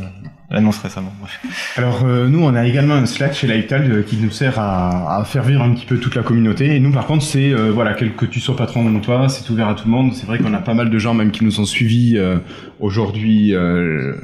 [0.49, 1.13] l'annonce récemment.
[1.19, 1.73] Bref.
[1.75, 5.17] Alors euh, nous, on a également un Slack chez Lifestyle euh, qui nous sert à,
[5.17, 6.75] à faire vivre un petit peu toute la communauté.
[6.75, 9.49] Et nous, par contre, c'est euh, voilà, quel que tu sois patron ou pas, c'est
[9.49, 10.13] ouvert à tout le monde.
[10.13, 12.37] C'est vrai qu'on a pas mal de gens même qui nous ont suivis euh,
[12.79, 13.53] aujourd'hui.
[13.53, 14.15] euh,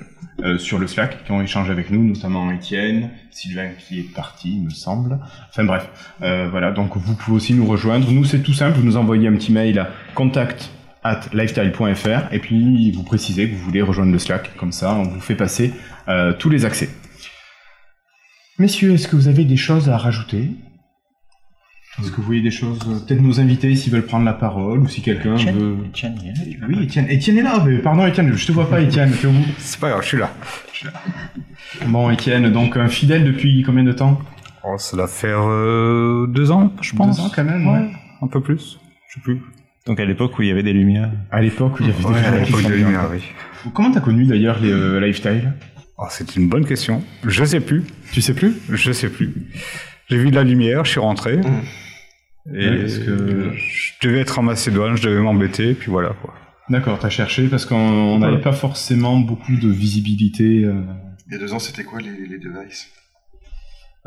[0.43, 4.55] euh, sur le Slack qui ont échangé avec nous, notamment Étienne, Sylvain qui est parti,
[4.57, 5.19] il me semble.
[5.49, 5.87] Enfin bref,
[6.23, 8.11] euh, voilà, donc vous pouvez aussi nous rejoindre.
[8.11, 10.71] Nous, c'est tout simple, vous nous envoyez un petit mail à contact
[11.03, 15.03] at lifestyle.fr et puis vous précisez que vous voulez rejoindre le Slack, comme ça on
[15.03, 15.73] vous fait passer
[16.07, 16.89] euh, tous les accès.
[18.59, 20.51] Messieurs, est-ce que vous avez des choses à rajouter?
[21.99, 22.79] Est-ce que vous voyez des choses?
[22.79, 25.77] Peut-être nos invités s'ils veulent prendre la parole ou si quelqu'un veut.
[25.89, 26.65] Étienne, il est là.
[26.67, 27.05] Oui, Étienne.
[27.07, 27.63] Étienne est là.
[27.63, 28.83] Mais pardon, Étienne, je te vois pas.
[28.83, 29.45] T'es au bout.
[29.59, 30.31] C'est pas grave, je suis là.
[31.85, 34.19] Bon, Étienne, donc un fidèle depuis combien de temps?
[34.63, 37.17] Oh, ça doit faire euh, deux ans, je pense.
[37.17, 37.91] Deux ans quand même, ouais.
[38.21, 38.79] Un peu plus.
[39.09, 39.41] Je sais plus.
[39.85, 41.11] Donc à l'époque où il y avait des lumières.
[41.31, 42.85] À l'époque où il y avait Ouais, déjà à la l'époque question de bien.
[42.85, 43.21] lumière, oui.
[43.73, 45.53] Comment t'as connu d'ailleurs les euh, lifestyle?
[45.97, 47.03] Oh, c'est une bonne question.
[47.25, 47.83] Je sais plus.
[48.11, 48.53] Tu sais plus?
[48.69, 49.33] Je sais plus.
[50.09, 51.39] J'ai vu de la lumière, je suis rentré.
[52.53, 56.33] Et Ouais, que- je devais être en Macédoine, je devais m'embêter, puis voilà quoi.
[56.69, 60.63] D'accord, t'as cherché parce qu'on n'avait pas forcément beaucoup de visibilité.
[60.65, 60.73] euh,
[61.27, 62.87] Il y a deux ans, c'était quoi les, les devices?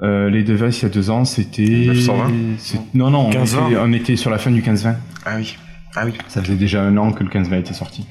[0.02, 1.86] Euh, les devices il y a deux ans, c'était.
[1.86, 2.32] 920?
[2.58, 3.66] c'est- Non, non, on 15-20.
[3.68, 4.96] était, on était sur la fin du 15-20.
[5.24, 5.56] Ah oui.
[5.96, 6.12] Ah oui.
[6.28, 8.06] Ça faisait déjà un an que le 15-20 était sorti.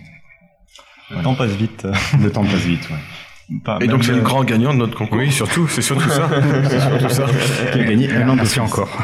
[1.11, 1.87] Le temps passe vite.
[2.21, 3.59] Le temps passe vite, ouais.
[3.63, 5.19] Pas- Et donc c'est le euh, grand gagnant de notre concours.
[5.19, 6.27] Oui, surtout, c'est surtout ça.
[6.67, 7.25] c'est surtout ça.
[7.71, 8.89] Qui a gagné un an de encore.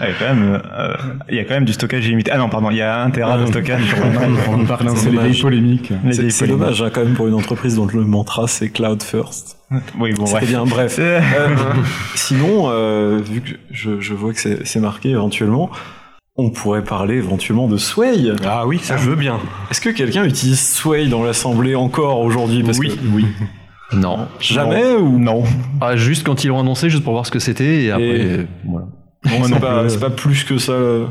[0.00, 0.96] ah, il y a quand même, euh,
[1.28, 2.30] il y a quand même du stockage illimité.
[2.32, 3.94] Ah non, pardon, il y a un téra de stockage.
[4.96, 5.92] C'est les vieilles polémiques.
[6.12, 9.58] C'est dommage hein, quand même pour une entreprise dont le mantra c'est cloud first.
[9.98, 10.48] Oui, bon, C'est bref.
[10.48, 10.96] bien, bref.
[10.98, 11.20] Euh,
[12.14, 15.70] sinon, euh, vu que je, je vois que c'est c'est marqué éventuellement,
[16.38, 18.30] on pourrait parler éventuellement de Sway.
[18.44, 19.38] Ah oui, ça je veux bien.
[19.70, 22.62] Est-ce que quelqu'un utilise Sway dans l'assemblée encore aujourd'hui?
[22.62, 22.88] Parce Oui.
[22.90, 23.24] que Oui.
[23.92, 24.26] Non.
[24.40, 25.18] jamais ou?
[25.18, 25.44] Non
[25.80, 28.24] Ah, juste quand ils l'ont annoncé, juste pour voir ce que c'était, et après, Et-
[28.38, 28.86] euh, voilà.
[29.24, 30.72] Bon, c'est pas, plus que ça.
[30.72, 31.06] euh,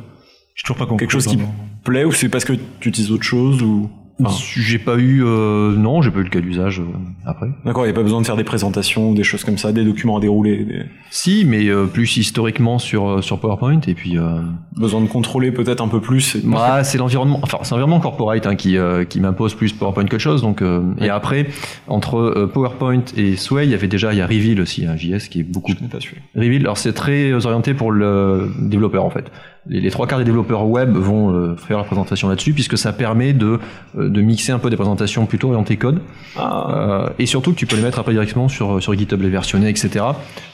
[0.56, 1.04] J'ai toujours pas compris.
[1.06, 1.56] Quelque chose qui vraiment.
[1.84, 3.90] plaît ou c'est parce que tu utilises autre chose ou?
[4.24, 6.84] Enfin, J'ai pas eu, euh, non, j'ai pas eu le cas d'usage euh,
[7.26, 7.48] après.
[7.66, 9.84] D'accord, il n'y a pas besoin de faire des présentations, des choses comme ça, des
[9.84, 10.84] documents à dérouler, des...
[11.10, 14.18] Si, mais euh, plus historiquement sur euh, sur PowerPoint et puis.
[14.18, 14.40] Euh,
[14.78, 16.38] besoin de contrôler peut-être un peu plus.
[16.46, 20.20] bah, c'est l'environnement, enfin c'est l'environnement corporate hein, qui euh, qui m'impose plus PowerPoint qu'autre
[20.20, 20.42] chose.
[20.42, 21.48] Donc euh, et après
[21.88, 25.28] entre PowerPoint et Sway, il y avait déjà il y a Reveal aussi, un JS
[25.30, 25.74] qui est beaucoup.
[25.78, 26.00] Je n'ai pas.
[26.36, 29.30] Reveal, alors c'est très orienté pour le développeur en fait.
[29.68, 32.94] Les, les trois quarts des développeurs web vont euh, faire la présentation là-dessus puisque ça
[32.94, 33.60] permet de
[33.98, 36.02] euh, de mixer un peu des présentations plutôt orientées code
[36.38, 39.70] Euh, et surtout que tu peux les mettre après directement sur sur GitHub les versionner
[39.70, 40.06] etc.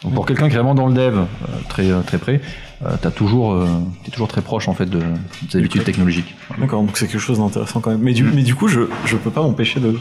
[0.04, 1.26] Donc pour quelqu'un qui est vraiment dans le dev euh,
[1.68, 2.42] très très près,
[2.86, 3.68] euh, t'as toujours euh,
[4.04, 5.00] t'es toujours très proche en fait de
[5.52, 6.36] des habitudes technologiques.
[6.58, 8.02] D'accord, donc c'est quelque chose d'intéressant quand même.
[8.02, 9.92] Mais du, mais du coup, je, je peux pas m'empêcher de,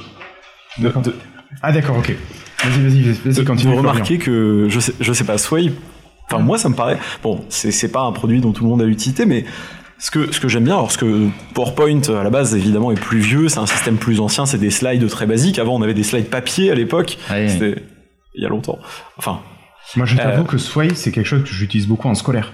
[0.79, 1.15] de, de,
[1.63, 2.15] Ah d'accord, ok.
[2.63, 3.73] Vas-y, vas-y, vas-y, continue.
[3.73, 3.93] de Florian.
[3.93, 5.73] remarquer que, je sais, je sais pas, Sway,
[6.31, 8.85] enfin moi ça me paraît, bon, c'est pas un produit dont tout le monde a
[8.85, 9.45] l'utilité, mais
[9.99, 13.01] ce que, ce que j'aime bien, alors ce que PowerPoint à la base évidemment est
[13.01, 15.59] plus vieux, c'est un système plus ancien, c'est des slides très basiques.
[15.59, 17.83] Avant on avait des slides papier à l'époque, c'était
[18.35, 18.79] il y a longtemps.
[19.19, 19.41] Enfin,
[19.97, 22.53] Moi, je t'avoue Euh, que Sway, c'est quelque chose que j'utilise beaucoup en scolaire.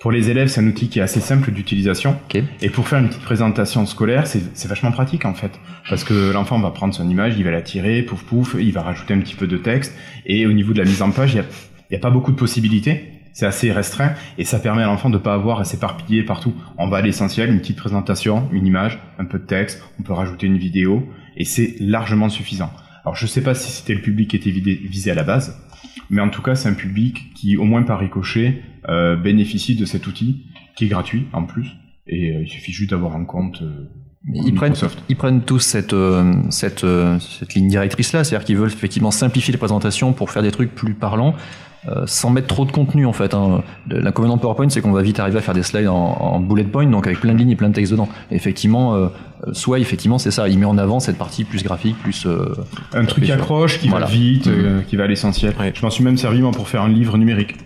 [0.00, 2.18] Pour les élèves, c'est un outil qui est assez simple d'utilisation.
[2.60, 5.52] Et pour faire une petite présentation scolaire, c'est c'est vachement pratique en fait.
[5.88, 8.82] Parce que l'enfant va prendre son image, il va la tirer, pouf pouf, il va
[8.82, 9.94] rajouter un petit peu de texte.
[10.26, 11.48] Et au niveau de la mise en page, il n'y a,
[11.90, 13.10] il y a pas beaucoup de possibilités.
[13.32, 16.54] C'est assez restreint et ça permet à l'enfant de pas avoir à s'éparpiller partout.
[16.78, 20.12] On va à l'essentiel, une petite présentation, une image, un peu de texte, on peut
[20.12, 21.02] rajouter une vidéo
[21.36, 22.70] et c'est largement suffisant.
[23.04, 25.60] Alors je sais pas si c'était le public qui était visé à la base,
[26.10, 29.84] mais en tout cas c'est un public qui au moins par ricochet euh, bénéficie de
[29.84, 30.44] cet outil
[30.76, 31.66] qui est gratuit en plus
[32.06, 33.62] et euh, il suffit juste d'avoir un compte.
[33.62, 33.88] euh,
[34.32, 35.02] Ils prennent, Microsoft.
[35.08, 36.86] ils prennent tous cette, euh, cette,
[37.18, 40.94] cette ligne directrice-là, c'est-à-dire qu'ils veulent effectivement simplifier les présentations pour faire des trucs plus
[40.94, 41.34] parlants,
[41.88, 43.34] euh, sans mettre trop de contenu en fait.
[43.34, 43.62] Hein.
[43.90, 46.64] L'inconvénient de PowerPoint, c'est qu'on va vite arriver à faire des slides en, en bullet
[46.64, 48.08] point, donc avec plein de lignes et plein de texte dedans.
[48.30, 49.08] Et effectivement, euh,
[49.52, 52.24] soit effectivement c'est ça, il met en avant cette partie plus graphique, plus...
[52.26, 52.54] euh,
[52.94, 54.06] Un truc accroche, qui Voilà.
[54.06, 55.54] va vite, euh, qui va à l'essentiel.
[55.74, 57.56] Je m'en suis même servi moi pour faire un livre numérique.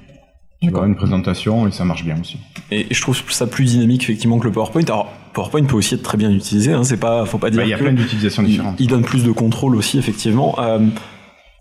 [0.60, 2.36] Tu vois, une présentation et ça marche bien aussi.
[2.72, 4.82] Et je trouve ça plus dynamique effectivement que le PowerPoint.
[4.88, 7.64] Alors PowerPoint peut aussi être très bien utilisé, hein, c'est pas, faut pas dire Bah,
[7.66, 8.74] il y a que plein d'utilisations il- différentes.
[8.80, 10.56] Il, donne plus de contrôle aussi effectivement.
[10.58, 10.80] Euh,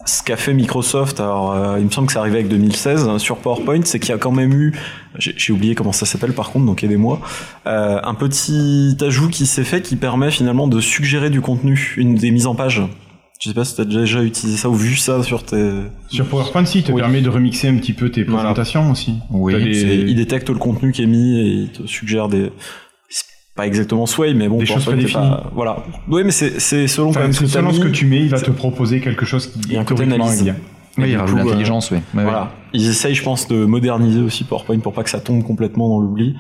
[0.08, 3.20] ce qu'a fait Microsoft, alors euh, il me semble que c'est arrivé avec 2016 hein,
[3.20, 4.74] sur PowerPoint, c'est qu'il y a quand même eu,
[5.20, 7.20] j'ai oublié comment ça s'appelle par contre, donc aidez-moi,
[7.68, 12.16] euh, un petit ajout qui s'est fait qui permet finalement de suggérer du contenu, une
[12.16, 12.82] des mises en page.
[13.40, 15.72] Je sais pas si t'as déjà utilisé ça ou vu ça sur tes.
[16.10, 17.02] Sur PowerPoint, si, il te Oui.
[17.02, 18.40] permet de remixer un petit peu tes Voilà.
[18.46, 19.14] présentations aussi.
[19.30, 22.52] Oui, des- il détecte le contenu qui est mis et il te suggère des.
[23.58, 25.84] Pas exactement Sway, mais bon, Des choses est pas- Voilà.
[26.08, 28.40] Oui, mais c'est c'est selon quand même ce selon ce que tu mets, il va
[28.40, 30.56] te proposer quelque chose qui Il y a un côté théoriquement est bien.
[31.00, 31.98] Oui, il rajoute coup, l'intelligence, oui.
[31.98, 32.24] Ouais, ouais.
[32.24, 32.52] Voilà.
[32.74, 36.00] Ils essayent, je pense, de moderniser aussi PowerPoint pour pas que ça tombe complètement dans
[36.00, 36.36] l'oubli.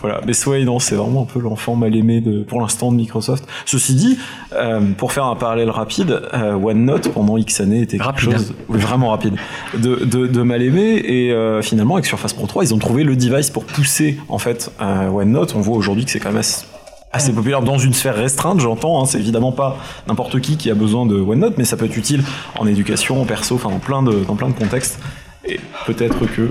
[0.00, 2.96] Voilà, mais Sway, non, c'est vraiment un peu l'enfant mal aimé de, pour l'instant de
[2.96, 3.46] Microsoft.
[3.64, 4.18] Ceci dit,
[4.52, 8.32] euh, pour faire un parallèle rapide, euh, OneNote pendant X années était quelque Rapide.
[8.32, 9.34] chose oui, vraiment rapide
[9.78, 13.04] de, de, de mal aimé et euh, finalement avec Surface Pro 3, ils ont trouvé
[13.04, 15.54] le device pour pousser en fait OneNote.
[15.56, 16.66] On voit aujourd'hui que c'est quand même assez,
[17.12, 19.00] assez populaire dans une sphère restreinte, j'entends.
[19.00, 21.96] Hein, c'est évidemment pas n'importe qui qui a besoin de OneNote, mais ça peut être
[21.96, 22.22] utile
[22.58, 24.98] en éducation, en perso, enfin dans plein de dans plein de contextes.
[25.46, 26.50] Et peut-être que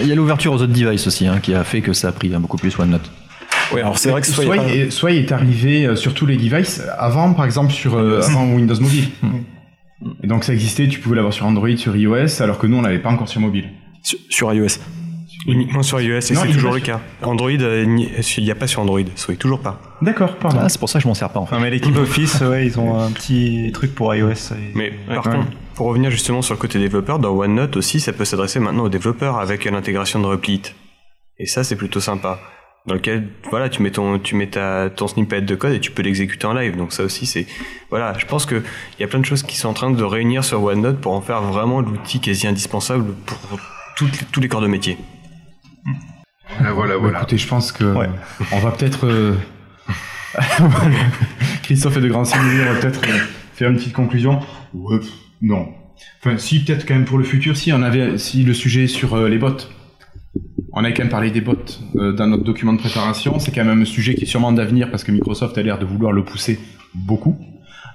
[0.00, 2.12] Il y a l'ouverture aux autres devices aussi, hein, qui a fait que ça a
[2.12, 3.10] pris hein, beaucoup plus OneNote.
[3.72, 6.36] Oui, alors c'est vrai que Sway, Sway, est, Sway est arrivé euh, sur tous les
[6.36, 9.08] devices avant, par exemple, sur euh, avant Windows Mobile.
[10.22, 12.82] Et donc ça existait, tu pouvais l'avoir sur Android, sur iOS, alors que nous on
[12.82, 13.68] l'avait pas encore sur mobile.
[14.02, 14.78] sur, sur iOS.
[15.46, 17.00] Uniquement sur iOS, et c'est toujours le cas.
[17.22, 17.84] Android, euh,
[18.36, 19.80] il n'y a pas sur Android, soit toujours pas.
[20.00, 20.58] D'accord, pardon.
[20.62, 21.54] Ah, c'est pour ça que je m'en sers pas en fait.
[21.56, 24.30] Non, mais l'équipe Office, ouais, ils ont un petit truc pour iOS.
[24.30, 25.32] et- Mais par Ouais.
[25.36, 28.84] contre, pour revenir justement sur le côté développeur, dans OneNote aussi, ça peut s'adresser maintenant
[28.84, 30.62] aux développeurs avec l'intégration de Replit.
[31.38, 32.38] Et ça, c'est plutôt sympa.
[32.86, 35.92] Dans lequel, voilà, tu mets ton, tu mets ta, ton snippet de code et tu
[35.92, 36.76] peux l'exécuter en live.
[36.76, 37.46] Donc ça aussi, c'est,
[37.90, 40.02] voilà, je pense que il y a plein de choses qui sont en train de
[40.02, 43.38] réunir sur OneNote pour en faire vraiment l'outil quasi indispensable pour
[43.96, 44.98] toutes tous les corps de métier.
[46.58, 47.18] Ah, voilà, Bah, voilà.
[47.18, 47.84] Écoutez, je pense que
[48.52, 49.06] on va peut-être.
[49.06, 49.34] euh,
[51.62, 53.18] Christophe et de Grand on va peut-être euh,
[53.54, 54.40] faire une petite conclusion.
[54.74, 55.08] Ouais, pff,
[55.42, 55.68] non.
[56.20, 59.14] Enfin, si, peut-être quand même pour le futur, si on avait, si le sujet sur
[59.14, 59.56] euh, les bots.
[60.72, 61.56] On a quand même parlé des bots
[61.96, 63.38] euh, dans notre document de préparation.
[63.38, 65.84] C'est quand même un sujet qui est sûrement d'avenir parce que Microsoft a l'air de
[65.84, 66.58] vouloir le pousser
[66.94, 67.36] beaucoup.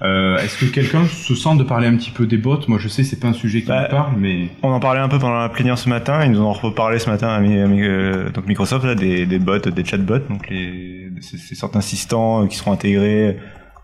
[0.03, 2.59] Euh, Est-ce que quelqu'un se sent de parler un petit peu des bots?
[2.67, 4.99] Moi, je sais, c'est pas un sujet qui Bah, me parle, mais On en parlait
[4.99, 8.29] un peu pendant la plénière ce matin, ils nous en ont reparlé ce matin euh,
[8.29, 12.73] donc Microsoft, là, des, des bots, des chatbots, donc les, ces, d'assistants euh, qui seront
[12.73, 13.37] intégrés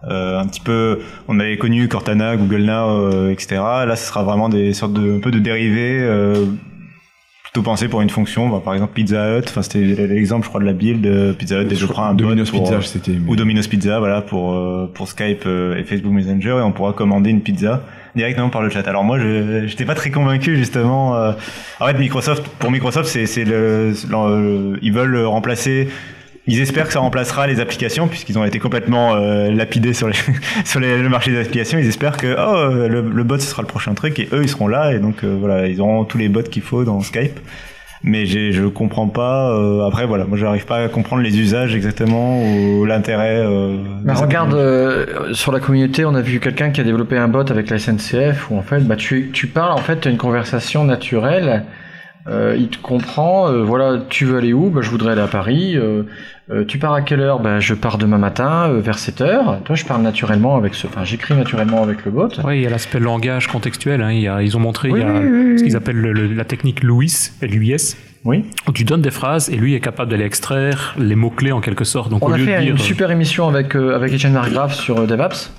[0.10, 3.56] euh, un petit peu, on avait connu Cortana, Google Now, euh, etc.
[3.88, 6.46] Là, ce sera vraiment des sortes de, un peu de dérivés, euh,
[7.44, 10.60] plutôt pensés pour une fonction, bah, par exemple Pizza Hut, enfin c'était l'exemple, je crois,
[10.60, 13.12] de la build, euh, Pizza Hut développera un bot Domino's pour, Pizza, c'était.
[13.28, 16.94] ou Domino's Pizza, voilà, pour, euh, pour Skype euh, et Facebook Messenger, et on pourra
[16.94, 17.84] commander une pizza
[18.16, 18.88] directement par le chat.
[18.88, 21.16] Alors moi, je j'étais pas très convaincu justement.
[21.16, 21.32] euh,
[21.80, 25.88] en fait, Microsoft, pour Microsoft, c'est c'est le, c'est le- ils veulent remplacer.
[26.46, 30.16] Ils espèrent que ça remplacera les applications puisqu'ils ont été complètement euh, lapidés sur, les,
[30.66, 31.80] sur les- le marché des applications.
[31.80, 34.50] Ils espèrent que oh, le, le bot ce sera le prochain truc et eux ils
[34.50, 37.40] seront là et donc euh, voilà ils auront tous les bots qu'il faut dans Skype.
[38.06, 39.52] Mais j'ai- je comprends pas.
[39.54, 43.38] euh, après voilà, moi j'arrive pas à comprendre les usages exactement ou l'intérêt.
[43.46, 47.30] Euh, Bah, regarde, euh, sur la communauté, on a vu quelqu'un qui a développé un
[47.30, 50.12] bot avec la SNCF où en fait, bah, tu, tu parles, en fait, tu as
[50.12, 51.64] une conversation naturelle.
[52.28, 54.70] Euh, il te comprend, euh, voilà, tu veux aller où?
[54.70, 55.76] Bah, Je voudrais aller à Paris.
[55.76, 56.04] Euh,
[56.52, 57.40] euh, tu pars à quelle heure?
[57.42, 59.60] Bah, Je pars demain matin euh, vers 7 heures.
[59.66, 60.88] Toi, je parle naturellement avec ce.
[60.88, 62.30] Enfin, j'écris naturellement avec le bot.
[62.46, 64.02] Oui, il y a l'aspect langage contextuel.
[64.02, 64.12] Hein.
[64.14, 65.60] Il y a- ils ont montré Oui, il y a oui, oui, oui.
[65.60, 67.98] ce qu'ils appellent le- le- la technique Louis, L-U-I-S.
[68.26, 68.46] Oui.
[68.68, 71.84] Où tu donnes des phrases et lui est capable d'aller extraire les mots-clés en quelque
[71.84, 72.10] sorte.
[72.10, 74.34] Donc On au a lieu fait de dire une super émission avec, euh, avec Etienne
[74.34, 75.52] Margraf sur euh, DevApps.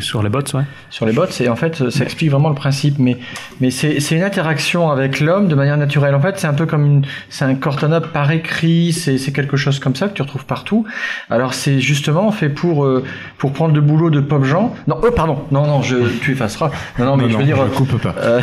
[0.00, 0.62] Sur les bots, ouais.
[0.88, 2.98] Sur les bots, et en fait, ça explique vraiment le principe.
[2.98, 3.18] Mais,
[3.60, 6.14] mais c'est c'est une interaction avec l'homme de manière naturelle.
[6.14, 9.58] En fait, c'est un peu comme une, c'est un Cortana par écrit, c'est c'est quelque
[9.58, 10.86] chose comme ça que tu retrouves partout.
[11.28, 13.04] Alors, c'est justement fait pour, euh,
[13.36, 14.74] pour prendre le boulot de Pop Jean.
[14.86, 16.70] Non, oh, pardon, non, non, je, tu effaceras.
[16.98, 17.66] Non, non, mais Non, je veux non, dire.
[17.70, 18.14] je coupe pas.
[18.22, 18.40] euh,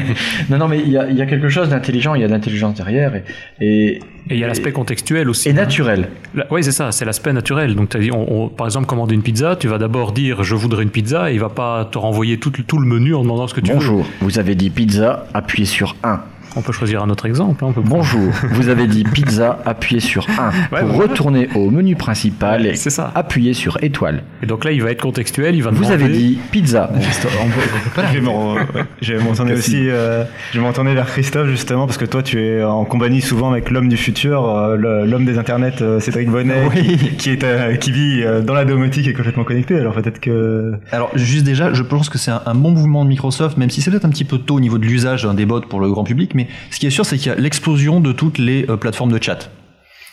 [0.50, 2.26] non, non, mais il y a, il y a quelque chose d'intelligent, il y a
[2.26, 3.15] de l'intelligence derrière,
[3.60, 5.48] et, il y a l'aspect contextuel aussi.
[5.48, 6.08] et naturel.
[6.50, 7.74] Oui, c'est ça, c'est l'aspect naturel.
[7.76, 10.54] Donc, t'as dit, on, on- par exemple, commander une pizza, tu vas d'abord dire je
[10.56, 13.22] voudrais une pizza et il va pas te renvoyer tout, le- tout le menu en
[13.22, 16.20] demandant ce que tu Bonjour, vous avez dit pizza, appuyez sur 1.
[16.58, 17.62] On peut choisir un autre exemple.
[17.64, 20.74] hein, on peut Bonjour, vous avez dit pizza, appuyez sur 1.
[20.74, 23.12] Ouais, Pour retourner au menu principal, Ouais, c'est ça.
[23.14, 24.22] appuyez sur étoile.
[24.42, 26.04] Et donc là, il va être contextuel, il va Vous demander...
[26.04, 26.90] avez dit pizza.
[26.98, 28.60] Je vais m'en- ouais.
[29.02, 29.88] Je vais m'en tourner aussi.
[29.90, 33.70] euh, je vais vers Christophe justement parce que toi tu es en compagnie souvent avec
[33.70, 37.92] l'homme du futur, euh, l'homme des internets, euh, Cédric Bonnet, qui, qui est euh, qui
[37.92, 39.78] vit euh, dans la domotique et complètement connecté.
[39.78, 43.10] Alors peut-être que Alors juste déjà, je pense que c'est un, un bon mouvement de
[43.10, 45.44] Microsoft, même si c'est peut-être un petit peu tôt au niveau de l'usage hein, des
[45.46, 48.00] bots pour le grand public, mais ce qui est sûr, c'est qu'il y a l'explosion
[48.00, 49.50] de toutes les euh, plateformes de chat.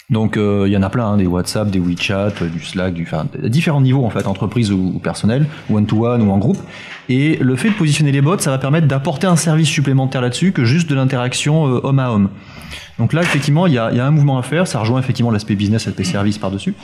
[0.10, 2.93] Donc euh, il y en a plein, hein, des WhatsApp, des WeChat, euh, du Slack,
[2.93, 3.07] du,
[3.43, 6.57] différents niveaux en fait, entreprise ou, ou personnel, one-to-one ou en groupe.
[7.10, 10.51] Et le fait de positionner les bots, ça va permettre d'apporter un service supplémentaire là-dessus
[10.51, 12.30] que juste de l'interaction homme à homme.
[12.99, 14.68] Donc là, effectivement, il y a, y a un mouvement à faire.
[14.68, 16.76] Ça rejoint effectivement l'aspect business, l'aspect service par-dessus.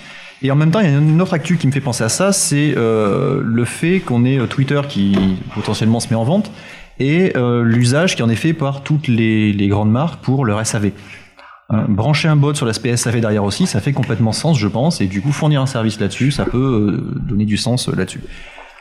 [0.42, 2.10] Et en même temps, il y a une autre actu qui me fait penser à
[2.10, 5.18] ça, c'est le fait qu'on ait Twitter qui
[5.54, 6.52] potentiellement se met en vente
[7.00, 10.92] et euh, l'usage qui en est fait par toutes les, grandes marques pour leur SAV.
[11.70, 15.02] Hein, brancher un bot sur l'aspect SAV derrière aussi, ça fait complètement sens, je pense,
[15.02, 18.22] et du coup fournir un service là-dessus, ça peut euh, donner du sens euh, là-dessus.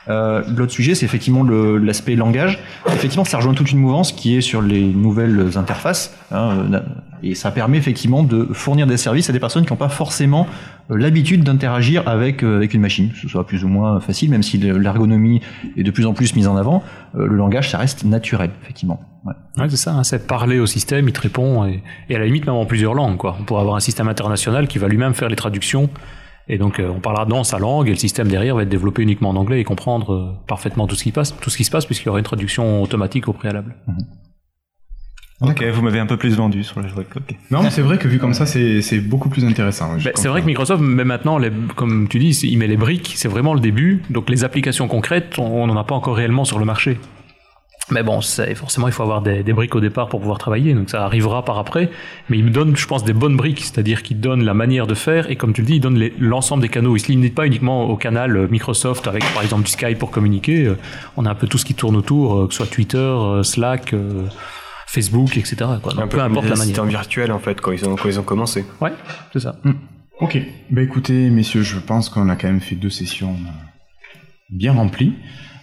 [0.09, 2.59] Euh, L'autre sujet, c'est effectivement l'aspect langage.
[2.87, 6.15] Effectivement, ça rejoint toute une mouvance qui est sur les nouvelles interfaces.
[6.33, 6.81] hein, euh,
[7.23, 10.47] et ça permet effectivement de fournir des services à des personnes qui n'ont pas forcément
[10.91, 13.11] euh, l'habitude d'interagir avec, euh, avec une machine.
[13.21, 15.41] Ce soit plus ou moins facile, même si le- l'ergonomie
[15.77, 16.83] est de plus en plus mise en avant,
[17.17, 19.01] euh, le langage, ça reste naturel, effectivement.
[19.25, 19.33] Ouais.
[19.59, 22.25] Ouais, c'est ça, hein, c'est parler au système, il te répond, et, et à la
[22.27, 23.17] limite même en plusieurs langues.
[23.17, 23.37] Quoi.
[23.41, 25.91] On pourrait avoir un système international qui va lui-même faire les traductions,
[26.49, 29.03] et donc euh, on parlera dans sa langue, et le système derrière va être développé
[29.03, 31.71] uniquement en anglais et comprendre euh, parfaitement tout ce qui passe, tout ce qui se
[31.71, 33.75] passe, puisqu'il y aura une traduction automatique au préalable.
[35.41, 37.37] Ok, vous m'avez un peu plus vendu sur le ok.
[37.53, 39.95] Non, mais c'est vrai que vu comme ça, c'est beaucoup plus intéressant.
[40.03, 43.13] Ben, c'est vrai que Microsoft, mais maintenant, les, comme tu dis, il met les briques,
[43.15, 44.03] c'est vraiment le début.
[44.11, 46.99] Donc les applications concrètes, on n'en a pas encore réellement sur le marché.
[47.91, 50.91] Mais bon, forcément, il faut avoir des, des briques au départ pour pouvoir travailler, donc
[50.91, 51.91] ça arrivera par après.
[52.29, 54.95] Mais il me donne, je pense, des bonnes briques, c'est-à-dire qu'il donne la manière de
[54.95, 56.97] faire, et comme tu le dis, il donne l'ensemble des canaux.
[56.97, 60.11] Il se limite pas uniquement au canal euh, Microsoft avec, par exemple, du Skype pour
[60.11, 60.67] communiquer.
[60.67, 60.77] Euh,
[61.17, 63.95] On a un peu tout ce qui tourne autour, euh, que ce soit Twitter, Slack,
[64.87, 65.57] Facebook, etc.
[65.83, 65.93] Quoi.
[65.93, 66.63] Donc, un peu peu importe la manière.
[66.63, 68.65] assistants virtuels en fait quand ils ont quand ils ont commencé.
[68.81, 68.93] Ouais,
[69.33, 69.57] c'est ça.
[70.21, 70.39] Ok.
[70.71, 73.37] Bah écoutez, messieurs, je pense qu'on a quand même fait deux sessions
[74.51, 75.15] bien remplies.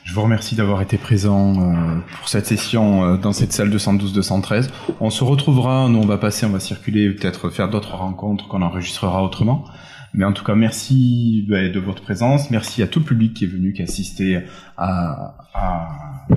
[0.06, 4.70] Je vous remercie d'avoir été présents euh, pour cette session euh, dans cette salle 212-213.
[5.00, 8.62] On se retrouvera, nous on va passer, on va circuler, peut-être faire d'autres rencontres qu'on
[8.62, 9.66] enregistrera autrement.
[10.14, 12.50] Mais en tout cas, merci bah, de votre présence.
[12.52, 14.42] Merci à tout le public qui est venu, qui a assisté
[14.78, 15.90] à, à-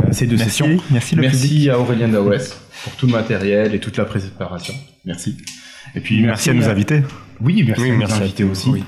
[0.09, 0.77] à ces deux Merci, sessions.
[0.91, 1.69] merci le merci public.
[1.69, 2.39] à Aurélien Dawes
[2.85, 4.75] pour tout le matériel et toute la préparation.
[5.05, 5.37] Merci.
[5.95, 7.03] Et puis Merci à nous inviter.
[7.41, 8.69] Oui, merci Oui, à nous merci inviter aussi.
[8.71, 8.83] oui.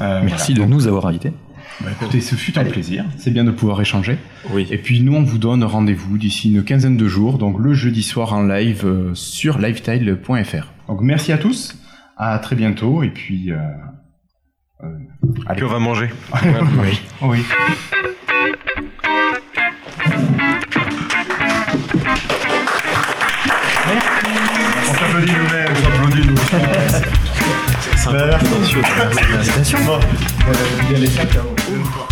[0.00, 0.66] Euh, Merci voilà.
[0.66, 1.32] de nous avoir invités.
[1.80, 3.04] Bah, écoutez, ce fut un plaisir.
[3.16, 4.18] C'est bien de pouvoir échanger.
[4.50, 4.66] Oui.
[4.70, 8.02] Et puis nous, on vous donne rendez-vous d'ici une quinzaine de jours, donc le jeudi
[8.02, 10.72] soir en live euh, sur lifetile.fr.
[10.88, 11.76] Donc merci à tous.
[12.16, 13.02] À très bientôt.
[13.02, 13.50] Et puis.
[13.50, 13.56] Euh,
[14.84, 14.86] euh,
[15.46, 15.56] allez.
[15.56, 16.10] Puis on va manger.
[16.42, 17.00] oui.
[17.22, 17.44] oui.
[24.90, 25.72] On s'applaudit nous-mêmes.
[25.72, 27.12] On s'applaudit nous.
[28.12, 29.78] C'est un peu prétentieux.
[29.86, 29.96] Bon.
[29.96, 30.02] Bon,
[30.48, 32.11] euh, bien les sacs, hein.